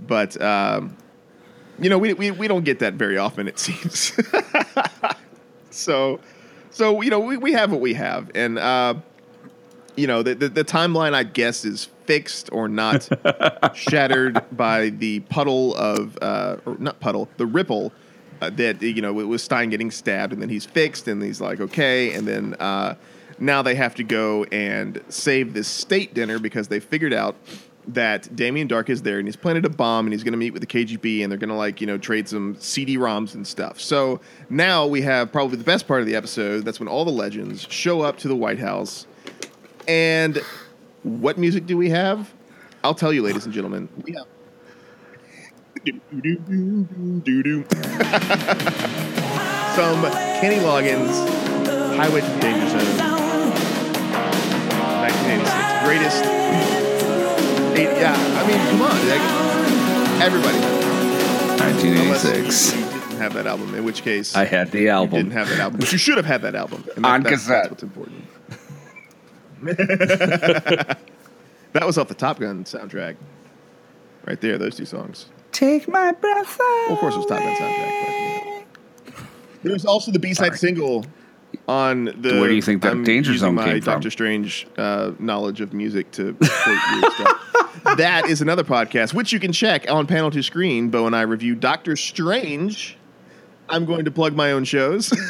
But 0.00 0.40
um, 0.40 0.96
you 1.78 1.90
know 1.90 1.98
we, 1.98 2.14
we 2.14 2.30
we 2.30 2.48
don't 2.48 2.64
get 2.64 2.80
that 2.80 2.94
very 2.94 3.18
often 3.18 3.48
it 3.48 3.58
seems. 3.58 4.12
so 5.70 6.20
so 6.70 7.00
you 7.02 7.10
know 7.10 7.20
we, 7.20 7.36
we 7.36 7.52
have 7.52 7.70
what 7.70 7.80
we 7.80 7.94
have 7.94 8.30
and 8.34 8.58
uh, 8.58 8.94
you 9.96 10.06
know 10.06 10.22
the, 10.22 10.34
the 10.34 10.48
the 10.48 10.64
timeline 10.64 11.14
I 11.14 11.22
guess 11.22 11.64
is 11.64 11.88
fixed 12.06 12.50
or 12.52 12.68
not 12.68 13.08
shattered 13.74 14.44
by 14.52 14.90
the 14.90 15.20
puddle 15.20 15.74
of 15.74 16.18
uh, 16.20 16.56
or 16.66 16.76
not 16.78 17.00
puddle 17.00 17.28
the 17.36 17.46
ripple 17.46 17.92
uh, 18.40 18.50
that 18.50 18.82
you 18.82 19.02
know 19.02 19.20
it 19.20 19.24
was 19.24 19.42
Stein 19.42 19.70
getting 19.70 19.90
stabbed, 19.90 20.32
and 20.32 20.42
then 20.42 20.48
he's 20.48 20.66
fixed, 20.66 21.08
and 21.08 21.22
he's 21.22 21.40
like 21.40 21.60
okay, 21.60 22.12
and 22.12 22.26
then 22.26 22.54
uh, 22.54 22.94
now 23.38 23.62
they 23.62 23.74
have 23.74 23.94
to 23.96 24.04
go 24.04 24.44
and 24.44 25.02
save 25.08 25.54
this 25.54 25.68
state 25.68 26.14
dinner 26.14 26.38
because 26.38 26.68
they 26.68 26.80
figured 26.80 27.12
out 27.12 27.36
that 27.88 28.34
Damien 28.34 28.66
Darhk 28.66 28.88
is 28.88 29.02
there 29.02 29.18
and 29.18 29.28
he's 29.28 29.36
planted 29.36 29.64
a 29.66 29.68
bomb 29.68 30.06
and 30.06 30.14
he's 30.14 30.22
going 30.22 30.32
to 30.32 30.38
meet 30.38 30.52
with 30.52 30.62
the 30.62 30.66
KGB 30.66 31.22
and 31.22 31.30
they're 31.30 31.38
going 31.38 31.50
to 31.50 31.54
like 31.54 31.80
you 31.80 31.86
know 31.86 31.98
trade 31.98 32.28
some 32.28 32.56
CD-ROMs 32.58 33.34
and 33.34 33.46
stuff. 33.46 33.80
So 33.80 34.20
now 34.48 34.86
we 34.86 35.02
have 35.02 35.32
probably 35.32 35.56
the 35.56 35.64
best 35.64 35.86
part 35.86 36.00
of 36.00 36.06
the 36.06 36.16
episode. 36.16 36.64
That's 36.64 36.80
when 36.80 36.88
all 36.88 37.04
the 37.04 37.12
legends 37.12 37.66
show 37.70 38.00
up 38.00 38.16
to 38.18 38.28
the 38.28 38.36
White 38.36 38.58
House, 38.58 39.06
and 39.88 40.38
what 41.02 41.38
music 41.38 41.66
do 41.66 41.76
we 41.76 41.90
have? 41.90 42.32
I'll 42.82 42.94
tell 42.94 43.12
you, 43.12 43.22
ladies 43.22 43.44
and 43.44 43.54
gentlemen. 43.54 43.88
We 44.04 44.12
have. 44.14 44.26
Some 49.74 50.02
Kenny 50.40 50.56
Loggins, 50.62 51.26
Highway 51.96 52.20
to 52.20 52.26
the 52.26 52.40
Danger 52.40 52.68
Zone, 52.70 52.98
1986, 55.02 55.84
greatest. 55.84 56.24
Eight, 57.76 57.90
yeah, 58.00 58.14
I 58.14 58.46
mean, 58.46 58.60
come 58.70 58.82
on, 58.82 58.96
like, 59.08 60.22
everybody. 60.22 60.58
Unless 61.60 61.82
you, 61.82 61.90
1986. 61.90 62.74
you 62.76 62.80
didn't 62.82 63.18
have 63.18 63.32
that 63.34 63.46
album, 63.46 63.74
in 63.74 63.84
which 63.84 64.02
case 64.02 64.36
I 64.36 64.44
had 64.44 64.70
the 64.70 64.82
you 64.82 64.88
album. 64.90 65.16
didn't 65.18 65.32
have 65.32 65.48
that 65.48 65.58
album, 65.58 65.80
but 65.80 65.90
you 65.92 65.98
should 65.98 66.16
have 66.16 66.26
had 66.26 66.42
that 66.42 66.54
album 66.54 66.84
and 66.96 67.04
On 67.04 67.22
that's, 67.22 67.34
cassette. 67.34 67.62
That's 67.64 67.70
what's 67.70 67.82
important. 67.82 68.24
that 71.72 71.86
was 71.86 71.98
off 71.98 72.08
the 72.08 72.14
Top 72.14 72.38
Gun 72.40 72.64
soundtrack, 72.64 73.16
right 74.26 74.40
there. 74.40 74.58
Those 74.58 74.76
two 74.76 74.84
songs. 74.84 75.26
Take 75.52 75.88
my 75.88 76.12
breath 76.12 76.58
away. 76.58 76.84
Well, 76.86 76.92
of 76.94 76.98
course, 76.98 77.14
it 77.14 77.18
was 77.18 77.26
Top 77.26 77.38
Gun 77.38 77.54
soundtrack. 77.56 78.64
But, 79.06 79.24
There 79.62 79.72
was 79.72 79.84
also 79.86 80.10
the 80.10 80.18
B-side 80.18 80.56
single 80.56 81.04
on 81.68 82.06
the. 82.06 82.38
Where 82.40 82.48
do 82.48 82.54
you 82.54 82.62
think 82.62 82.82
that 82.82 82.92
I'm 82.92 83.04
Danger 83.04 83.36
Zone 83.36 83.54
my 83.54 83.64
came 83.64 83.80
from? 83.80 83.94
Doctor 83.94 84.10
Strange 84.10 84.66
uh, 84.76 85.12
knowledge 85.18 85.60
of 85.60 85.72
music 85.72 86.10
to 86.12 86.34
quote 86.34 86.78
weird 86.92 87.12
stuff. 87.12 87.40
That 87.96 88.26
is 88.26 88.40
another 88.40 88.64
podcast, 88.64 89.12
which 89.14 89.32
you 89.32 89.38
can 89.38 89.52
check 89.52 89.90
on 89.90 90.06
Panel 90.06 90.30
to 90.30 90.42
Screen. 90.42 90.88
Bo 90.88 91.06
and 91.06 91.14
I 91.14 91.22
review 91.22 91.54
Doctor 91.54 91.96
Strange. 91.96 92.96
I'm 93.68 93.84
going 93.84 94.04
to 94.06 94.10
plug 94.10 94.34
my 94.34 94.52
own 94.52 94.64
shows. 94.64 95.12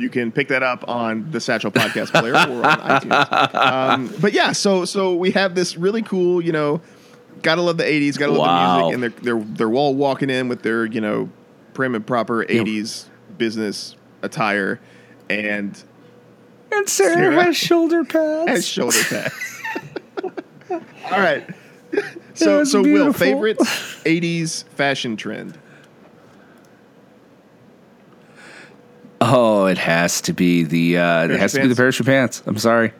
you 0.00 0.08
can 0.10 0.32
pick 0.32 0.48
that 0.48 0.62
up 0.62 0.88
on 0.88 1.30
the 1.30 1.40
Satchel 1.40 1.70
Podcast 1.70 2.10
Player 2.10 2.32
or 2.34 2.66
on 2.66 2.78
iTunes. 3.00 3.54
Um, 3.54 4.14
but 4.20 4.32
yeah, 4.32 4.52
so 4.52 4.84
so 4.84 5.14
we 5.14 5.30
have 5.32 5.54
this 5.54 5.76
really 5.76 6.02
cool, 6.02 6.40
you 6.42 6.52
know, 6.52 6.80
gotta 7.42 7.62
love 7.62 7.76
the 7.76 7.84
'80s, 7.84 8.18
gotta 8.18 8.32
love 8.32 8.46
the 8.46 8.82
music, 8.82 8.94
and 8.94 9.02
they're 9.02 9.34
they're 9.36 9.44
they're 9.68 9.74
all 9.74 9.94
walking 9.94 10.30
in 10.30 10.48
with 10.48 10.62
their 10.62 10.84
you 10.86 11.00
know 11.00 11.28
prim 11.74 11.94
and 11.94 12.06
proper 12.06 12.44
'80s 12.44 13.06
business 13.38 13.96
attire 14.22 14.80
and 15.28 15.82
And 16.72 16.88
Sarah, 16.88 17.14
Sarah. 17.14 17.44
has 17.44 17.56
shoulder 17.56 18.04
pads. 18.04 18.50
and 18.50 18.64
shoulder 18.64 18.98
pads. 19.08 19.62
all 20.70 21.18
right. 21.20 21.48
So 22.34 22.64
so 22.64 22.78
Will 22.78 22.84
beautiful. 22.84 23.12
favorite 23.14 23.58
'80s 24.04 24.64
fashion 24.68 25.16
trend. 25.16 25.58
Oh, 29.22 29.59
it 29.70 29.78
has 29.78 30.20
to 30.22 30.32
be 30.32 30.62
the 30.64 30.98
uh, 30.98 31.24
it 31.24 31.28
Parachute 31.28 31.40
has 31.40 31.52
to 31.52 31.60
be 31.60 31.62
the 31.62 31.68
pants? 31.68 31.78
parachute 31.78 32.06
pants. 32.06 32.42
I'm 32.46 32.58
sorry, 32.58 32.92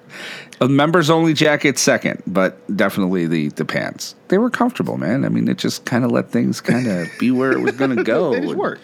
a 0.61 0.69
members 0.69 1.11
only 1.11 1.35
jacket 1.35 1.79
second, 1.79 2.23
but 2.27 2.59
definitely 2.77 3.27
the 3.27 3.49
the 3.51 3.65
pants. 3.65 4.15
They 4.29 4.39
were 4.39 4.51
comfortable, 4.51 4.97
man. 4.99 5.25
I 5.25 5.29
mean, 5.29 5.49
it 5.49 5.59
just 5.59 5.85
kind 5.85 6.05
of 6.05 6.11
let 6.11 6.31
things 6.31 6.61
kind 6.61 6.87
of 6.87 7.09
be 7.19 7.31
where 7.31 7.53
it 7.53 7.61
was 7.61 7.73
going 7.77 7.95
to 7.97 8.03
go. 8.05 8.33
They 8.33 8.41
just 8.41 8.55
work. 8.55 8.81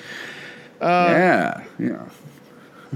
yeah, 0.80 1.64
yeah. 1.78 2.08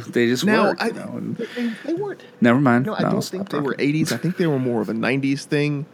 They 0.09 0.26
just 0.26 0.45
Now 0.45 0.68
work. 0.68 0.82
I, 0.82 0.86
you 0.88 0.93
know, 0.95 1.14
and- 1.16 1.36
they, 1.36 1.72
they 1.84 1.95
weren't. 1.95 2.22
never 2.41 2.61
mind. 2.61 2.86
No, 2.86 2.95
I 2.95 3.03
No, 3.03 3.11
don't 3.11 3.22
stop 3.22 3.32
think 3.32 3.51
they 3.51 3.61
were 3.61 3.74
80s. 3.74 4.12
I 4.12 4.16
think 4.16 4.36
they 4.36 4.47
were 4.47 4.59
more 4.59 4.80
of 4.80 4.88
a 4.88 4.93
90s 4.93 5.45
thing. 5.45 5.86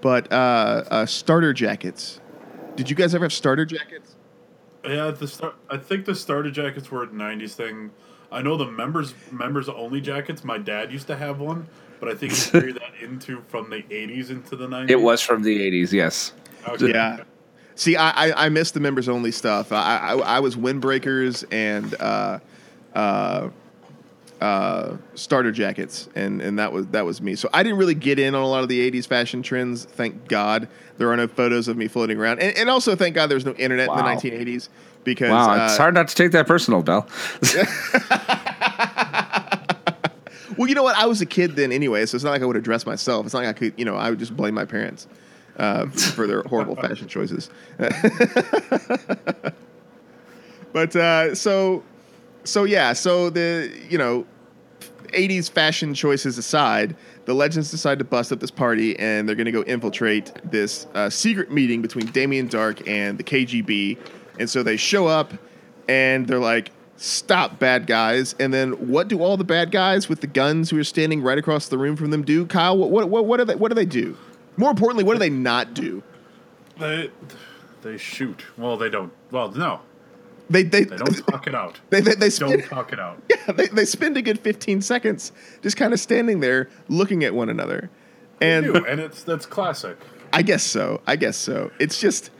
But 0.00 0.32
uh, 0.32 0.82
uh, 0.90 1.06
starter 1.06 1.52
jackets. 1.52 2.18
Did 2.74 2.90
you 2.90 2.96
guys 2.96 3.14
ever 3.14 3.24
have 3.26 3.32
starter 3.32 3.64
jackets? 3.64 4.16
Yeah, 4.84 5.12
the 5.12 5.28
start. 5.28 5.54
I 5.70 5.76
think 5.76 6.06
the 6.06 6.14
starter 6.16 6.50
jackets 6.50 6.90
were 6.90 7.04
a 7.04 7.06
'90s 7.06 7.52
thing. 7.52 7.92
I 8.32 8.42
know 8.42 8.56
the 8.56 8.66
members 8.66 9.14
members 9.30 9.68
only 9.68 10.00
jackets. 10.00 10.42
My 10.42 10.58
dad 10.58 10.90
used 10.90 11.06
to 11.08 11.16
have 11.16 11.38
one, 11.38 11.66
but 12.00 12.08
I 12.08 12.14
think 12.14 12.32
he 12.32 12.50
carried 12.50 12.74
that 12.76 12.94
into 13.00 13.42
from 13.48 13.70
the 13.70 13.82
'80s 13.82 14.30
into 14.30 14.56
the 14.56 14.66
'90s. 14.66 14.90
It 14.90 15.00
was 15.00 15.20
from 15.20 15.42
the 15.42 15.70
'80s. 15.70 15.92
Yes. 15.92 16.32
Okay. 16.66 16.90
Yeah. 16.90 17.24
See, 17.74 17.96
I, 17.96 18.28
I, 18.28 18.46
I 18.46 18.48
missed 18.48 18.74
the 18.74 18.80
members 18.80 19.08
only 19.08 19.32
stuff. 19.32 19.72
I, 19.72 19.98
I, 19.98 20.16
I 20.36 20.40
was 20.40 20.56
windbreakers 20.56 21.44
and 21.50 21.94
uh, 22.00 22.38
uh, 22.94 23.48
uh, 24.42 24.96
starter 25.14 25.52
jackets, 25.52 26.08
and, 26.16 26.42
and 26.42 26.58
that 26.58 26.72
was 26.72 26.88
that 26.88 27.04
was 27.04 27.22
me. 27.22 27.36
So 27.36 27.48
I 27.52 27.62
didn't 27.62 27.78
really 27.78 27.94
get 27.94 28.18
in 28.18 28.34
on 28.34 28.42
a 28.42 28.46
lot 28.48 28.64
of 28.64 28.68
the 28.68 28.90
'80s 28.90 29.06
fashion 29.06 29.40
trends. 29.42 29.84
Thank 29.84 30.26
God 30.28 30.66
there 30.98 31.10
are 31.12 31.16
no 31.16 31.28
photos 31.28 31.68
of 31.68 31.76
me 31.76 31.86
floating 31.86 32.18
around, 32.18 32.40
and, 32.40 32.56
and 32.58 32.68
also 32.68 32.96
thank 32.96 33.14
God 33.14 33.28
there's 33.28 33.46
no 33.46 33.52
internet 33.54 33.88
Wow. 33.88 33.98
in 33.98 34.04
the 34.04 34.30
1980s 34.30 34.68
because 35.04 35.30
Wow, 35.30 35.52
uh, 35.62 35.66
it's 35.66 35.76
hard 35.76 35.94
not 35.94 36.08
to 36.08 36.14
take 36.16 36.32
that 36.32 36.46
personal, 36.48 36.82
Bell. 36.82 37.06
Well, 40.58 40.68
you 40.68 40.74
know 40.74 40.82
what? 40.82 40.96
I 40.96 41.06
was 41.06 41.22
a 41.22 41.26
kid 41.26 41.56
then 41.56 41.72
anyway, 41.72 42.04
so 42.04 42.14
it's 42.14 42.24
not 42.24 42.30
like 42.30 42.42
I 42.42 42.44
would 42.44 42.56
address 42.56 42.84
myself. 42.84 43.24
It's 43.24 43.32
not 43.32 43.40
like 43.44 43.48
I 43.48 43.58
could, 43.58 43.72
you 43.78 43.86
know, 43.86 43.96
I 43.96 44.10
would 44.10 44.18
just 44.18 44.36
blame 44.36 44.52
my 44.54 44.66
parents 44.66 45.06
uh, 45.56 45.86
for 45.86 46.26
their 46.26 46.42
horrible 46.42 46.76
fashion 46.76 47.08
choices. 47.08 47.48
but 50.72 50.94
uh, 50.94 51.34
so, 51.34 51.82
so 52.44 52.64
yeah, 52.64 52.92
so 52.92 53.30
the 53.30 53.72
you 53.88 53.96
know, 53.96 54.26
'80s 55.08 55.50
fashion 55.50 55.94
choices 55.94 56.38
aside, 56.38 56.96
the 57.24 57.34
legends 57.34 57.70
decide 57.70 57.98
to 57.98 58.04
bust 58.04 58.32
up 58.32 58.40
this 58.40 58.50
party, 58.50 58.98
and 58.98 59.28
they're 59.28 59.36
going 59.36 59.46
to 59.46 59.52
go 59.52 59.62
infiltrate 59.62 60.32
this 60.44 60.86
uh, 60.94 61.10
secret 61.10 61.50
meeting 61.50 61.82
between 61.82 62.06
Damien 62.06 62.48
Darhk 62.48 62.86
and 62.88 63.18
the 63.18 63.24
KGB. 63.24 63.98
And 64.38 64.48
so 64.48 64.62
they 64.62 64.76
show 64.76 65.06
up, 65.06 65.32
and 65.88 66.26
they're 66.26 66.38
like, 66.38 66.70
"Stop, 66.96 67.58
bad 67.58 67.86
guys!" 67.86 68.34
And 68.38 68.52
then 68.52 68.72
what 68.88 69.08
do 69.08 69.20
all 69.22 69.36
the 69.36 69.44
bad 69.44 69.70
guys 69.70 70.08
with 70.08 70.20
the 70.20 70.26
guns 70.26 70.70
who 70.70 70.78
are 70.78 70.84
standing 70.84 71.22
right 71.22 71.38
across 71.38 71.68
the 71.68 71.78
room 71.78 71.96
from 71.96 72.10
them 72.10 72.22
do? 72.22 72.46
Kyle, 72.46 72.76
what 72.76 72.90
what 72.90 73.08
what, 73.08 73.26
what 73.26 73.36
do 73.38 73.44
they 73.44 73.56
what 73.56 73.68
do 73.68 73.74
they 73.74 73.86
do? 73.86 74.16
More 74.56 74.70
importantly, 74.70 75.04
what 75.04 75.14
do 75.14 75.18
they 75.18 75.30
not 75.30 75.74
do? 75.74 76.02
They 76.78 77.10
they 77.82 77.96
shoot. 77.96 78.44
Well, 78.56 78.76
they 78.76 78.88
don't. 78.88 79.12
Well, 79.30 79.50
no, 79.52 79.80
They 80.52 80.62
they 80.62 80.84
they 80.84 80.96
don't 80.96 81.26
talk 81.26 81.46
it 81.46 81.54
out. 81.54 81.80
they 81.90 82.00
they, 82.00 82.12
they 82.14 82.28
Don't 82.28 82.50
spend, 82.50 82.64
talk 82.64 82.92
it 82.92 83.00
out. 83.00 83.22
yeah, 83.30 83.52
they, 83.52 83.68
they 83.68 83.84
spend 83.86 84.16
a 84.18 84.22
good 84.22 84.38
15 84.38 84.82
seconds 84.82 85.32
just 85.62 85.76
kind 85.78 85.92
of 85.94 86.00
standing 86.00 86.40
there 86.40 86.68
looking 86.88 87.24
at 87.24 87.34
one 87.34 87.48
another. 87.48 87.90
And 88.40 88.66
and 88.66 89.00
it's 89.00 89.22
that's 89.22 89.46
classic. 89.46 89.96
I 90.32 90.42
guess 90.42 90.62
so. 90.62 91.00
I 91.06 91.16
guess 91.16 91.36
so. 91.36 91.70
It's 91.78 92.00
just, 92.00 92.30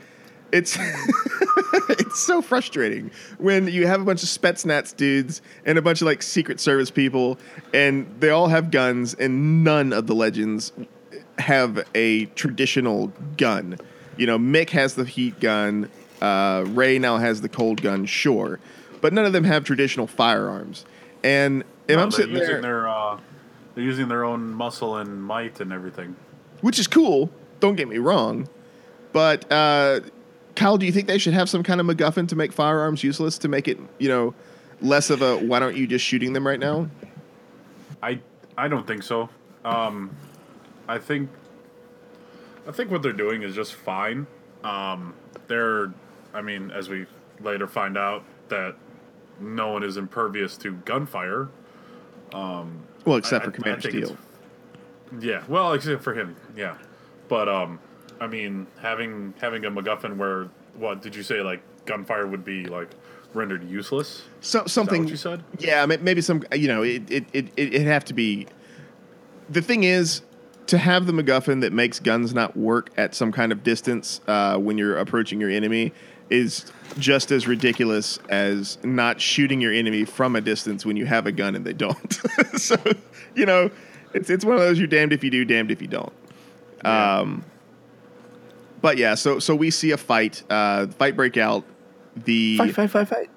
it's, 0.50 0.76
it's 1.90 2.20
so 2.20 2.40
frustrating 2.42 3.10
when 3.38 3.68
you 3.68 3.86
have 3.86 4.00
a 4.00 4.04
bunch 4.04 4.22
of 4.22 4.28
Spetsnaz 4.30 4.96
dudes 4.96 5.42
and 5.66 5.78
a 5.78 5.82
bunch 5.82 6.00
of 6.00 6.06
like 6.06 6.22
Secret 6.22 6.58
Service 6.58 6.90
people, 6.90 7.38
and 7.74 8.06
they 8.20 8.30
all 8.30 8.48
have 8.48 8.70
guns, 8.70 9.14
and 9.14 9.62
none 9.62 9.92
of 9.92 10.06
the 10.06 10.14
legends 10.14 10.72
have 11.38 11.86
a 11.94 12.26
traditional 12.26 13.12
gun. 13.36 13.78
You 14.16 14.26
know, 14.26 14.38
Mick 14.38 14.70
has 14.70 14.94
the 14.94 15.04
heat 15.04 15.38
gun. 15.40 15.90
Uh, 16.22 16.64
Ray 16.68 16.98
now 16.98 17.16
has 17.18 17.40
the 17.40 17.48
cold 17.48 17.82
gun. 17.82 18.06
Sure, 18.06 18.60
but 19.00 19.12
none 19.12 19.24
of 19.24 19.32
them 19.32 19.44
have 19.44 19.64
traditional 19.64 20.06
firearms. 20.06 20.84
And 21.24 21.64
if 21.88 21.96
No, 21.96 22.02
I'm 22.02 22.10
sitting 22.12 22.34
using 22.34 22.46
there, 22.48 22.62
their 22.62 22.88
uh, 22.88 23.18
they're 23.74 23.84
using 23.84 24.08
their 24.08 24.24
own 24.24 24.52
muscle 24.54 24.96
and 24.96 25.22
might 25.22 25.60
and 25.60 25.72
everything. 25.72 26.14
which 26.60 26.78
is 26.78 26.86
cool. 26.86 27.30
Don't 27.60 27.74
get 27.76 27.88
me 27.88 27.98
wrong, 27.98 28.48
but 29.12 29.50
uh, 29.50 30.00
Kyle, 30.54 30.78
do 30.78 30.86
you 30.86 30.92
think 30.92 31.08
they 31.08 31.18
should 31.18 31.34
have 31.34 31.48
some 31.50 31.62
kind 31.62 31.80
of 31.80 31.86
MacGuffin 31.86 32.28
to 32.28 32.36
make 32.36 32.52
firearms 32.52 33.02
useless 33.02 33.38
to 33.38 33.48
make 33.48 33.66
it, 33.68 33.78
you 33.98 34.08
know, 34.08 34.34
less 34.80 35.10
of 35.10 35.22
a 35.22 35.36
why 35.38 35.58
don't 35.58 35.76
you 35.76 35.86
just 35.86 36.04
shooting 36.04 36.32
them 36.32 36.46
right 36.46 36.60
now? 36.60 36.88
I 38.02 38.20
I 38.56 38.68
don't 38.68 38.86
think 38.86 39.02
so. 39.02 39.28
Um, 39.64 40.10
I 40.86 40.98
think 40.98 41.30
I 42.68 42.72
think 42.72 42.90
what 42.90 43.02
they're 43.02 43.12
doing 43.12 43.42
is 43.42 43.54
just 43.54 43.74
fine. 43.74 44.26
Um, 44.62 45.14
they're, 45.48 45.92
I 46.34 46.40
mean, 46.42 46.70
as 46.70 46.88
we 46.88 47.06
later 47.40 47.66
find 47.66 47.96
out 47.98 48.24
that 48.48 48.74
no 49.40 49.70
one 49.72 49.82
is 49.82 49.96
impervious 49.96 50.56
to 50.58 50.72
gunfire. 50.84 51.48
Well, 52.32 53.16
except 53.16 53.42
I- 53.42 53.46
for 53.46 53.50
Commander 53.52 53.88
Steel. 53.90 54.16
Yeah, 55.20 55.42
well, 55.46 55.74
except 55.74 56.02
for 56.02 56.14
him, 56.14 56.36
yeah. 56.56 56.76
But 57.28 57.48
um, 57.48 57.78
I 58.20 58.26
mean, 58.26 58.66
having 58.80 59.34
having 59.40 59.64
a 59.66 59.70
MacGuffin 59.70 60.16
where 60.16 60.48
what 60.76 61.02
did 61.02 61.14
you 61.14 61.22
say? 61.22 61.42
Like 61.42 61.60
gunfire 61.84 62.26
would 62.26 62.44
be 62.44 62.64
like 62.64 62.88
rendered 63.34 63.68
useless. 63.68 64.22
So 64.40 64.64
Is 64.64 64.72
something. 64.72 65.02
that 65.02 65.06
what 65.06 65.10
you 65.10 65.16
said? 65.16 65.42
Yeah, 65.58 65.84
maybe 65.84 66.22
some. 66.22 66.42
You 66.54 66.68
know, 66.68 66.82
it 66.82 67.10
it 67.10 67.24
it 67.34 67.46
it 67.56 67.74
it'd 67.74 67.86
have 67.86 68.06
to 68.06 68.14
be. 68.14 68.46
The 69.50 69.60
thing 69.60 69.84
is, 69.84 70.22
to 70.68 70.78
have 70.78 71.04
the 71.04 71.12
MacGuffin 71.12 71.60
that 71.60 71.74
makes 71.74 72.00
guns 72.00 72.32
not 72.32 72.56
work 72.56 72.88
at 72.96 73.14
some 73.14 73.32
kind 73.32 73.52
of 73.52 73.62
distance 73.62 74.22
uh, 74.26 74.56
when 74.56 74.78
you're 74.78 74.96
approaching 74.96 75.40
your 75.42 75.50
enemy 75.50 75.92
is 76.32 76.72
just 76.98 77.30
as 77.30 77.46
ridiculous 77.46 78.18
as 78.28 78.78
not 78.82 79.20
shooting 79.20 79.60
your 79.60 79.72
enemy 79.72 80.04
from 80.04 80.34
a 80.36 80.40
distance 80.40 80.84
when 80.84 80.96
you 80.96 81.06
have 81.06 81.26
a 81.26 81.32
gun 81.32 81.54
and 81.54 81.64
they 81.64 81.72
don't. 81.72 82.20
so, 82.56 82.76
you 83.34 83.46
know, 83.46 83.70
it's 84.14 84.28
it's 84.30 84.44
one 84.44 84.54
of 84.56 84.60
those 84.60 84.78
you're 84.78 84.88
damned 84.88 85.12
if 85.12 85.22
you 85.24 85.30
do, 85.30 85.44
damned 85.44 85.70
if 85.70 85.80
you 85.80 85.88
don't. 85.88 86.12
Um, 86.84 87.44
but 88.80 88.96
yeah, 88.98 89.14
so 89.14 89.38
so 89.38 89.54
we 89.54 89.70
see 89.70 89.92
a 89.92 89.96
fight, 89.96 90.42
uh, 90.50 90.86
fight 90.88 91.16
break 91.16 91.36
out. 91.36 91.64
The 92.14 92.58
Fight, 92.58 92.74
fight, 92.74 92.90
fight, 92.90 93.08
fight. 93.08 93.30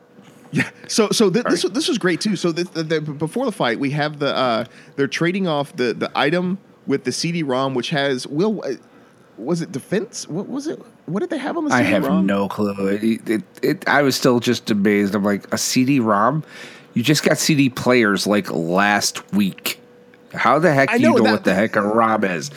yeah. 0.52 0.70
So 0.90 1.10
so 1.12 1.30
th- 1.30 1.46
this 1.46 1.64
this 1.64 1.88
was 1.88 1.98
great 1.98 2.20
too. 2.20 2.36
So 2.36 2.52
the, 2.52 2.66
the, 2.66 2.84
the, 2.84 3.02
before 3.02 3.46
the 3.46 3.52
fight, 3.54 3.80
we 3.80 3.92
have 3.92 4.20
the 4.20 4.36
uh, 4.36 4.66
they're 4.98 5.08
trading 5.08 5.48
off 5.48 5.74
the 5.78 5.94
the 5.94 6.12
item 6.14 6.58
with 6.88 7.06
the 7.06 7.12
CD-ROM, 7.14 7.74
which 7.74 7.90
has 7.92 8.28
Will. 8.28 8.62
Uh, 8.66 8.74
was 9.38 9.62
it 9.62 9.72
defense? 9.72 10.28
What 10.28 10.50
was 10.50 10.68
it? 10.68 10.82
What 11.06 11.20
did 11.20 11.30
they 11.30 11.38
have 11.38 11.56
on 11.58 11.66
the 11.66 11.74
I 11.74 11.84
CD-ROM? 11.84 12.04
I 12.04 12.16
have 12.16 12.24
no 12.26 12.48
clue. 12.48 12.88
It, 12.88 13.30
it, 13.30 13.44
it, 13.62 13.88
I 13.88 14.02
was 14.02 14.16
still 14.16 14.40
just 14.40 14.72
amazed. 14.72 15.14
I'm 15.16 15.24
like, 15.24 15.52
a 15.54 15.58
CD-ROM? 15.58 16.44
You 16.94 17.04
just 17.04 17.24
got 17.24 17.38
CD 17.38 17.70
players 17.70 18.26
like 18.26 18.50
last 18.52 19.32
week. 19.34 19.80
How 20.34 20.58
the 20.60 20.74
heck 20.74 20.90
I 20.90 20.98
do 20.98 21.04
you 21.04 21.10
know 21.10 21.16
know 21.18 21.24
that- 21.26 21.32
what 21.32 21.44
the 21.44 21.54
heck 21.54 21.76
a 21.76 21.82
ROM 21.84 22.24
is? 22.24 22.52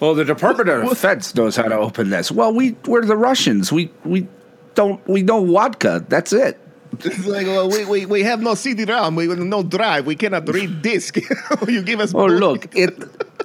Well, 0.00 0.14
the 0.14 0.24
Department 0.24 0.68
of 0.70 0.88
Defense 0.88 1.34
knows 1.34 1.56
how 1.56 1.64
to 1.64 1.76
open 1.76 2.08
this. 2.10 2.30
Well, 2.30 2.54
we 2.54 2.74
we're 2.86 3.04
the 3.04 3.16
Russians. 3.16 3.70
We 3.70 3.90
we 4.04 4.26
don't 4.74 5.06
we 5.06 5.22
know 5.22 5.44
vodka. 5.44 6.04
That's 6.08 6.32
it. 6.32 6.58
It's 7.04 7.24
like, 7.26 7.46
well, 7.46 7.68
we, 7.70 7.84
we, 7.84 8.06
we 8.06 8.22
have 8.24 8.40
no 8.42 8.54
CD-ROM. 8.54 9.14
We 9.14 9.26
no 9.28 9.62
drive. 9.62 10.06
We 10.06 10.16
cannot 10.16 10.48
read 10.48 10.82
disc. 10.82 11.16
you 11.68 11.82
give 11.82 12.00
us. 12.00 12.12
Oh, 12.14 12.26
bull- 12.26 12.30
look, 12.38 12.74
it 12.74 12.98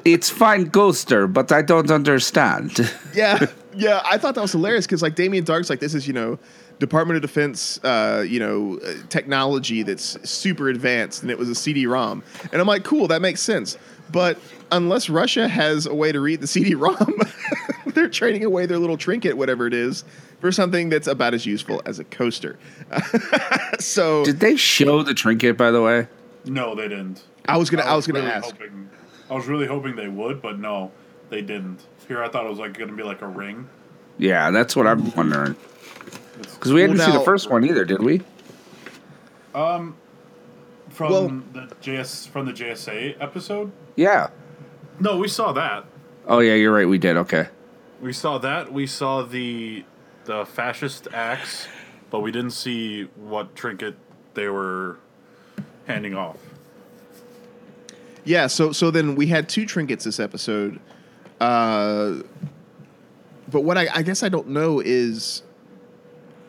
it's 0.06 0.30
fine, 0.30 0.70
Ghoster, 0.72 1.32
but 1.32 1.52
I 1.52 1.62
don't 1.62 1.92
understand. 1.92 2.90
yeah, 3.14 3.46
yeah. 3.76 4.02
I 4.06 4.18
thought 4.18 4.36
that 4.36 4.42
was 4.42 4.52
hilarious 4.52 4.86
because 4.86 5.02
like 5.02 5.16
Damien 5.16 5.44
Darhk's 5.46 5.70
like 5.70 5.80
this 5.80 5.94
is 5.94 6.08
you 6.08 6.14
know 6.14 6.40
Department 6.80 7.16
of 7.16 7.22
Defense 7.22 7.80
uh, 7.84 8.24
you 8.28 8.40
know 8.40 8.80
uh, 8.86 8.94
technology 9.10 9.84
that's 9.84 10.30
super 10.30 10.70
advanced 10.70 11.22
and 11.22 11.32
it 11.32 11.38
was 11.38 11.50
a 11.50 11.56
CD-ROM 11.56 12.24
and 12.52 12.62
I'm 12.62 12.68
like 12.68 12.84
cool 12.84 13.08
that 13.08 13.22
makes 13.22 13.42
sense 13.42 13.78
but 14.12 14.38
unless 14.72 15.10
Russia 15.10 15.48
has 15.48 15.86
a 15.86 15.94
way 15.94 16.12
to 16.12 16.20
read 16.20 16.42
the 16.42 16.48
CD-ROM 16.48 17.20
they're 17.88 18.10
trading 18.10 18.44
away 18.44 18.66
their 18.66 18.78
little 18.78 18.98
trinket 18.98 19.38
whatever 19.38 19.68
it 19.68 19.74
is 19.74 20.04
for 20.42 20.52
something 20.52 20.90
that's 20.90 21.08
about 21.08 21.34
as 21.34 21.46
useful 21.46 21.82
as 21.86 22.00
a 22.00 22.04
coaster 22.04 22.60
so 23.80 24.26
Did 24.26 24.40
they 24.40 24.56
show 24.56 25.04
the 25.04 25.14
trinket, 25.14 25.58
by 25.58 25.72
the 25.72 25.82
way? 25.82 26.08
No, 26.46 26.76
they 26.76 26.88
didn't. 26.88 27.24
I 27.48 27.58
was 27.58 27.70
gonna 27.70 27.84
I 27.84 27.96
was 27.96 28.08
gonna 28.08 28.20
really 28.20 28.32
ask 28.32 28.52
Hoping, 28.52 28.90
I 29.30 29.34
was 29.34 29.48
really 29.48 29.68
hoping 29.68 29.96
they 29.96 30.08
would, 30.08 30.42
but 30.42 30.60
no, 30.60 30.92
they 31.30 31.42
didn't. 31.42 31.86
Here, 32.08 32.24
I 32.24 32.30
thought 32.30 32.46
it 32.46 32.50
was 32.50 32.60
like 32.60 32.78
going 32.78 32.90
to 32.90 32.96
be 32.96 33.04
like 33.04 33.22
a 33.22 33.28
ring. 33.28 33.68
Yeah, 34.18 34.52
that's 34.52 34.76
what 34.76 34.88
I'm 34.88 35.12
wondering. 35.16 35.56
Because 36.40 36.72
we 36.74 36.82
didn't 36.82 36.98
Well, 36.98 37.12
see 37.12 37.18
the 37.18 37.24
first 37.24 37.50
one 37.50 37.64
either, 37.66 37.86
did 37.86 38.02
we? 38.02 38.22
Um, 39.54 39.96
From 40.90 41.12
Well- 41.12 41.28
the 41.54 41.68
JS 41.82 42.28
from 42.30 42.46
the 42.46 42.54
JSA 42.54 43.16
episode. 43.20 43.72
Yeah. 43.96 44.30
No, 45.00 45.18
we 45.18 45.28
saw 45.28 45.52
that. 45.54 45.86
Oh 46.28 46.40
yeah, 46.40 46.54
you're 46.54 46.74
right. 46.74 46.88
We 46.88 46.98
did. 46.98 47.18
Okay. 47.18 47.48
We 48.02 48.14
saw 48.14 48.38
that. 48.40 48.72
We 48.72 48.88
saw 48.88 49.22
the 49.24 49.84
the 50.26 50.46
fascist 50.46 51.08
axe, 51.14 51.68
but 52.10 52.22
we 52.22 52.32
didn't 52.32 52.52
see 52.52 53.04
what 53.16 53.56
trinket 53.56 53.96
they 54.34 54.48
were 54.48 54.98
handing 55.86 56.16
off. 56.16 56.38
Yeah, 58.24 58.48
so 58.48 58.72
so 58.72 58.90
then 58.92 59.16
we 59.16 59.28
had 59.28 59.48
two 59.50 59.66
trinkets 59.66 60.06
this 60.06 60.20
episode. 60.20 60.80
Uh, 61.40 62.22
but 63.50 63.62
what 63.62 63.78
I, 63.78 63.88
I 63.94 64.02
guess 64.02 64.24
I 64.24 64.30
don't 64.30 64.50
know 64.50 64.80
is 64.80 65.44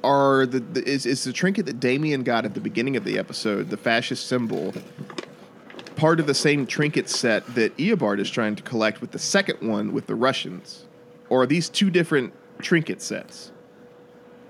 are 0.05 0.47
the, 0.47 0.61
the 0.61 0.89
is, 0.89 1.05
is 1.05 1.25
the 1.25 1.33
trinket 1.33 1.67
that 1.67 1.81
Damien 1.81 2.23
got 2.23 2.45
at 2.45 2.55
the 2.55 2.61
beginning 2.61 2.97
of 2.97 3.05
the 3.05 3.19
episode, 3.19 3.71
the 3.71 3.77
fascist 3.77 4.27
symbol, 4.27 4.73
part 5.97 6.21
of 6.21 6.27
the 6.27 6.35
same 6.35 6.67
trinket 6.67 7.09
set 7.09 7.45
that 7.55 7.77
Eobard 7.77 8.21
is 8.21 8.31
trying 8.31 8.55
to 8.55 8.63
collect 8.63 9.01
with 9.01 9.11
the 9.11 9.19
second 9.19 9.67
one 9.67 9.93
with 9.93 10.07
the 10.07 10.15
Russians? 10.15 10.87
Or 11.29 11.43
are 11.43 11.47
these 11.47 11.69
two 11.69 11.91
different 11.91 12.33
trinket 12.61 13.03
sets? 13.03 13.51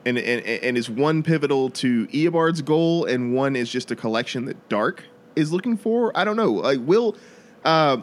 And, 0.05 0.18
and, 0.18 0.45
and 0.47 0.76
is 0.76 0.91
one 0.91 1.22
pivotal 1.22 1.70
to 1.70 2.07
Eobard's 2.09 2.62
goal 2.62 3.07
and 3.07 3.34
one 3.34 3.57
is 3.57 3.70
just 3.70 3.91
a 3.91 3.97
collection 3.97 4.45
that 4.45 4.68
Darhk 4.68 5.01
is 5.34 5.53
looking 5.53 5.76
for? 5.76 6.16
I 6.16 6.24
don't 6.24 6.37
know. 6.37 6.53
Like, 6.53 6.80
Will, 6.82 7.16
uh, 7.64 7.99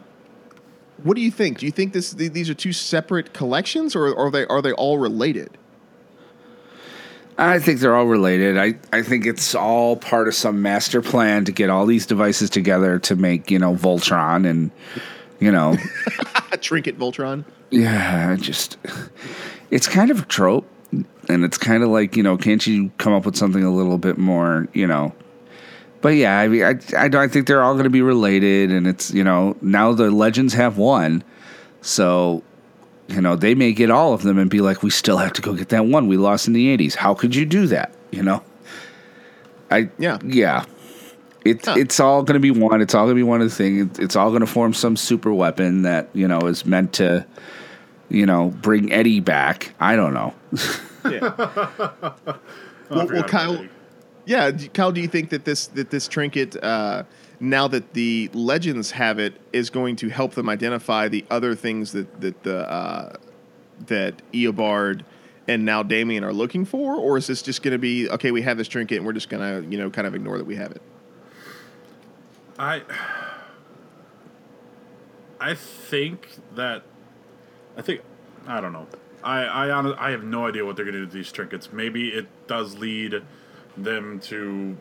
what 1.02 1.16
do 1.16 1.22
you 1.22 1.30
think? 1.30 1.58
Do 1.58 1.66
you 1.66 1.72
think 1.72 1.92
this 1.92 2.12
these 2.12 2.48
are 2.48 2.54
two 2.54 2.72
separate 2.72 3.32
collections, 3.32 3.96
or 3.96 4.16
are 4.16 4.30
they 4.30 4.46
are 4.46 4.62
they 4.62 4.72
all 4.72 4.98
related? 4.98 5.58
I 7.36 7.58
think 7.58 7.80
they're 7.80 7.96
all 7.96 8.06
related. 8.06 8.58
I, 8.58 8.74
I 8.96 9.02
think 9.02 9.26
it's 9.26 9.54
all 9.54 9.96
part 9.96 10.28
of 10.28 10.34
some 10.34 10.62
master 10.62 11.02
plan 11.02 11.44
to 11.46 11.52
get 11.52 11.68
all 11.68 11.84
these 11.84 12.06
devices 12.06 12.48
together 12.48 12.98
to 13.00 13.16
make, 13.16 13.50
you 13.50 13.58
know, 13.58 13.74
Voltron 13.74 14.48
and, 14.48 14.70
you 15.40 15.50
know, 15.50 15.76
trinket 16.60 16.96
Voltron. 16.96 17.44
yeah, 17.70 18.36
just, 18.36 18.76
it's 19.70 19.88
kind 19.88 20.12
of 20.12 20.22
a 20.22 20.24
trope. 20.26 20.68
And 21.28 21.42
it's 21.42 21.58
kind 21.58 21.82
of 21.82 21.88
like, 21.88 22.16
you 22.16 22.22
know, 22.22 22.36
can't 22.36 22.64
you 22.64 22.90
come 22.98 23.12
up 23.14 23.26
with 23.26 23.34
something 23.34 23.64
a 23.64 23.74
little 23.74 23.98
bit 23.98 24.16
more, 24.16 24.68
you 24.74 24.86
know, 24.86 25.12
but 26.04 26.16
yeah, 26.16 26.38
I 26.38 26.48
mean, 26.48 26.62
I, 26.62 26.74
I 26.98 27.08
don't 27.08 27.22
I 27.22 27.28
think 27.28 27.46
they're 27.46 27.62
all 27.62 27.72
going 27.72 27.84
to 27.84 27.90
be 27.90 28.02
related. 28.02 28.70
And 28.70 28.86
it's, 28.86 29.10
you 29.10 29.24
know, 29.24 29.56
now 29.62 29.94
the 29.94 30.10
legends 30.10 30.52
have 30.52 30.76
one. 30.76 31.24
So, 31.80 32.42
you 33.08 33.22
know, 33.22 33.36
they 33.36 33.54
may 33.54 33.72
get 33.72 33.90
all 33.90 34.12
of 34.12 34.20
them 34.20 34.36
and 34.36 34.50
be 34.50 34.60
like, 34.60 34.82
we 34.82 34.90
still 34.90 35.16
have 35.16 35.32
to 35.32 35.40
go 35.40 35.54
get 35.54 35.70
that 35.70 35.86
one 35.86 36.06
we 36.06 36.18
lost 36.18 36.46
in 36.46 36.52
the 36.52 36.76
80s. 36.76 36.94
How 36.94 37.14
could 37.14 37.34
you 37.34 37.46
do 37.46 37.66
that? 37.68 37.94
You 38.10 38.22
know? 38.22 38.42
I, 39.70 39.88
Yeah. 39.98 40.18
yeah. 40.22 40.66
It, 41.42 41.64
Huh. 41.64 41.76
It's 41.78 41.98
all 41.98 42.22
going 42.22 42.34
to 42.34 42.38
be 42.38 42.50
one. 42.50 42.82
It's 42.82 42.94
all 42.94 43.06
going 43.06 43.16
to 43.16 43.20
be 43.20 43.22
one 43.22 43.40
of 43.40 43.48
the 43.48 43.56
things. 43.56 43.98
It's 43.98 44.14
all 44.14 44.28
going 44.28 44.42
to 44.42 44.46
form 44.46 44.74
some 44.74 44.98
super 44.98 45.32
weapon 45.32 45.82
that, 45.82 46.10
you 46.12 46.28
know, 46.28 46.40
is 46.40 46.66
meant 46.66 46.92
to, 46.94 47.24
you 48.10 48.26
know, 48.26 48.50
bring 48.50 48.92
Eddie 48.92 49.20
back. 49.20 49.72
I 49.80 49.96
don't 49.96 50.12
know. 50.12 50.34
Yeah. 51.10 52.12
Oh, 52.90 53.00
I 53.00 53.04
well, 53.06 53.22
Kyle, 53.22 53.54
Eddie. 53.54 53.70
Yeah, 54.26 54.50
Kyle, 54.50 54.92
do 54.92 55.00
you 55.00 55.08
think 55.08 55.30
that 55.30 55.44
this 55.44 55.66
that 55.68 55.90
this 55.90 56.08
trinket, 56.08 56.62
uh, 56.62 57.04
now 57.40 57.68
that 57.68 57.92
the 57.92 58.30
legends 58.32 58.90
have 58.92 59.18
it, 59.18 59.34
is 59.52 59.70
going 59.70 59.96
to 59.96 60.08
help 60.08 60.34
them 60.34 60.48
identify 60.48 61.08
the 61.08 61.24
other 61.30 61.54
things 61.54 61.92
that 61.92 62.20
that 62.20 62.42
the 62.42 62.70
uh, 62.70 63.16
that 63.86 64.22
Eobard 64.32 65.02
and 65.46 65.64
now 65.64 65.82
Damien 65.82 66.24
are 66.24 66.32
looking 66.32 66.64
for, 66.64 66.96
or 66.96 67.18
is 67.18 67.26
this 67.26 67.42
just 67.42 67.62
going 67.62 67.72
to 67.72 67.78
be 67.78 68.08
okay? 68.10 68.30
We 68.30 68.42
have 68.42 68.56
this 68.56 68.68
trinket, 68.68 68.98
and 68.98 69.06
we're 69.06 69.12
just 69.12 69.28
going 69.28 69.62
to 69.62 69.68
you 69.70 69.78
know 69.78 69.90
kind 69.90 70.06
of 70.06 70.14
ignore 70.14 70.38
that 70.38 70.46
we 70.46 70.56
have 70.56 70.72
it. 70.72 70.82
I 72.58 72.82
I 75.40 75.54
think 75.54 76.28
that 76.54 76.82
I 77.76 77.82
think 77.82 78.00
I 78.46 78.60
don't 78.60 78.72
know. 78.72 78.86
I 79.22 79.42
I 79.44 80.08
I 80.08 80.10
have 80.12 80.24
no 80.24 80.46
idea 80.46 80.64
what 80.64 80.76
they're 80.76 80.84
going 80.84 80.94
to 80.94 81.00
do 81.00 81.06
with 81.06 81.12
these 81.12 81.30
trinkets. 81.30 81.72
Maybe 81.72 82.08
it 82.08 82.26
does 82.46 82.78
lead 82.78 83.22
them 83.76 84.20
to 84.20 84.76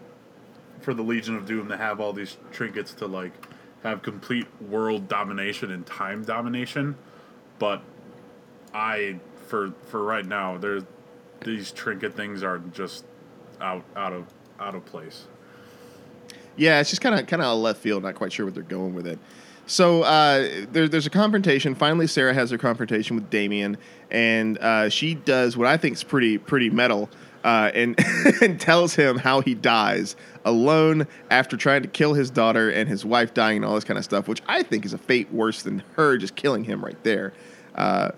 for 0.81 0.93
the 0.93 1.01
Legion 1.01 1.35
of 1.35 1.45
Doom 1.45 1.69
to 1.69 1.77
have 1.77 1.99
all 1.99 2.13
these 2.13 2.37
trinkets 2.51 2.93
to 2.95 3.07
like 3.07 3.31
have 3.83 4.01
complete 4.01 4.47
world 4.61 5.07
domination 5.07 5.71
and 5.71 5.85
time 5.85 6.23
domination. 6.23 6.95
But 7.59 7.81
I 8.73 9.19
for 9.47 9.73
for 9.85 10.03
right 10.03 10.25
now, 10.25 10.57
there's 10.57 10.83
these 11.41 11.71
trinket 11.71 12.15
things 12.15 12.43
are 12.43 12.59
just 12.59 13.05
out 13.61 13.83
out 13.95 14.13
of 14.13 14.25
out 14.59 14.75
of 14.75 14.85
place. 14.85 15.25
Yeah, 16.55 16.79
it's 16.79 16.89
just 16.89 17.01
kind 17.01 17.19
of 17.19 17.27
kind 17.27 17.41
of 17.41 17.57
left 17.59 17.79
field. 17.79 18.03
Not 18.03 18.15
quite 18.15 18.31
sure 18.31 18.45
what 18.45 18.53
they're 18.53 18.63
going 18.63 18.93
with 18.93 19.07
it. 19.07 19.19
So 19.65 20.03
uh, 20.03 20.65
there, 20.71 20.89
there's 20.89 21.07
a 21.07 21.09
confrontation. 21.09 21.73
Finally, 21.73 22.07
Sarah 22.07 22.33
has 22.33 22.51
her 22.51 22.57
confrontation 22.57 23.15
with 23.15 23.29
Damien, 23.29 23.77
and 24.11 24.57
uh, 24.57 24.89
she 24.89 25.15
does 25.15 25.55
what 25.55 25.67
I 25.67 25.77
think 25.77 25.95
is 25.95 26.03
pretty 26.03 26.37
pretty 26.37 26.69
metal, 26.69 27.09
uh, 27.43 27.71
and 27.73 27.97
and 28.41 28.59
tells 28.59 28.95
him 28.95 29.17
how 29.17 29.41
he 29.41 29.53
dies 29.53 30.15
alone 30.45 31.07
after 31.31 31.55
trying 31.57 31.81
to 31.81 31.87
kill 31.87 32.13
his 32.13 32.29
daughter 32.29 32.69
and 32.69 32.87
his 32.89 33.05
wife 33.05 33.33
dying 33.33 33.57
and 33.57 33.65
all 33.65 33.75
this 33.75 33.83
kind 33.83 33.97
of 33.97 34.03
stuff, 34.03 34.27
which 34.27 34.41
I 34.47 34.63
think 34.63 34.85
is 34.85 34.93
a 34.93 34.97
fate 34.97 35.31
worse 35.31 35.61
than 35.63 35.83
her 35.95 36.17
just 36.17 36.35
killing 36.35 36.63
him 36.63 36.83
right 36.83 37.01
there. 37.03 37.33
Uh, 37.75 38.11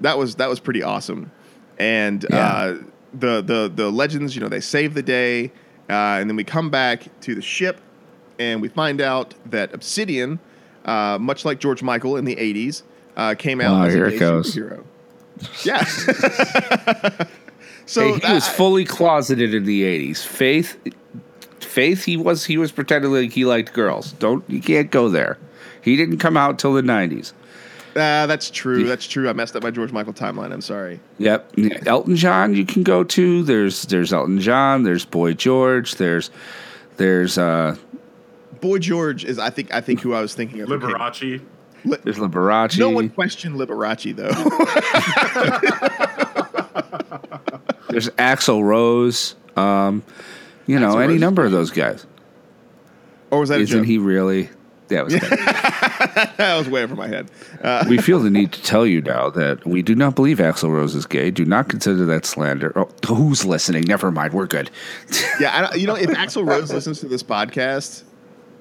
that 0.00 0.18
was 0.18 0.36
that 0.36 0.48
was 0.48 0.58
pretty 0.60 0.82
awesome, 0.82 1.30
and 1.78 2.24
Yeah. 2.30 2.36
uh, 2.38 2.76
the 3.14 3.42
the 3.42 3.70
the 3.74 3.90
legends, 3.90 4.34
you 4.34 4.40
know, 4.40 4.48
they 4.48 4.60
save 4.60 4.94
the 4.94 5.02
day, 5.02 5.52
uh, 5.90 5.92
and 6.18 6.28
then 6.30 6.36
we 6.36 6.44
come 6.44 6.70
back 6.70 7.08
to 7.22 7.34
the 7.34 7.42
ship, 7.42 7.80
and 8.38 8.62
we 8.62 8.68
find 8.68 9.00
out 9.00 9.34
that 9.50 9.74
Obsidian, 9.74 10.38
uh, 10.86 11.18
much 11.20 11.44
like 11.44 11.60
George 11.60 11.82
Michael 11.82 12.16
in 12.16 12.24
the 12.24 12.36
'80s, 12.36 12.82
uh, 13.16 13.34
came 13.38 13.60
out 13.60 13.82
Oh, 13.82 13.86
as 13.88 13.94
a 13.94 13.98
superhero. 13.98 14.84
Yeah. 15.64 17.24
so 17.86 18.00
Hey, 18.00 18.06
he 18.28 18.34
was 18.34 18.46
that- 18.46 18.56
fully 18.56 18.84
closeted 18.84 19.54
in 19.54 19.64
the 19.64 19.82
'80s. 19.82 20.24
Faith, 20.24 20.76
Faith, 21.60 22.04
he 22.04 22.16
was 22.16 22.44
he 22.44 22.58
was 22.58 22.70
pretending 22.72 23.12
like 23.12 23.32
he 23.32 23.44
liked 23.44 23.72
girls. 23.72 24.12
Don't 24.12 24.44
you 24.48 24.60
can't 24.60 24.90
go 24.90 25.08
there. 25.08 25.38
He 25.80 25.96
didn't 25.96 26.18
come 26.18 26.36
out 26.36 26.58
till 26.58 26.74
the 26.74 26.82
'90s. 26.82 27.32
Ah, 27.94 28.24
that's 28.26 28.48
true. 28.50 28.84
That's 28.84 29.06
true. 29.06 29.28
I 29.28 29.32
messed 29.34 29.54
up 29.54 29.62
my 29.62 29.70
George 29.70 29.92
Michael 29.92 30.14
timeline. 30.14 30.50
I'm 30.52 30.60
sorry. 30.62 30.98
Yep. 31.18 31.54
Elton 31.86 32.16
John 32.16 32.54
you 32.54 32.64
can 32.64 32.82
go 32.82 33.04
to. 33.04 33.42
There's 33.42 33.82
there's 33.82 34.12
Elton 34.12 34.40
John, 34.40 34.82
there's 34.82 35.04
Boy 35.04 35.34
George, 35.34 35.96
there's 35.96 36.30
there's 36.96 37.36
uh 37.38 37.76
Boy 38.60 38.78
George 38.78 39.24
is 39.24 39.38
I 39.38 39.50
think 39.50 39.74
I 39.74 39.80
think 39.80 40.00
who 40.00 40.14
I 40.14 40.20
was 40.22 40.34
thinking 40.34 40.60
of. 40.62 40.68
Liberace. 40.68 41.42
Li- 41.84 41.98
there's 42.04 42.16
Liberace. 42.18 42.78
no 42.78 42.90
one 42.90 43.08
questioned 43.10 43.56
Liberace 43.56 44.14
though. 44.14 44.30
There's 47.90 48.08
Axl 48.10 48.62
Rose. 48.62 49.34
Um 49.56 50.02
you 50.66 50.78
know, 50.78 50.94
Axl 50.94 51.02
any 51.04 51.12
Rose 51.14 51.20
number 51.20 51.44
of 51.44 51.52
those 51.52 51.70
guys. 51.70 52.06
or 53.30 53.40
was 53.40 53.48
that 53.48 53.58
a 53.58 53.62
Isn't 53.62 53.84
he 53.84 53.98
really 53.98 54.48
that 54.88 55.04
was 55.04 55.14
that 56.36 56.54
was 56.58 56.68
way 56.68 56.82
over 56.82 56.94
my 56.94 57.08
head. 57.08 57.30
Uh, 57.62 57.84
We 57.88 57.96
feel 57.98 58.20
the 58.20 58.28
need 58.30 58.52
to 58.52 58.62
tell 58.62 58.86
you 58.86 59.00
now 59.00 59.30
that 59.30 59.64
we 59.66 59.80
do 59.80 59.94
not 59.94 60.14
believe 60.14 60.38
Axl 60.38 60.70
Rose 60.70 60.94
is 60.94 61.06
gay. 61.06 61.30
Do 61.30 61.44
not 61.46 61.68
consider 61.68 62.04
that 62.06 62.26
slander. 62.26 62.72
Oh, 62.76 62.88
who's 63.06 63.44
listening? 63.44 63.84
Never 63.84 64.10
mind. 64.10 64.34
We're 64.34 64.46
good. 64.46 64.70
yeah, 65.40 65.70
I, 65.72 65.74
you 65.76 65.86
know, 65.86 65.94
if 65.94 66.10
Axl 66.10 66.46
Rose 66.46 66.70
listens 66.72 67.00
to 67.00 67.08
this 67.08 67.22
podcast, 67.22 68.02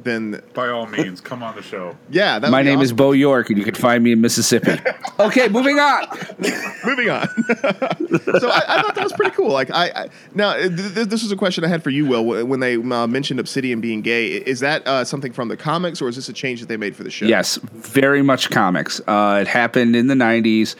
then 0.03 0.41
By 0.53 0.69
all 0.69 0.87
means, 0.87 1.21
come 1.21 1.43
on 1.43 1.55
the 1.55 1.61
show. 1.61 1.95
yeah, 2.09 2.39
that 2.39 2.51
My 2.51 2.61
be 2.61 2.69
name 2.69 2.81
is. 2.81 2.93
Bo 2.93 3.11
York, 3.11 3.49
and 3.49 3.57
you 3.57 3.63
can 3.63 3.75
find 3.75 4.03
me 4.03 4.11
in 4.11 4.21
Mississippi. 4.21 4.79
okay, 5.19 5.47
moving 5.47 5.79
on. 5.79 6.07
Moving 6.83 7.09
on. 7.11 7.27
so 7.27 8.49
I, 8.49 8.63
I 8.67 8.81
thought 8.81 8.95
that 8.95 9.03
was 9.03 9.13
pretty 9.13 9.35
cool. 9.35 9.51
Like 9.51 9.69
I, 9.71 9.89
I 9.89 10.09
now 10.33 10.53
th- 10.53 10.75
th- 10.75 11.07
this 11.07 11.21
was 11.21 11.31
a 11.31 11.35
question 11.35 11.63
I 11.63 11.67
had 11.67 11.83
for 11.83 11.91
you, 11.91 12.07
Will, 12.07 12.25
when 12.45 12.59
they 12.59 12.75
uh, 12.75 13.05
mentioned 13.07 13.39
Obsidian 13.39 13.81
being 13.81 14.01
gay. 14.01 14.29
Is 14.29 14.61
that 14.61 14.85
uh, 14.87 15.05
something 15.05 15.31
from 15.31 15.47
the 15.47 15.57
comics, 15.57 16.01
or 16.01 16.09
is 16.09 16.15
this 16.15 16.27
a 16.27 16.33
change 16.33 16.59
that 16.61 16.67
they 16.67 16.77
made 16.77 16.95
for 16.95 17.03
the 17.03 17.11
show? 17.11 17.27
Yes, 17.27 17.57
very 17.73 18.23
much 18.23 18.49
comics. 18.49 18.99
Uh, 19.05 19.39
it 19.41 19.47
happened 19.47 19.95
in 19.95 20.07
the 20.07 20.15
'90s. 20.15 20.75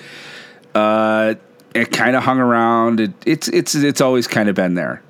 Uh, 0.74 1.36
it 1.76 1.92
kind 1.92 2.16
of 2.16 2.24
hung 2.24 2.40
around. 2.40 3.00
It, 3.00 3.12
it's 3.26 3.48
it's 3.50 3.76
it's 3.76 4.02
always 4.02 4.26
kind 4.28 4.50
of 4.50 4.56
been 4.56 4.74
there. 4.74 5.04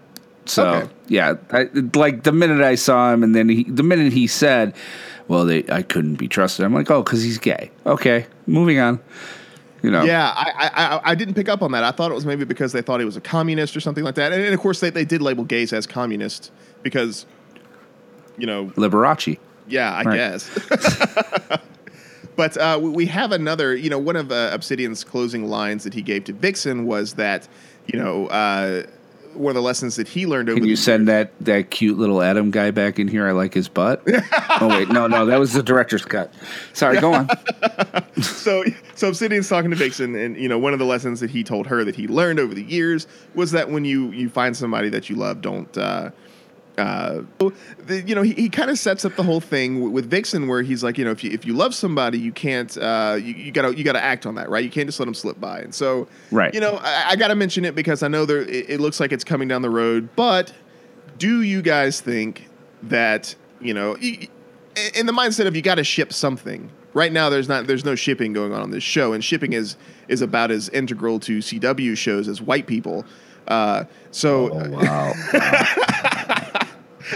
So 0.45 0.67
Okay. 0.67 0.89
yeah, 1.07 1.35
I, 1.51 1.69
like 1.95 2.23
the 2.23 2.31
minute 2.31 2.61
I 2.61 2.75
saw 2.75 3.13
him, 3.13 3.23
and 3.23 3.35
then 3.35 3.47
he, 3.49 3.63
the 3.65 3.83
minute 3.83 4.11
he 4.11 4.25
said, 4.27 4.73
"Well, 5.27 5.45
they, 5.45 5.63
I 5.69 5.81
couldn't 5.83 6.15
be 6.15 6.27
trusted," 6.27 6.65
I'm 6.65 6.73
like, 6.73 6.89
"Oh, 6.89 7.03
because 7.03 7.21
he's 7.23 7.37
gay." 7.37 7.69
Okay, 7.85 8.25
moving 8.47 8.79
on. 8.79 8.99
You 9.83 9.89
know, 9.91 10.03
Yeah, 10.03 10.31
I, 10.35 10.69
I 10.73 11.11
I- 11.11 11.15
didn't 11.15 11.33
pick 11.35 11.49
up 11.49 11.61
on 11.63 11.71
that. 11.71 11.83
I 11.83 11.89
thought 11.91 12.11
it 12.11 12.13
was 12.15 12.25
maybe 12.25 12.43
because 12.45 12.71
they 12.71 12.81
thought 12.83 12.99
he 12.99 13.05
was 13.05 13.17
a 13.17 13.21
communist 13.21 13.75
or 13.75 13.79
something 13.79 14.03
like 14.03 14.13
that. 14.15 14.31
And, 14.31 14.41
and 14.43 14.53
of 14.53 14.59
course, 14.59 14.79
they, 14.79 14.91
they 14.91 15.05
did 15.05 15.21
label 15.23 15.43
gays 15.43 15.73
as 15.73 15.87
communists 15.87 16.51
because, 16.83 17.25
you 18.37 18.45
know, 18.45 18.65
Liberace. 18.75 19.39
Yeah, 19.67 19.91
I 19.91 20.03
Right. 20.03 20.15
guess. 20.17 20.49
but 22.35 22.57
uh, 22.57 22.79
we- 22.81 22.89
we 22.89 23.05
have 23.07 23.31
another. 23.31 23.75
You 23.75 23.89
know, 23.89 23.99
one 23.99 24.15
of 24.15 24.31
uh, 24.31 24.49
Obsidian's 24.53 25.03
closing 25.03 25.47
lines 25.49 25.83
that 25.83 25.93
he 25.93 26.01
gave 26.01 26.25
to 26.25 26.33
Vixen 26.33 26.85
was 26.85 27.13
that, 27.15 27.47
you 27.87 27.99
know, 27.99 28.27
uh, 28.27 28.83
one 29.33 29.51
of 29.51 29.55
the 29.55 29.61
lessons 29.61 29.95
that 29.95 30.07
he 30.07 30.25
learned 30.27 30.49
over. 30.49 30.59
Can 30.59 30.67
you 30.67 30.75
send 30.75 31.07
years- 31.07 31.27
that 31.29 31.45
that 31.45 31.71
cute 31.71 31.97
little 31.97 32.21
Adam 32.21 32.51
guy 32.51 32.71
back 32.71 32.99
in 32.99 33.07
here? 33.07 33.27
I 33.27 33.31
like 33.31 33.53
his 33.53 33.67
butt. 33.67 34.01
oh 34.61 34.67
wait, 34.67 34.89
no, 34.89 35.07
no, 35.07 35.25
that 35.25 35.39
was 35.39 35.53
the 35.53 35.63
director's 35.63 36.05
cut. 36.05 36.33
Sorry, 36.73 36.99
go 36.99 37.13
on. 37.13 37.29
so 38.21 38.63
so 38.95 39.09
Obsidian's 39.09 39.49
talking 39.49 39.69
to 39.69 39.75
Vixen, 39.75 40.15
and 40.15 40.37
you 40.37 40.47
know, 40.47 40.57
one 40.59 40.73
of 40.73 40.79
the 40.79 40.85
lessons 40.85 41.19
that 41.19 41.29
he 41.29 41.43
told 41.43 41.67
her 41.67 41.83
that 41.83 41.95
he 41.95 42.07
learned 42.07 42.39
over 42.39 42.53
the 42.53 42.63
years 42.63 43.07
was 43.35 43.51
that 43.51 43.69
when 43.69 43.85
you 43.85 44.11
you 44.11 44.29
find 44.29 44.55
somebody 44.55 44.89
that 44.89 45.09
you 45.09 45.15
love, 45.15 45.41
don't. 45.41 45.77
Uh, 45.77 46.11
uh, 46.77 47.21
you 47.89 48.15
know, 48.15 48.21
he, 48.21 48.33
he 48.33 48.49
kind 48.49 48.69
of 48.69 48.79
sets 48.79 49.03
up 49.05 49.15
the 49.15 49.23
whole 49.23 49.41
thing 49.41 49.91
with 49.91 50.09
Vixen, 50.09 50.47
where 50.47 50.61
he's 50.61 50.83
like, 50.83 50.97
you 50.97 51.03
know, 51.05 51.11
if 51.11 51.23
you 51.23 51.31
if 51.31 51.45
you 51.45 51.53
love 51.53 51.75
somebody, 51.75 52.17
you 52.17 52.31
can't, 52.31 52.75
uh, 52.77 53.17
you, 53.21 53.33
you 53.33 53.51
gotta 53.51 53.75
you 53.75 53.83
gotta 53.83 54.01
act 54.03 54.25
on 54.25 54.35
that, 54.35 54.49
right? 54.49 54.63
You 54.63 54.69
can't 54.71 54.87
just 54.87 54.99
let 54.99 55.05
them 55.05 55.13
slip 55.13 55.39
by. 55.39 55.59
And 55.59 55.75
so, 55.75 56.07
Right. 56.31 56.53
you 56.53 56.59
know, 56.61 56.79
I, 56.81 57.09
I 57.11 57.15
gotta 57.17 57.35
mention 57.35 57.65
it 57.65 57.75
because 57.75 58.03
I 58.03 58.07
know 58.07 58.25
there 58.25 58.41
it, 58.41 58.69
it 58.69 58.79
looks 58.79 58.99
like 58.99 59.11
it's 59.11 59.23
coming 59.23 59.47
down 59.47 59.61
the 59.61 59.69
road, 59.69 60.09
but 60.15 60.53
do 61.17 61.41
you 61.41 61.61
guys 61.61 61.99
think 62.01 62.47
that 62.83 63.35
you 63.59 63.73
know, 63.73 63.95
in 63.97 65.05
the 65.05 65.11
mindset 65.13 65.45
of 65.47 65.55
you 65.55 65.61
got 65.61 65.75
to 65.75 65.83
ship 65.83 66.11
something? 66.13 66.71
Right 66.93 67.11
now, 67.13 67.29
there's 67.29 67.47
not 67.47 67.67
there's 67.67 67.85
no 67.85 67.95
shipping 67.95 68.33
going 68.33 68.53
on 68.53 68.61
on 68.61 68.71
this 68.71 68.83
show, 68.83 69.13
and 69.13 69.23
shipping 69.23 69.53
is 69.53 69.77
is 70.07 70.21
about 70.21 70.51
as 70.51 70.67
integral 70.69 71.19
to 71.21 71.37
CW 71.39 71.95
shows 71.95 72.27
as 72.27 72.41
white 72.41 72.65
people. 72.67 73.05
Uh, 73.47 73.83
so 74.11 74.49
Oh, 74.53 74.69
wow. 74.71 75.13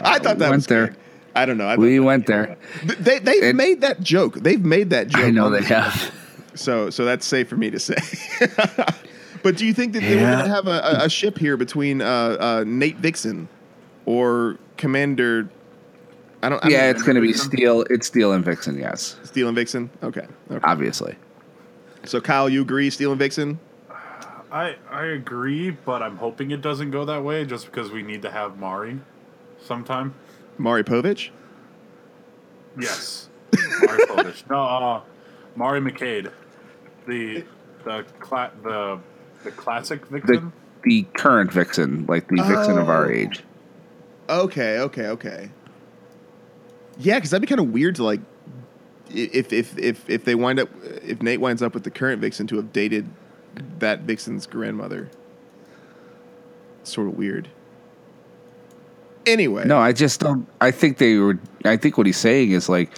I 0.04 0.20
thought 0.20 0.38
that 0.40 0.50
went 0.50 0.56
was 0.56 0.68
there. 0.68 0.88
good. 0.88 0.98
I 1.36 1.46
don't 1.46 1.58
know. 1.58 1.68
I 1.68 1.76
we 1.76 2.00
went 2.00 2.28
there. 2.28 2.56
th- 2.88 2.98
they 3.00 3.20
they've 3.20 3.44
it- 3.44 3.56
made 3.56 3.82
that 3.82 4.02
joke. 4.02 4.36
They've 4.36 4.64
made 4.64 4.90
that 4.92 5.08
joke. 5.10 5.22
I 5.26 5.32
know 5.32 5.50
they 5.50 5.64
have. 5.64 6.14
So 6.56 6.90
so 6.90 7.04
that's 7.06 7.26
safe 7.26 7.50
for 7.50 7.58
me 7.58 7.70
to 7.72 7.80
say. 7.80 7.98
but 9.44 9.58
do 9.58 9.66
you 9.66 9.74
think 9.74 9.94
that 9.94 10.02
they 10.02 10.16
were 10.16 10.22
going 10.22 10.46
to 10.46 10.54
have 10.54 10.68
a, 10.68 10.80
a, 11.02 11.06
a 11.06 11.10
ship 11.10 11.38
here 11.38 11.58
between 11.58 12.02
uh, 12.02 12.06
uh, 12.40 12.64
Nate 12.66 12.98
Vixen 12.98 13.50
or 14.06 14.58
Commander? 14.78 15.50
I 16.42 16.50
don't. 16.50 16.64
I 16.64 16.70
Yeah, 16.70 16.82
don't 16.88 16.96
it's 16.96 17.04
going 17.04 17.16
to 17.16 17.22
be 17.22 17.34
Steel. 17.34 17.84
It's 17.90 18.08
Steel 18.08 18.32
and 18.32 18.46
Vixen. 18.46 18.78
Yes, 18.78 19.18
Steel 19.24 19.48
and 19.50 19.56
Vixen. 19.56 19.90
Okay. 20.04 20.26
okay. 20.50 20.60
obviously. 20.64 21.16
So 22.06 22.22
Kyle, 22.22 22.48
you 22.48 22.62
agree? 22.62 22.90
Steel 22.90 23.12
and 23.12 23.20
Vixen. 23.20 23.60
I 24.52 24.76
I 24.90 25.06
agree, 25.08 25.72
but 25.72 26.02
I'm 26.02 26.16
hoping 26.18 26.52
it 26.52 26.62
doesn't 26.62 26.92
go 26.92 27.04
that 27.06 27.24
way 27.24 27.44
just 27.46 27.66
because 27.66 27.92
we 27.92 28.04
need 28.04 28.22
to 28.22 28.32
have 28.32 28.58
Mari 28.58 29.00
sometime. 29.66 30.14
Mari 30.58 30.84
Povich. 30.84 31.30
Yes. 32.80 33.30
Mari 33.82 34.00
Povich. 34.08 34.50
No, 34.50 34.60
uh, 34.64 35.02
Mari 35.56 35.80
McCabe. 35.82 36.32
The 37.08 37.44
the 37.84 38.06
cla- 38.20 38.52
the 38.64 39.00
the 39.44 39.52
classic 39.52 40.06
Vixen. 40.08 40.52
the 40.84 41.04
current 41.14 41.52
Vixen, 41.52 42.06
like 42.08 42.28
the 42.30 42.42
Vixen 42.44 42.78
of 42.78 42.90
our 42.90 43.08
Oh. 43.08 43.12
age. 43.14 43.44
Okay. 44.30 44.80
Okay. 44.80 45.08
Okay. 45.08 45.50
Yeah, 46.98 47.16
because 47.16 47.30
that'd 47.32 47.42
be 47.42 47.48
kind 47.48 47.60
of 47.60 47.72
weird 47.74 47.96
to 47.96 48.04
like, 48.04 48.22
if 49.14 49.52
if 49.54 49.78
if 49.78 50.10
if 50.10 50.26
they 50.26 50.34
wind 50.36 50.60
up 50.60 50.70
if 51.04 51.22
Nate 51.22 51.42
winds 51.42 51.62
up 51.62 51.74
with 51.74 51.84
the 51.84 51.92
current 51.92 52.22
Vixen 52.22 52.48
to 52.48 52.56
have 52.56 52.72
dated 52.74 53.08
that 53.80 54.02
Vixen's 54.02 54.48
grandmother. 54.48 55.10
Sort 56.84 57.08
of 57.08 57.16
weird. 57.18 57.50
Anyway. 59.26 59.66
No, 59.66 59.78
I 59.78 59.92
just 59.92 60.20
don't. 60.20 60.48
I 60.62 60.72
think 60.72 60.98
they 60.98 61.18
were. 61.18 61.40
I 61.64 61.78
think 61.78 61.98
what 61.98 62.06
he's 62.06 62.18
saying 62.18 62.52
is 62.52 62.70
like, 62.70 62.92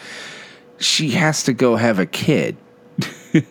she 0.80 1.12
has 1.12 1.44
to 1.44 1.54
go 1.54 1.76
have 1.76 2.00
a 2.00 2.06
kid. 2.06 2.58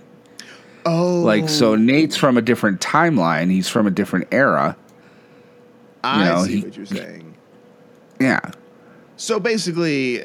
Oh. 0.89 1.23
Like, 1.23 1.49
so 1.49 1.75
Nate's 1.75 2.17
from 2.17 2.37
a 2.37 2.41
different 2.43 2.81
timeline. 2.81 3.51
He's 3.51 3.69
from 3.69 3.89
a 3.89 3.91
different 3.91 4.29
era. 4.31 4.77
I 6.05 6.25
know, 6.25 6.45
see 6.45 6.59
he- 6.59 6.63
what 6.63 6.77
you're 6.77 6.87
saying. 6.87 7.37
Yeah. 8.21 8.53
So 9.17 9.41
basically, 9.41 10.25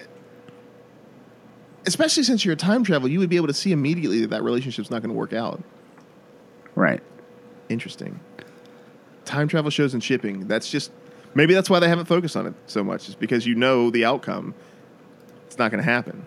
especially 1.87 2.21
since 2.21 2.45
you're 2.45 2.53
a 2.53 2.57
time 2.57 2.83
travel, 2.83 3.09
you 3.09 3.17
would 3.17 3.29
be 3.29 3.37
able 3.37 3.47
to 3.47 3.55
see 3.55 3.71
immediately 3.71 4.21
that 4.21 4.29
that 4.29 4.43
relationship's 4.43 4.91
not 4.91 5.01
going 5.01 5.09
to 5.09 5.17
work 5.17 5.33
out. 5.33 5.63
Right. 6.75 7.01
Interesting. 7.69 8.19
Time 9.25 9.47
travel 9.47 9.71
shows 9.71 9.95
and 9.95 10.03
shipping. 10.03 10.47
That's 10.47 10.69
just 10.69 10.91
maybe 11.33 11.53
that's 11.53 11.69
why 11.69 11.79
they 11.79 11.87
haven't 11.87 12.05
focused 12.05 12.35
on 12.35 12.47
it 12.47 12.53
so 12.67 12.83
much. 12.83 13.09
Is 13.09 13.15
because 13.15 13.45
you 13.45 13.55
know 13.55 13.89
the 13.89 14.05
outcome. 14.05 14.53
It's 15.47 15.57
not 15.57 15.71
going 15.71 15.83
to 15.83 15.89
happen. 15.89 16.25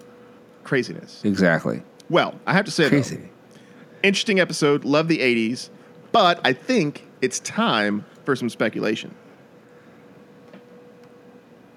Craziness. 0.64 1.24
Exactly. 1.24 1.82
Well, 2.10 2.38
I 2.46 2.52
have 2.52 2.66
to 2.66 2.70
say, 2.70 2.84
though, 2.84 2.90
Crazy. 2.90 3.30
interesting 4.02 4.38
episode. 4.40 4.84
Love 4.84 5.08
the 5.08 5.18
'80s, 5.18 5.70
but 6.12 6.40
I 6.44 6.52
think 6.52 7.06
it's 7.22 7.40
time 7.40 8.04
for 8.24 8.36
some 8.36 8.48
speculation. 8.50 9.14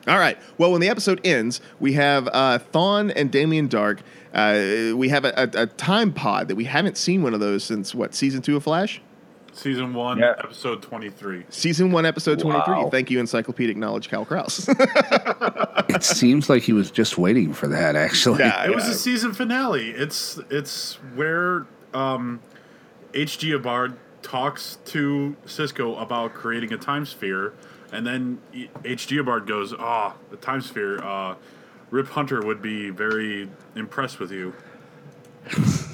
All 0.08 0.20
right. 0.20 0.38
Well, 0.58 0.72
when 0.72 0.80
the 0.80 0.88
episode 0.88 1.20
ends, 1.26 1.60
we 1.82 1.94
have 1.94 2.28
uh, 2.32 2.60
Thawne 2.74 3.12
and 3.16 3.30
Damien 3.30 3.68
Darhk. 3.68 4.00
Uh, 4.34 4.96
we 4.96 5.10
have 5.10 5.26
a, 5.26 5.34
a, 5.36 5.64
a 5.64 5.68
time 5.68 6.14
pod 6.14 6.48
that 6.48 6.56
we 6.56 6.64
haven't 6.64 6.98
seen 6.98 7.24
one 7.24 7.34
of 7.34 7.42
those 7.42 7.64
since 7.64 7.94
what 7.94 8.16
season 8.16 8.42
two 8.42 8.56
of 8.56 8.64
Flash? 8.64 9.02
Season 9.58 9.94
one, 9.94 10.20
Yeah. 10.20 10.36
episode 10.38 10.82
twenty 10.84 11.10
three. 11.10 11.44
Season 11.50 11.92
one, 11.92 12.06
episode 12.06 12.40
twenty-three. 12.40 12.76
Wow. 12.76 12.90
Thank 12.92 13.10
you, 13.10 13.20
encyclopedic 13.20 13.76
knowledge, 13.76 14.08
Cal 14.10 14.24
Krause. 14.26 14.70
It 15.90 16.04
seems 16.04 16.50
like 16.50 16.64
he 16.64 16.74
was 16.74 16.92
just 16.92 17.18
waiting 17.18 17.54
for 17.54 17.68
that. 17.70 17.96
Actually. 17.96 18.40
yeah, 18.40 18.66
It 18.66 18.76
was 18.76 18.88
a 18.88 18.94
season 18.94 19.34
finale. 19.34 19.90
It's 19.92 20.38
it's 20.50 20.96
where 21.16 21.66
um, 21.94 22.42
H.G. 23.14 23.52
Eobard 23.52 23.96
talks 24.22 24.78
to 24.86 25.36
Cisco 25.46 25.96
about 25.96 26.34
creating 26.34 26.74
a 26.74 26.78
time 26.78 27.06
sphere, 27.06 27.54
and 27.94 28.06
then 28.06 28.40
H.G. 28.84 29.16
Eobard 29.18 29.48
goes, 29.48 29.74
"Ah, 29.80 30.16
the 30.30 30.36
time 30.38 30.60
sphere. 30.62 31.02
Uh, 31.02 31.36
Rip 31.90 32.10
Hunter 32.10 32.42
would 32.46 32.62
be 32.62 32.90
very 32.90 33.50
impressed 33.76 34.20
with 34.20 34.32
you." 34.32 34.54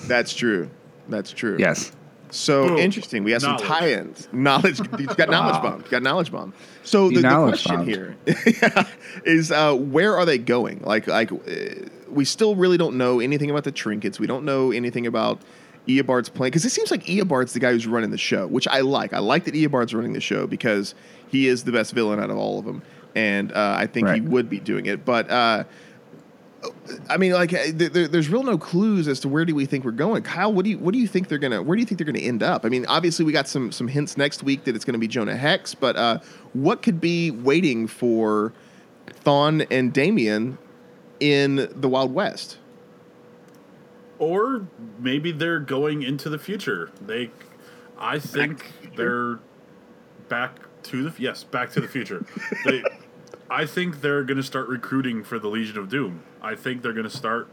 That's 0.07 0.33
true. 0.33 0.69
That's 1.07 1.31
true. 1.31 1.57
Yes. 1.59 1.91
So 2.33 2.67
Boom. 2.69 2.77
interesting. 2.79 3.23
We 3.23 3.31
have 3.31 3.41
Knowledge. 3.43 3.59
some 3.59 3.67
tie-ins. 3.67 4.27
Knowledge. 4.31 4.79
You 4.99 5.05
got 5.07 5.29
knowledge 5.29 5.55
Wow. 5.55 5.61
bomb. 5.61 5.81
You 5.83 5.89
got 5.89 6.01
knowledge 6.03 6.31
bomb. 6.31 6.53
So 6.83 7.09
You 7.09 7.21
the, 7.21 7.27
the 7.29 7.35
question 7.47 7.75
bombed. 7.75 7.87
here 7.87 8.15
is, 9.25 9.51
uh, 9.51 9.75
where 9.75 10.17
are 10.17 10.25
they 10.25 10.37
going? 10.37 10.81
Like, 10.83 11.07
like 11.07 11.31
uh, 11.31 11.37
we 12.09 12.25
still 12.25 12.55
really 12.55 12.77
don't 12.77 12.97
know 12.97 13.19
anything 13.19 13.49
about 13.49 13.63
the 13.63 13.71
trinkets. 13.71 14.19
We 14.19 14.27
don't 14.27 14.45
know 14.45 14.71
anything 14.71 15.05
about 15.07 15.41
Eobard's 15.87 16.29
plan 16.29 16.47
because 16.47 16.65
it 16.65 16.69
seems 16.71 16.91
like 16.91 17.05
Eobard's 17.05 17.53
the 17.53 17.59
guy 17.59 17.71
who's 17.71 17.85
running 17.87 18.11
the 18.11 18.17
show, 18.17 18.47
which 18.47 18.67
I 18.67 18.81
like. 18.81 19.13
I 19.13 19.19
like 19.19 19.43
that 19.45 19.53
Eobard's 19.53 19.93
running 19.93 20.13
the 20.13 20.21
show 20.21 20.47
because 20.47 20.95
he 21.27 21.47
is 21.47 21.63
the 21.65 21.71
best 21.71 21.93
villain 21.93 22.19
out 22.19 22.29
of 22.29 22.37
all 22.37 22.57
of 22.59 22.65
them, 22.65 22.81
and 23.15 23.51
uh, 23.51 23.75
I 23.77 23.87
think 23.87 24.09
he 24.09 24.21
would 24.21 24.49
be 24.49 24.59
doing 24.59 24.85
it. 24.85 25.03
But 25.05 25.29
uh, 25.29 25.65
I 27.09 27.17
mean, 27.17 27.33
like, 27.33 27.53
uh, 27.53 27.57
there, 27.73 27.89
there- 27.89 28.07
there's 28.07 28.29
real 28.29 28.43
no 28.43 28.57
clues 28.57 29.07
as 29.07 29.19
to 29.21 29.29
where 29.29 29.45
do 29.45 29.53
we 29.55 29.65
think 29.65 29.83
we're 29.85 29.91
going. 29.91 30.23
Kyle, 30.23 30.51
what 30.53 30.63
do 30.65 30.71
you 30.71 30.77
what 30.77 30.93
do 30.93 30.99
you 30.99 31.07
think 31.07 31.27
they're 31.27 31.37
gonna 31.37 31.61
where 31.61 31.75
do 31.75 31.79
you 31.81 31.85
think 31.85 31.97
they're 31.97 32.05
gonna 32.05 32.19
end 32.19 32.41
up? 32.43 32.65
I 32.65 32.69
mean, 32.69 32.85
obviously 32.87 33.25
we 33.25 33.31
got 33.31 33.47
some 33.47 33.71
some 33.71 33.87
hints 33.87 34.17
next 34.17 34.43
week 34.43 34.63
that 34.65 34.75
it's 34.75 34.85
gonna 34.85 34.97
be 34.97 35.07
Jonah 35.07 35.35
Hex, 35.35 35.75
but 35.75 35.95
uh, 35.95 36.19
what 36.53 36.81
could 36.81 36.99
be 37.01 37.31
waiting 37.31 37.87
for 37.87 38.53
Thawne 39.25 39.65
and 39.71 39.91
Damien 39.93 40.57
in 41.19 41.69
the 41.75 41.89
Wild 41.89 42.13
West? 42.13 42.57
Or 44.19 44.67
maybe 44.99 45.31
they're 45.31 45.59
going 45.59 46.03
into 46.03 46.29
the 46.29 46.39
future. 46.39 46.91
They, 47.05 47.31
I 47.97 48.19
think 48.19 48.71
they're 48.95 49.39
back 50.29 50.59
to 50.83 51.09
the 51.09 51.13
yes, 51.21 51.43
back 51.43 51.71
to 51.71 51.81
the 51.81 51.87
future. 51.87 52.25
they, 52.65 52.83
I 53.53 53.67
think 53.67 54.01
they're 54.01 54.23
going 54.23 54.37
to 54.37 54.43
start 54.43 54.67
recruiting 54.67 55.23
for 55.23 55.37
the 55.37 55.47
Legion 55.47 55.77
of 55.77 55.87
Doom. 55.87 56.23
I 56.41 56.55
think 56.55 56.81
they're 56.81 56.91
going 56.91 57.07
to 57.07 57.15
start 57.15 57.47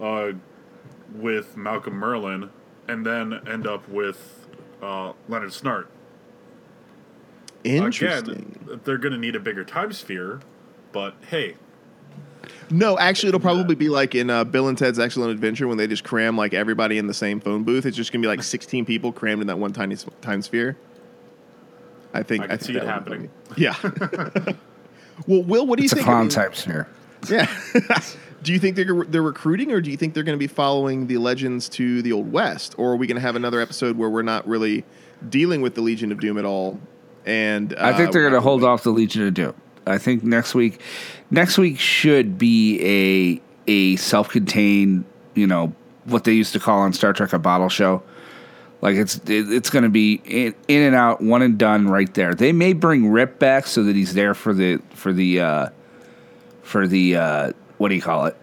uh, 0.00 0.30
with 1.12 1.56
Malcolm 1.56 1.94
Merlyn, 1.94 2.50
and 2.86 3.04
then 3.04 3.40
end 3.44 3.66
up 3.66 3.88
with 3.88 4.46
uh, 4.80 5.12
Leonard 5.28 5.50
Snart. 5.50 5.86
Interesting. 7.64 8.56
Again, 8.64 8.80
they're 8.84 8.96
going 8.96 9.10
to 9.10 9.18
need 9.18 9.34
a 9.34 9.40
bigger 9.40 9.64
time 9.64 9.92
sphere, 9.92 10.38
but 10.92 11.16
hey, 11.28 11.56
No, 12.70 12.96
actually, 12.96 13.30
it'll 13.30 13.40
probably 13.40 13.74
be 13.74 13.88
like 13.88 14.14
in 14.14 14.30
uh, 14.30 14.44
Bill 14.44 14.68
and 14.68 14.78
Ted's 14.78 15.00
Excellent 15.00 15.32
Adventure 15.32 15.66
when 15.66 15.78
they 15.78 15.88
just 15.88 16.04
cram 16.04 16.36
like 16.36 16.54
everybody 16.54 16.96
in 16.96 17.08
the 17.08 17.14
same 17.14 17.40
phone 17.40 17.64
booth. 17.64 17.86
It's 17.86 17.96
just 17.96 18.12
gonna 18.12 18.22
be 18.22 18.28
like 18.28 18.44
16 18.44 18.84
people 18.84 19.10
crammed 19.10 19.40
in 19.40 19.48
that 19.48 19.58
one 19.58 19.72
tiny 19.72 19.96
time 20.20 20.42
sphere. 20.42 20.76
I 22.12 22.22
think 22.22 22.44
I 22.44 22.46
can 22.46 22.58
think 22.58 22.66
see 22.66 22.76
it 22.76 22.84
that 22.84 23.08
would 23.08 23.20
be 23.56 23.66
happening. 23.66 24.44
Yeah. 24.46 24.54
well, 25.26 25.42
Will, 25.42 25.66
what 25.66 25.76
do 25.76 25.82
you 25.82 25.88
think? 25.88 26.00
It's 26.00 26.06
a? 26.06 26.10
I 26.10 26.12
clown 26.12 26.22
mean, 26.22 26.30
type. 26.30 26.54
Yeah. 27.28 27.48
do 28.42 28.52
you 28.52 28.58
think 28.58 28.76
they're 28.76 29.04
they're 29.04 29.22
recruiting, 29.22 29.72
or 29.72 29.80
do 29.80 29.90
you 29.90 29.96
think 29.96 30.14
they're 30.14 30.22
going 30.22 30.38
to 30.38 30.42
be 30.42 30.46
following 30.46 31.06
the 31.06 31.18
legends 31.18 31.68
to 31.70 32.02
the 32.02 32.12
Old 32.12 32.30
West, 32.30 32.74
or 32.78 32.92
are 32.92 32.96
we 32.96 33.06
going 33.06 33.16
to 33.16 33.22
have 33.22 33.36
another 33.36 33.60
episode 33.60 33.96
where 33.96 34.10
we're 34.10 34.22
not 34.22 34.46
really 34.46 34.84
dealing 35.28 35.62
with 35.62 35.74
the 35.74 35.80
Legion 35.80 36.12
of 36.12 36.20
Doom 36.20 36.38
at 36.38 36.44
all? 36.44 36.78
And 37.26 37.72
uh, 37.72 37.78
I 37.80 37.92
think 37.94 38.12
they're 38.12 38.22
going 38.22 38.34
to 38.34 38.40
hold 38.40 38.62
off 38.62 38.82
the 38.82 38.90
Legion 38.90 39.26
of 39.26 39.34
Doom. 39.34 39.54
I 39.86 39.98
think 39.98 40.22
next 40.22 40.54
week, 40.54 40.80
next 41.30 41.58
week 41.58 41.78
should 41.78 42.38
be 42.38 42.80
a 42.82 43.42
a 43.66 43.96
self 43.96 44.28
contained, 44.28 45.04
you 45.34 45.46
know, 45.46 45.72
what 46.04 46.24
they 46.24 46.32
used 46.32 46.52
to 46.52 46.60
call 46.60 46.80
on 46.80 46.92
Star 46.92 47.12
Trek 47.12 47.32
a 47.32 47.38
bottle 47.38 47.68
show. 47.68 48.02
Like 48.84 48.96
it's 48.96 49.18
it's 49.24 49.70
going 49.70 49.84
to 49.84 49.88
be 49.88 50.20
in, 50.26 50.54
in 50.68 50.82
and 50.82 50.94
out, 50.94 51.22
one 51.22 51.40
and 51.40 51.56
done, 51.56 51.88
right 51.88 52.12
there. 52.12 52.34
They 52.34 52.52
may 52.52 52.74
bring 52.74 53.08
Rip 53.08 53.38
back 53.38 53.66
so 53.66 53.82
that 53.82 53.96
he's 53.96 54.12
there 54.12 54.34
for 54.34 54.52
the 54.52 54.76
for 54.90 55.10
the 55.10 55.40
uh, 55.40 55.68
for 56.62 56.86
the 56.86 57.16
uh, 57.16 57.52
what 57.78 57.88
do 57.88 57.94
you 57.94 58.02
call 58.02 58.26
it, 58.26 58.36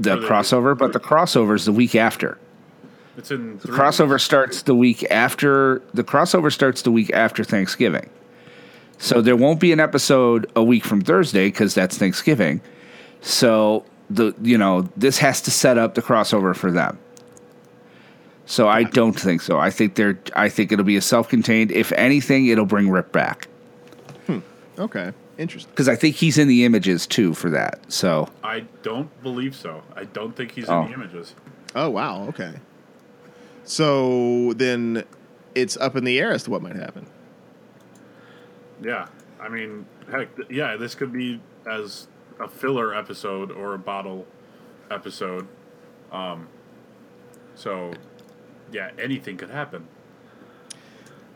the 0.00 0.16
crossover. 0.16 0.76
But 0.76 0.94
the 0.94 0.98
crossover 0.98 1.54
is 1.54 1.66
the 1.66 1.72
week 1.72 1.94
after. 1.94 2.38
It's 3.18 3.30
in 3.30 3.58
The 3.58 3.68
crossover 3.68 4.18
starts 4.18 4.62
the 4.62 4.74
week 4.74 5.04
after 5.10 5.82
the 5.92 6.02
crossover 6.02 6.50
starts 6.50 6.80
the 6.80 6.90
week 6.90 7.10
after 7.12 7.44
Thanksgiving. 7.44 8.08
So 8.96 9.20
there 9.20 9.36
won't 9.36 9.60
be 9.60 9.72
an 9.72 9.80
episode 9.80 10.50
a 10.56 10.64
week 10.64 10.86
from 10.86 11.02
Thursday 11.02 11.48
because 11.48 11.74
that's 11.74 11.98
Thanksgiving. 11.98 12.62
So 13.20 13.84
the 14.08 14.32
you 14.40 14.56
know 14.56 14.88
this 14.96 15.18
has 15.18 15.42
to 15.42 15.50
set 15.50 15.76
up 15.76 15.94
the 15.94 16.00
crossover 16.00 16.56
for 16.56 16.70
them. 16.70 16.98
So 18.50 18.66
I 18.66 18.82
don't 18.82 19.12
think 19.12 19.42
so. 19.42 19.58
I 19.58 19.70
think 19.70 19.94
they're. 19.94 20.18
I 20.34 20.48
think 20.48 20.72
it'll 20.72 20.84
be 20.84 20.96
a 20.96 21.02
self-contained. 21.02 21.70
If 21.70 21.92
anything, 21.92 22.46
it'll 22.46 22.64
bring 22.64 22.88
Rip 22.88 23.12
back 23.12 23.46
Okay, 24.78 25.12
interesting. 25.36 25.70
because 25.72 25.88
I 25.88 25.96
think 25.96 26.16
he's 26.16 26.38
in 26.38 26.48
the 26.48 26.64
images 26.64 27.06
too 27.06 27.34
for 27.34 27.50
that. 27.50 27.80
So 27.92 28.28
I 28.42 28.60
don't 28.82 29.10
believe 29.22 29.54
so. 29.54 29.82
I 29.94 30.04
don't 30.04 30.34
think 30.34 30.52
he's 30.52 30.68
Oh. 30.68 30.82
in 30.82 30.88
the 30.88 30.94
images. 30.94 31.34
Oh 31.74 31.90
wow, 31.90 32.24
okay. 32.28 32.54
So 33.64 34.52
then 34.54 35.04
it's 35.54 35.76
up 35.76 35.96
in 35.96 36.04
the 36.04 36.18
air 36.18 36.30
as 36.32 36.44
to 36.44 36.50
what 36.50 36.62
might 36.62 36.76
happen. 36.76 37.06
Yeah, 38.82 39.08
I 39.40 39.48
mean, 39.48 39.84
heck, 40.10 40.28
yeah, 40.48 40.76
this 40.76 40.94
could 40.94 41.12
be 41.12 41.40
as 41.70 42.06
a 42.40 42.48
filler 42.48 42.94
episode 42.94 43.50
or 43.50 43.74
a 43.74 43.78
bottle 43.78 44.26
episode. 44.90 45.46
Um, 46.12 46.46
so, 47.56 47.92
yeah, 48.72 48.90
anything 48.98 49.36
could 49.36 49.50
happen. 49.50 49.86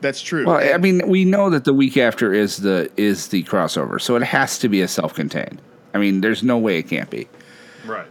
That's 0.01 0.21
true. 0.21 0.47
well, 0.47 0.57
I 0.57 0.79
mean, 0.79 1.07
we 1.07 1.25
know 1.25 1.49
that 1.51 1.65
the 1.65 1.73
week 1.73 1.97
after 1.97 2.33
is 2.35 2.57
the 2.59 2.91
is 2.97 3.29
the 3.29 3.45
crossover, 3.45 4.01
so 4.01 4.17
it 4.17 4.23
has 4.25 4.59
to 4.59 4.69
be 4.69 4.81
a 4.81 4.89
self-contained. 4.89 5.63
I 5.95 5.99
mean, 5.99 6.21
there's 6.23 6.43
no 6.43 6.59
way 6.59 6.79
it 6.79 6.89
can't 6.89 7.09
be. 7.09 7.29
Right. 7.87 8.07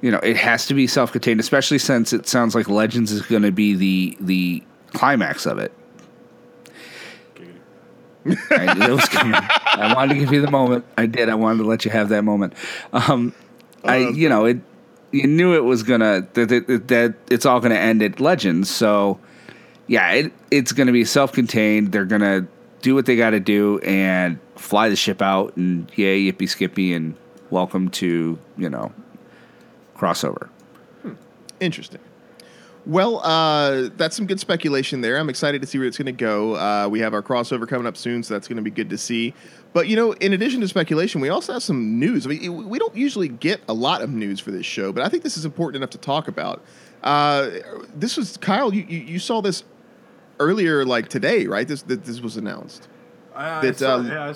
you 0.00 0.10
know, 0.10 0.18
it 0.18 0.36
has 0.36 0.66
to 0.66 0.74
be 0.74 0.86
self-contained, 0.86 1.40
especially 1.40 1.78
since 1.78 2.12
it 2.12 2.28
sounds 2.28 2.54
like 2.54 2.68
Legends 2.68 3.12
is 3.12 3.22
going 3.22 3.42
to 3.42 3.52
be 3.52 3.74
the 3.74 4.16
the 4.20 4.62
climax 4.92 5.46
of 5.46 5.58
it. 5.58 5.72
I 8.50 8.74
knew 8.74 8.82
it 8.82 8.90
was 8.90 9.08
coming. 9.08 9.34
I 9.34 9.94
wanted 9.94 10.14
to 10.14 10.20
give 10.20 10.32
you 10.32 10.40
the 10.40 10.50
moment. 10.50 10.84
I 10.98 11.06
did. 11.06 11.28
I 11.28 11.34
wanted 11.34 11.62
to 11.62 11.68
let 11.68 11.84
you 11.84 11.90
have 11.90 12.10
that 12.10 12.24
moment. 12.24 12.52
Um, 12.92 13.32
I, 13.84 14.08
you 14.08 14.28
know, 14.28 14.44
it. 14.44 14.58
You 15.10 15.26
knew 15.26 15.54
it 15.54 15.64
was 15.64 15.82
gonna 15.82 16.26
that 16.34 16.48
that, 16.48 16.88
that 16.88 17.14
it's 17.30 17.46
all 17.46 17.60
gonna 17.60 17.74
end 17.74 18.02
at 18.02 18.20
Legends. 18.20 18.70
So, 18.70 19.18
yeah, 19.86 20.10
it 20.12 20.32
it's 20.50 20.72
gonna 20.72 20.92
be 20.92 21.04
self-contained. 21.04 21.92
They're 21.92 22.04
gonna 22.04 22.46
do 22.82 22.94
what 22.94 23.06
they 23.06 23.16
got 23.16 23.30
to 23.30 23.40
do 23.40 23.78
and 23.80 24.38
fly 24.56 24.88
the 24.88 24.96
ship 24.96 25.20
out 25.20 25.56
and 25.56 25.90
yay 25.96 26.30
yippee 26.30 26.48
skippy 26.48 26.92
and 26.92 27.14
welcome 27.50 27.88
to 27.90 28.38
you 28.56 28.70
know 28.70 28.92
crossover. 29.96 30.48
Hmm. 31.02 31.14
Interesting. 31.60 32.00
Well, 32.88 33.20
uh, 33.22 33.90
that's 33.98 34.16
some 34.16 34.26
good 34.26 34.40
speculation 34.40 35.02
there. 35.02 35.18
I'm 35.18 35.28
excited 35.28 35.60
to 35.60 35.68
see 35.68 35.76
where 35.76 35.86
it's 35.86 35.98
going 35.98 36.06
to 36.06 36.12
go. 36.12 36.56
Uh, 36.56 36.88
we 36.88 37.00
have 37.00 37.12
our 37.12 37.22
crossover 37.22 37.68
coming 37.68 37.86
up 37.86 37.98
soon, 37.98 38.22
so 38.22 38.32
that's 38.32 38.48
going 38.48 38.56
to 38.56 38.62
be 38.62 38.70
good 38.70 38.88
to 38.88 38.96
see. 38.96 39.34
But 39.74 39.88
you 39.88 39.96
know, 39.96 40.12
in 40.12 40.32
addition 40.32 40.62
to 40.62 40.68
speculation, 40.68 41.20
we 41.20 41.28
also 41.28 41.52
have 41.52 41.62
some 41.62 42.00
news. 42.00 42.24
I 42.24 42.30
mean, 42.30 42.66
we 42.66 42.78
don't 42.78 42.96
usually 42.96 43.28
get 43.28 43.60
a 43.68 43.74
lot 43.74 44.00
of 44.00 44.08
news 44.08 44.40
for 44.40 44.52
this 44.52 44.64
show, 44.64 44.90
but 44.90 45.04
I 45.04 45.10
think 45.10 45.22
this 45.22 45.36
is 45.36 45.44
important 45.44 45.76
enough 45.76 45.90
to 45.90 45.98
talk 45.98 46.28
about. 46.28 46.64
Uh, 47.02 47.50
this 47.94 48.16
was 48.16 48.38
Kyle. 48.38 48.72
You, 48.72 48.86
you 48.88 49.00
you 49.00 49.18
saw 49.18 49.42
this 49.42 49.64
earlier, 50.40 50.86
like 50.86 51.08
today, 51.08 51.46
right? 51.46 51.68
This 51.68 51.82
that 51.82 52.04
this 52.04 52.22
was 52.22 52.38
announced. 52.38 52.88
That, 53.60 53.78
saw, 53.78 53.96
uh, 53.98 54.02
yeah, 54.02 54.32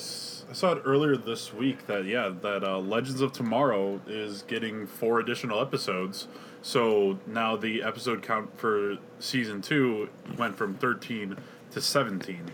I, 0.52 0.54
s- 0.54 0.58
I 0.64 0.68
saw 0.68 0.72
it 0.72 0.82
earlier 0.84 1.16
this 1.16 1.52
week 1.52 1.86
that 1.86 2.04
yeah 2.04 2.32
that 2.42 2.62
uh, 2.64 2.78
Legends 2.78 3.20
of 3.20 3.32
Tomorrow 3.32 4.00
is 4.06 4.42
getting 4.42 4.86
four 4.86 5.20
additional 5.20 5.60
episodes. 5.60 6.28
So 6.62 7.18
now 7.26 7.56
the 7.56 7.82
episode 7.82 8.22
count 8.22 8.56
for 8.58 8.98
season 9.18 9.62
two 9.62 10.08
went 10.38 10.56
from 10.56 10.74
thirteen 10.74 11.36
to 11.72 11.80
seventeen. 11.80 12.44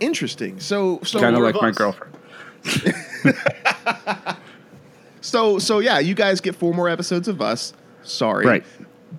Interesting. 0.00 0.60
So 0.60 1.00
so 1.02 1.20
Kind 1.20 1.36
of 1.36 1.42
like 1.42 1.54
of 1.54 1.62
my 1.62 1.70
girlfriend. 1.70 2.14
So 5.22 5.58
so 5.58 5.80
yeah, 5.80 5.98
you 5.98 6.14
guys 6.14 6.40
get 6.40 6.54
four 6.54 6.72
more 6.72 6.88
episodes 6.88 7.26
of 7.26 7.40
us. 7.42 7.72
Sorry, 8.04 8.46
Right. 8.46 8.64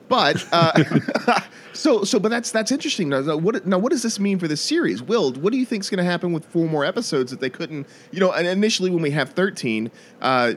But 0.09 0.45
uh, 0.51 1.41
so 1.73 2.03
so 2.03 2.19
but 2.19 2.29
that's 2.29 2.51
that's 2.51 2.71
interesting. 2.71 3.09
Now 3.09 3.21
now, 3.21 3.37
what 3.37 3.65
now 3.65 3.77
what 3.77 3.91
does 3.91 4.03
this 4.03 4.19
mean 4.19 4.39
for 4.39 4.47
this 4.47 4.61
series? 4.61 5.01
Will, 5.01 5.31
what 5.33 5.51
do 5.51 5.57
you 5.59 5.65
think 5.65 5.83
is 5.83 5.89
going 5.89 5.97
to 6.03 6.03
happen 6.09 6.33
with 6.33 6.45
four 6.45 6.67
more 6.67 6.85
episodes 6.85 7.31
that 7.31 7.39
they 7.39 7.49
couldn't? 7.49 7.87
You 8.11 8.19
know, 8.19 8.31
and 8.31 8.47
initially 8.47 8.89
when 8.89 9.01
we 9.01 9.11
have 9.11 9.29
thirteen, 9.31 9.91
uh, 10.21 10.53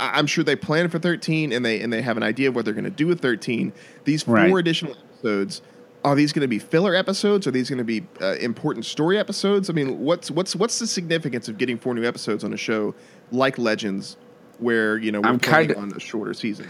I'm 0.00 0.26
sure 0.26 0.44
they 0.44 0.56
planned 0.56 0.92
for 0.92 0.98
thirteen 0.98 1.52
and 1.52 1.64
they 1.64 1.80
and 1.80 1.92
they 1.92 2.02
have 2.02 2.16
an 2.16 2.22
idea 2.22 2.48
of 2.48 2.54
what 2.54 2.64
they're 2.64 2.74
going 2.74 2.84
to 2.84 2.90
do 2.90 3.06
with 3.06 3.20
thirteen. 3.20 3.72
These 4.04 4.22
four 4.24 4.34
Right. 4.34 4.54
additional 4.54 4.92
episodes. 5.14 5.62
Are 6.04 6.14
these 6.14 6.32
going 6.32 6.42
to 6.42 6.48
be 6.48 6.60
filler 6.60 6.94
episodes? 6.94 7.46
Are 7.48 7.50
these 7.50 7.68
going 7.68 7.78
to 7.78 7.84
be 7.84 8.06
uh, 8.22 8.34
important 8.36 8.84
story 8.86 9.18
episodes? 9.18 9.68
I 9.68 9.72
mean, 9.72 9.98
what's 9.98 10.30
what's 10.30 10.54
what's 10.54 10.78
the 10.78 10.86
significance 10.86 11.48
of 11.48 11.58
getting 11.58 11.76
four 11.76 11.92
new 11.92 12.04
episodes 12.04 12.44
on 12.44 12.52
a 12.52 12.56
show 12.56 12.94
like 13.32 13.58
Legends, 13.58 14.16
where 14.58 14.96
you 14.98 15.10
know 15.10 15.20
we're 15.20 15.28
I'm 15.28 15.40
kinda- 15.40 15.76
on 15.76 15.92
a 15.94 15.98
shorter 16.00 16.34
season? 16.34 16.68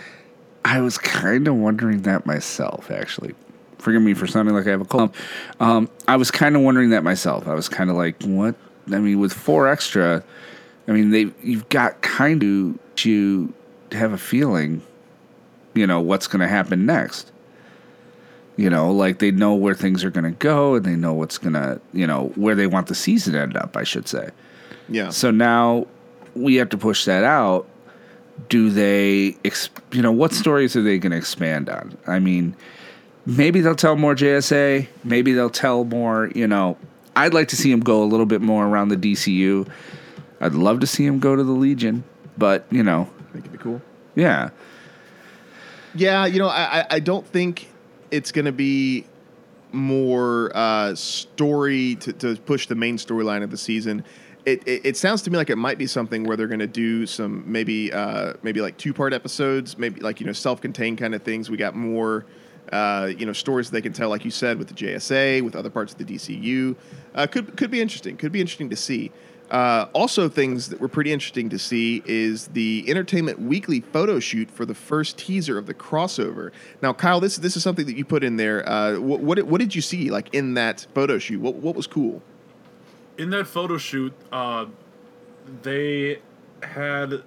I 0.69 0.83
was 0.83 0.99
kind 0.99 1.49
of 1.49 1.55
wondering 1.55 2.03
that 2.03 2.27
myself, 2.27 2.91
actually. 2.91 3.35
Forgive 3.79 4.03
me 4.03 4.13
for 4.13 4.27
sounding 4.27 4.55
like 4.55 4.67
I 4.67 4.71
have 4.71 4.83
a 4.83 4.85
cold. 4.85 5.15
Um, 5.61 5.89
I 6.07 6.17
was 6.17 6.31
kind 6.31 6.57
of 6.57 6.63
wondering 6.63 6.91
that 6.91 7.03
myself. 7.03 7.49
I 7.49 7.55
was 7.55 7.71
kind 7.71 7.89
of 7.89 7.97
like, 7.97 8.23
what? 8.23 8.55
I 8.93 8.99
mean, 8.99 9.19
with 9.19 9.33
four 9.33 9.67
extra, 9.67 10.23
I 10.87 10.93
mean, 10.93 11.11
they 11.11 11.31
you've 11.43 11.67
got 11.71 12.03
kind 12.03 12.43
of 12.43 12.79
to 12.97 13.55
have 13.93 14.13
a 14.13 14.19
feeling, 14.19 14.83
you 15.75 15.87
know, 15.87 16.03
what's 16.03 16.27
going 16.27 16.41
to 16.41 16.49
happen 16.49 16.85
next. 16.85 17.33
You 18.57 18.69
know, 18.69 18.93
like 18.93 19.21
they 19.21 19.31
know 19.31 19.55
where 19.55 19.75
things 19.75 20.05
are 20.05 20.11
going 20.11 20.25
to 20.25 20.39
go 20.39 20.75
and 20.75 20.85
they 20.85 20.97
know 20.97 21.15
what's 21.15 21.39
going 21.39 21.55
to, 21.55 21.81
you 21.95 22.07
know, 22.07 22.27
where 22.35 22.55
they 22.55 22.67
want 22.67 22.89
the 22.89 22.95
season 22.95 23.33
to 23.33 23.41
end 23.41 23.57
up, 23.57 23.75
I 23.75 23.85
should 23.85 24.07
say. 24.07 24.31
Yeah. 24.91 25.09
So 25.09 25.31
now 25.31 25.87
we 26.35 26.57
have 26.57 26.69
to 26.71 26.77
push 26.77 27.07
that 27.07 27.25
out. 27.25 27.67
Do 28.49 28.71
they, 28.71 29.37
ex- 29.45 29.71
you 29.93 30.01
know, 30.03 30.13
what 30.13 30.33
stories 30.33 30.77
are 30.77 30.83
they 30.83 30.99
going 30.99 31.13
to 31.13 31.19
expand 31.19 31.69
on? 31.69 31.97
I 32.07 32.19
mean, 32.19 32.57
maybe 33.27 33.61
they'll 33.61 33.75
tell 33.75 33.97
more 33.97 34.15
JSA. 34.15 34.87
Maybe 35.05 35.33
they'll 35.33 35.51
tell 35.51 35.85
more, 35.85 36.31
you 36.35 36.47
know, 36.47 36.77
I'd 37.17 37.35
like 37.35 37.49
to 37.49 37.57
see 37.57 37.71
him 37.71 37.81
go 37.81 38.03
a 38.03 38.07
little 38.07 38.27
bit 38.27 38.41
more 38.41 38.67
around 38.67 38.89
the 38.89 38.97
DCU. 38.97 39.69
I'd 40.41 40.55
love 40.55 40.81
to 40.81 40.87
see 40.87 41.05
him 41.05 41.19
go 41.19 41.35
to 41.35 41.43
the 41.43 41.53
Legion, 41.53 42.05
but, 42.39 42.65
you 42.71 42.83
know, 42.85 43.11
think 43.33 43.45
it'd 43.47 43.53
be 43.53 43.59
cool. 43.59 43.83
yeah. 44.15 44.51
Yeah, 45.95 46.27
you 46.27 46.39
know, 46.39 46.49
I 46.49 46.81
I- 46.81 46.87
I 46.93 47.01
don't 47.01 47.27
think 47.27 47.69
it's 48.11 48.31
going 48.31 48.45
to 48.45 48.53
be 48.53 49.05
more 49.73 50.51
uh, 50.55 50.95
story 50.95 51.97
to, 51.97 52.13
to 52.15 52.37
push 52.37 52.67
the 52.69 52.75
main 52.75 52.97
storyline 52.99 53.43
of 53.43 53.51
the 53.51 53.57
season. 53.57 54.05
It, 54.49 54.67
it, 54.67 54.81
it 54.87 54.97
sounds 54.97 55.21
to 55.23 55.31
me 55.31 55.37
like 55.37 55.51
it 55.51 55.57
might 55.57 55.77
be 55.77 55.87
something 55.87 56.25
where 56.25 56.37
they're 56.37 56.47
going 56.47 56.59
to 56.61 56.67
do 56.67 57.05
some 57.07 57.45
maybe 57.51 57.93
uh, 57.93 58.33
maybe 58.43 58.63
like 58.63 58.79
two 58.79 58.95
part 58.95 59.13
episodes, 59.13 59.77
maybe 59.77 60.01
like 60.01 60.21
you 60.21 60.27
know 60.27 60.33
self 60.33 60.61
contained 60.61 60.97
kind 60.99 61.15
of 61.15 61.23
things. 61.23 61.51
We 61.51 61.59
got 61.59 61.77
more 61.77 62.25
uh, 62.73 63.11
you 63.17 63.27
know 63.27 63.35
stories 63.35 63.71
they 63.71 63.83
can 63.83 63.93
tell, 63.93 64.09
like 64.09 64.25
you 64.25 64.31
said, 64.31 64.59
with 64.59 64.69
the 64.69 64.75
JSA, 64.75 65.43
with 65.43 65.55
other 65.55 65.69
parts 65.69 65.93
of 65.93 65.99
the 65.99 66.05
DCU. 66.05 66.77
Uh, 67.15 67.27
could 67.27 67.57
could 67.59 67.71
be 67.71 67.81
interesting. 67.81 68.17
Could 68.17 68.33
be 68.33 68.41
interesting 68.41 68.71
to 68.71 68.77
see. 68.77 69.13
Uh, 69.51 69.87
also, 69.95 70.29
things 70.29 70.69
that 70.69 70.81
were 70.81 70.89
pretty 70.89 71.13
interesting 71.13 71.49
to 71.49 71.59
see 71.59 72.03
is 72.05 72.49
the 72.49 72.85
Entertainment 72.87 73.41
Weekly 73.41 73.81
photo 73.81 74.21
shoot 74.21 74.51
for 74.51 74.67
the 74.67 74.75
first 74.75 75.17
teaser 75.17 75.57
of 75.57 75.67
the 75.67 75.73
crossover. 75.73 76.53
Now, 76.83 76.93
Kyle, 76.93 77.21
this 77.21 77.37
this 77.37 77.57
is 77.57 77.63
something 77.63 77.87
that 77.87 77.97
you 77.97 78.05
put 78.05 78.25
in 78.25 78.37
there. 78.37 78.67
Uh, 78.69 78.99
what, 78.99 79.21
what 79.21 79.43
what 79.45 79.61
did 79.61 79.75
you 79.75 79.83
see 79.83 80.11
like 80.11 80.33
in 80.35 80.55
that 80.55 80.87
photo 80.95 81.19
shoot? 81.19 81.41
What 81.41 81.57
what 81.57 81.75
was 81.75 81.87
cool? 81.87 82.23
In 83.19 83.31
that 83.31 83.47
photo 83.47 83.77
shoot, 83.77 84.13
uh, 84.33 84.67
they 85.63 86.21
had 86.63 87.23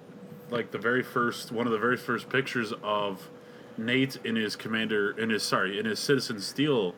like 0.50 0.70
the 0.70 0.78
very 0.78 1.02
first 1.02 1.52
one 1.52 1.66
of 1.66 1.72
the 1.72 1.78
very 1.78 1.96
first 1.96 2.28
pictures 2.28 2.72
of 2.82 3.30
Nate 3.78 4.18
in 4.24 4.36
his 4.36 4.56
commander 4.56 5.12
in 5.18 5.30
his 5.30 5.42
sorry 5.42 5.78
in 5.78 5.86
his 5.86 5.98
Citizen 5.98 6.40
Steel 6.40 6.94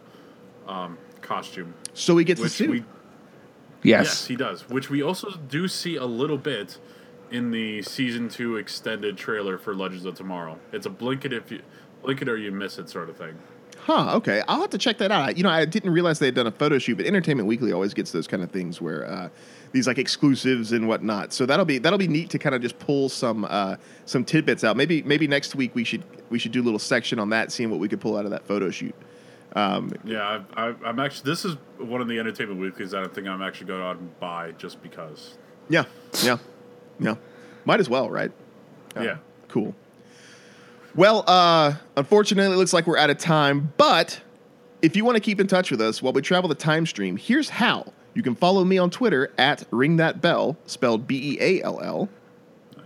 um, 0.66 0.98
costume, 1.20 1.74
So 1.92 2.16
he 2.16 2.24
gets 2.24 2.40
the 2.40 2.44
which 2.44 2.52
suit. 2.52 2.70
we 2.70 2.84
yes 3.82 4.04
Yes. 4.06 4.26
he 4.26 4.36
does, 4.36 4.68
which 4.68 4.90
we 4.90 5.02
also 5.02 5.30
do 5.48 5.68
see 5.68 5.96
a 5.96 6.04
little 6.06 6.38
bit 6.38 6.78
in 7.30 7.50
the 7.50 7.82
season 7.82 8.28
two 8.28 8.56
extended 8.56 9.16
trailer 9.16 9.58
for 9.58 9.74
Legends 9.74 10.04
of 10.04 10.14
Tomorrow. 10.14 10.58
It's 10.72 10.86
a 10.86 10.90
blink 10.90 11.24
it 11.24 11.32
if 11.32 11.50
you 11.50 11.62
blink 12.02 12.22
it 12.22 12.28
or 12.28 12.36
you 12.36 12.50
miss 12.52 12.78
it 12.78 12.88
sort 12.88 13.08
of 13.08 13.16
thing. 13.16 13.38
Huh. 13.84 14.16
Okay. 14.16 14.42
I'll 14.48 14.62
have 14.62 14.70
to 14.70 14.78
check 14.78 14.96
that 14.98 15.12
out. 15.12 15.36
You 15.36 15.42
know, 15.42 15.50
I 15.50 15.66
didn't 15.66 15.90
realize 15.90 16.18
they 16.18 16.24
had 16.26 16.34
done 16.34 16.46
a 16.46 16.50
photo 16.50 16.78
shoot, 16.78 16.96
but 16.96 17.04
Entertainment 17.04 17.46
Weekly 17.46 17.70
always 17.70 17.92
gets 17.92 18.12
those 18.12 18.26
kind 18.26 18.42
of 18.42 18.50
things 18.50 18.80
where 18.80 19.04
uh, 19.06 19.28
these 19.72 19.86
like 19.86 19.98
exclusives 19.98 20.72
and 20.72 20.88
whatnot. 20.88 21.34
So 21.34 21.44
that'll 21.44 21.66
be 21.66 21.76
that'll 21.76 21.98
be 21.98 22.08
neat 22.08 22.30
to 22.30 22.38
kind 22.38 22.54
of 22.54 22.62
just 22.62 22.78
pull 22.78 23.10
some 23.10 23.44
uh, 23.44 23.76
some 24.06 24.24
tidbits 24.24 24.64
out. 24.64 24.78
Maybe 24.78 25.02
maybe 25.02 25.26
next 25.26 25.54
week 25.54 25.74
we 25.74 25.84
should 25.84 26.02
we 26.30 26.38
should 26.38 26.52
do 26.52 26.62
a 26.62 26.64
little 26.64 26.78
section 26.78 27.18
on 27.18 27.28
that, 27.28 27.52
seeing 27.52 27.70
what 27.70 27.78
we 27.78 27.86
could 27.90 28.00
pull 28.00 28.16
out 28.16 28.24
of 28.24 28.30
that 28.30 28.46
photo 28.46 28.70
shoot. 28.70 28.94
Um, 29.54 29.92
Yeah, 30.02 30.40
I, 30.56 30.68
I, 30.68 30.74
I'm 30.82 30.98
actually 30.98 31.30
this 31.30 31.44
is 31.44 31.56
one 31.76 32.00
of 32.00 32.08
the 32.08 32.18
Entertainment 32.18 32.58
Weeklies 32.58 32.92
that 32.92 33.04
I 33.04 33.08
think 33.08 33.28
I'm 33.28 33.42
actually 33.42 33.66
going 33.66 33.80
to 33.80 33.86
out 33.86 33.98
and 33.98 34.18
buy 34.18 34.52
just 34.52 34.82
because. 34.82 35.36
yeah. 35.68 35.84
Yeah. 36.22 36.38
Yeah. 36.98 37.16
Might 37.66 37.80
as 37.80 37.90
well, 37.90 38.08
right? 38.08 38.32
Uh, 38.96 39.02
Yeah. 39.02 39.16
Cool. 39.48 39.74
Well, 40.96 41.24
uh, 41.26 41.74
unfortunately, 41.96 42.54
it 42.54 42.56
looks 42.56 42.72
like 42.72 42.86
we're 42.86 42.98
out 42.98 43.10
of 43.10 43.18
time. 43.18 43.72
But 43.76 44.20
if 44.80 44.94
you 44.96 45.04
want 45.04 45.16
to 45.16 45.20
keep 45.20 45.40
in 45.40 45.46
touch 45.46 45.70
with 45.70 45.80
us 45.80 46.00
while 46.00 46.12
we 46.12 46.22
travel 46.22 46.48
the 46.48 46.54
time 46.54 46.86
stream, 46.86 47.16
here's 47.16 47.48
how. 47.48 47.92
You 48.14 48.22
can 48.22 48.36
follow 48.36 48.64
me 48.64 48.78
on 48.78 48.90
Twitter 48.90 49.32
at 49.36 49.64
Ring 49.72 49.96
That 49.96 50.20
Bell, 50.20 50.56
spelled 50.66 51.08
B 51.08 51.32
E 51.32 51.38
A 51.40 51.62
L 51.64 51.80
L. 51.80 52.08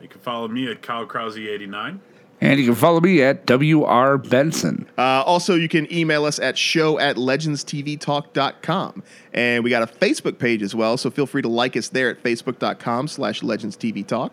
You 0.01 0.09
can 0.09 0.21
follow 0.21 0.49
me 0.49 0.71
at 0.71 0.81
Kyle 0.81 1.07
Krause89. 1.07 1.99
And 2.41 2.61
you 2.61 2.67
can 2.67 2.77
follow 2.77 3.01
me 3.01 3.21
at 3.21 3.51
WR 3.51 4.17
Benson. 4.17 4.89
Uh, 4.97 5.23
also, 5.27 5.57
you 5.57 5.69
can 5.69 5.93
email 5.93 6.25
us 6.25 6.39
at 6.39 6.57
show 6.57 6.99
at 6.99 7.17
legendstvtalk.com. 7.17 9.03
And 9.35 9.65
we 9.65 9.71
got 9.71 9.83
a 9.83 9.87
Facebook 9.87 10.39
page 10.39 10.63
as 10.63 10.73
well, 10.75 10.97
so 10.97 11.11
feel 11.11 11.27
free 11.27 11.43
to 11.43 11.49
like 11.49 11.77
us 11.77 11.89
there 11.89 12.09
at 12.11 12.23
facebook.com 12.23 13.09
slash 13.09 13.41
legendstvtalk. 13.41 14.31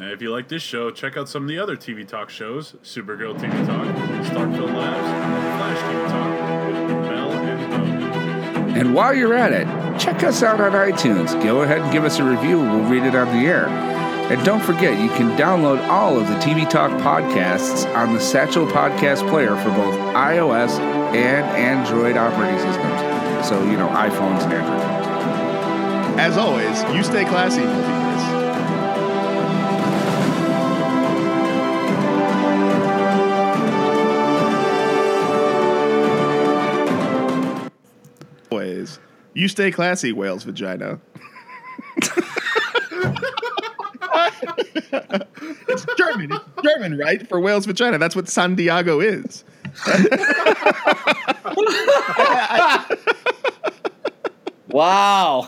And 0.00 0.12
if 0.12 0.22
you 0.22 0.30
like 0.30 0.46
this 0.46 0.62
show, 0.62 0.92
check 0.92 1.16
out 1.16 1.28
some 1.28 1.42
of 1.42 1.48
the 1.48 1.58
other 1.58 1.76
TV 1.76 2.06
Talk 2.06 2.30
shows 2.30 2.74
Supergirl 2.84 3.36
TV 3.36 3.50
Talk, 3.66 3.84
Starkville 4.26 4.72
Labs, 4.72 5.08
and 5.08 5.58
Flash 5.58 5.78
TV 5.82 6.08
Talk, 6.08 6.30
with 6.88 7.10
Mel 7.10 7.32
and 7.32 8.74
Bo. 8.74 8.80
And 8.80 8.94
while 8.94 9.12
you're 9.12 9.34
at 9.34 9.52
it, 9.52 9.66
check 9.98 10.22
us 10.22 10.44
out 10.44 10.60
on 10.60 10.70
iTunes. 10.70 11.32
Go 11.42 11.62
ahead 11.62 11.80
and 11.80 11.92
give 11.92 12.04
us 12.04 12.20
a 12.20 12.24
review. 12.24 12.60
We'll 12.60 12.88
read 12.88 13.02
it 13.02 13.16
on 13.16 13.26
the 13.36 13.48
air. 13.48 13.66
And 13.66 14.44
don't 14.44 14.62
forget, 14.62 15.00
you 15.00 15.08
can 15.08 15.36
download 15.36 15.84
all 15.88 16.16
of 16.16 16.28
the 16.28 16.34
TV 16.34 16.68
Talk 16.70 16.92
podcasts 17.00 17.92
on 17.96 18.14
the 18.14 18.20
Satchel 18.20 18.66
Podcast 18.66 19.28
Player 19.28 19.56
for 19.56 19.70
both 19.70 19.94
iOS 20.14 20.78
and 20.78 21.44
Android 21.56 22.16
operating 22.16 22.60
systems. 22.60 23.48
So, 23.48 23.64
you 23.64 23.76
know, 23.76 23.88
iPhones 23.88 24.44
and 24.44 24.52
Android 24.52 24.80
phones. 24.80 26.20
As 26.20 26.36
always, 26.36 26.84
you 26.94 27.02
stay 27.02 27.24
classy, 27.24 27.62
you 39.38 39.48
stay 39.48 39.70
classy, 39.70 40.12
whale's 40.12 40.42
vagina. 40.42 40.98
it's 45.68 45.86
German. 45.96 46.32
It's 46.32 46.44
German, 46.62 46.98
right? 46.98 47.26
For 47.28 47.40
whale's 47.40 47.66
vagina. 47.66 47.98
That's 47.98 48.16
what 48.16 48.28
San 48.28 48.56
Diego 48.56 49.00
is. 49.00 49.44
Wow. 54.70 55.46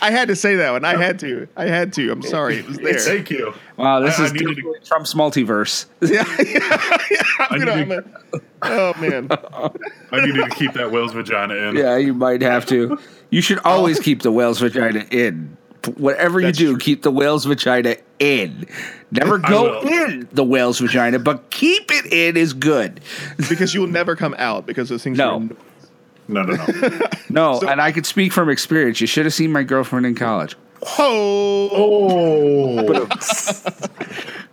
I 0.00 0.10
had 0.10 0.28
to 0.28 0.36
say 0.36 0.56
that 0.56 0.70
one. 0.70 0.84
I 0.84 0.96
had 0.96 1.18
to. 1.20 1.48
I 1.56 1.66
had 1.66 1.92
to. 1.94 2.10
I'm 2.10 2.22
sorry. 2.22 2.58
It 2.58 2.66
was 2.66 2.76
there. 2.78 2.98
Thank 2.98 3.30
you. 3.30 3.54
Wow, 3.76 4.00
this 4.00 4.18
I- 4.18 4.22
I 4.22 4.26
is 4.26 4.32
needed 4.32 4.48
to- 4.56 4.62
totally 4.62 4.80
Trump's 4.84 5.14
multiverse. 5.14 5.86
yeah, 6.00 6.24
yeah, 6.38 6.98
yeah. 7.10 7.46
I'm 7.50 7.58
gonna, 7.58 7.76
need 7.76 7.82
I'm 7.82 7.88
gonna- 7.88 8.44
oh 8.62 8.94
man. 9.00 9.28
I 10.12 10.26
needed 10.26 10.44
to 10.44 10.50
keep 10.56 10.72
that 10.74 10.90
whale's 10.90 11.12
vagina 11.12 11.54
in. 11.54 11.76
Yeah, 11.76 11.96
you 11.96 12.14
might 12.14 12.42
have 12.42 12.66
to. 12.66 12.98
You 13.30 13.40
should 13.40 13.58
always 13.60 13.98
oh. 13.98 14.02
keep 14.02 14.22
the 14.22 14.32
whale's 14.32 14.60
vagina 14.60 15.04
in. 15.10 15.56
Whatever 15.96 16.40
you 16.40 16.46
That's 16.46 16.58
do, 16.58 16.70
true. 16.72 16.78
keep 16.78 17.02
the 17.02 17.10
whale's 17.10 17.44
vagina 17.44 17.96
in. 18.18 18.66
Never 19.10 19.38
go 19.38 19.80
in 19.82 20.28
the 20.32 20.44
whale's 20.44 20.80
vagina, 20.80 21.18
but 21.18 21.50
keep 21.50 21.90
it 21.90 22.12
in 22.12 22.36
is 22.36 22.52
good. 22.52 23.00
because 23.48 23.74
you 23.74 23.80
will 23.80 23.88
never 23.88 24.16
come 24.16 24.34
out 24.38 24.66
because 24.66 24.88
those 24.88 25.02
things 25.02 25.18
No. 25.18 25.40
are 25.40 25.48
No, 26.28 26.42
no, 26.42 26.54
no. 26.54 26.98
No, 27.30 27.60
So- 27.60 27.68
and 27.68 27.80
I 27.80 27.90
could 27.92 28.06
speak 28.06 28.32
from 28.32 28.48
experience. 28.48 29.00
You 29.00 29.06
should 29.06 29.24
have 29.26 29.34
seen 29.34 29.50
my 29.52 29.62
girlfriend 29.62 30.06
in 30.06 30.14
college. 30.14 30.56
oh, 30.98 31.70
oh. 31.72 33.08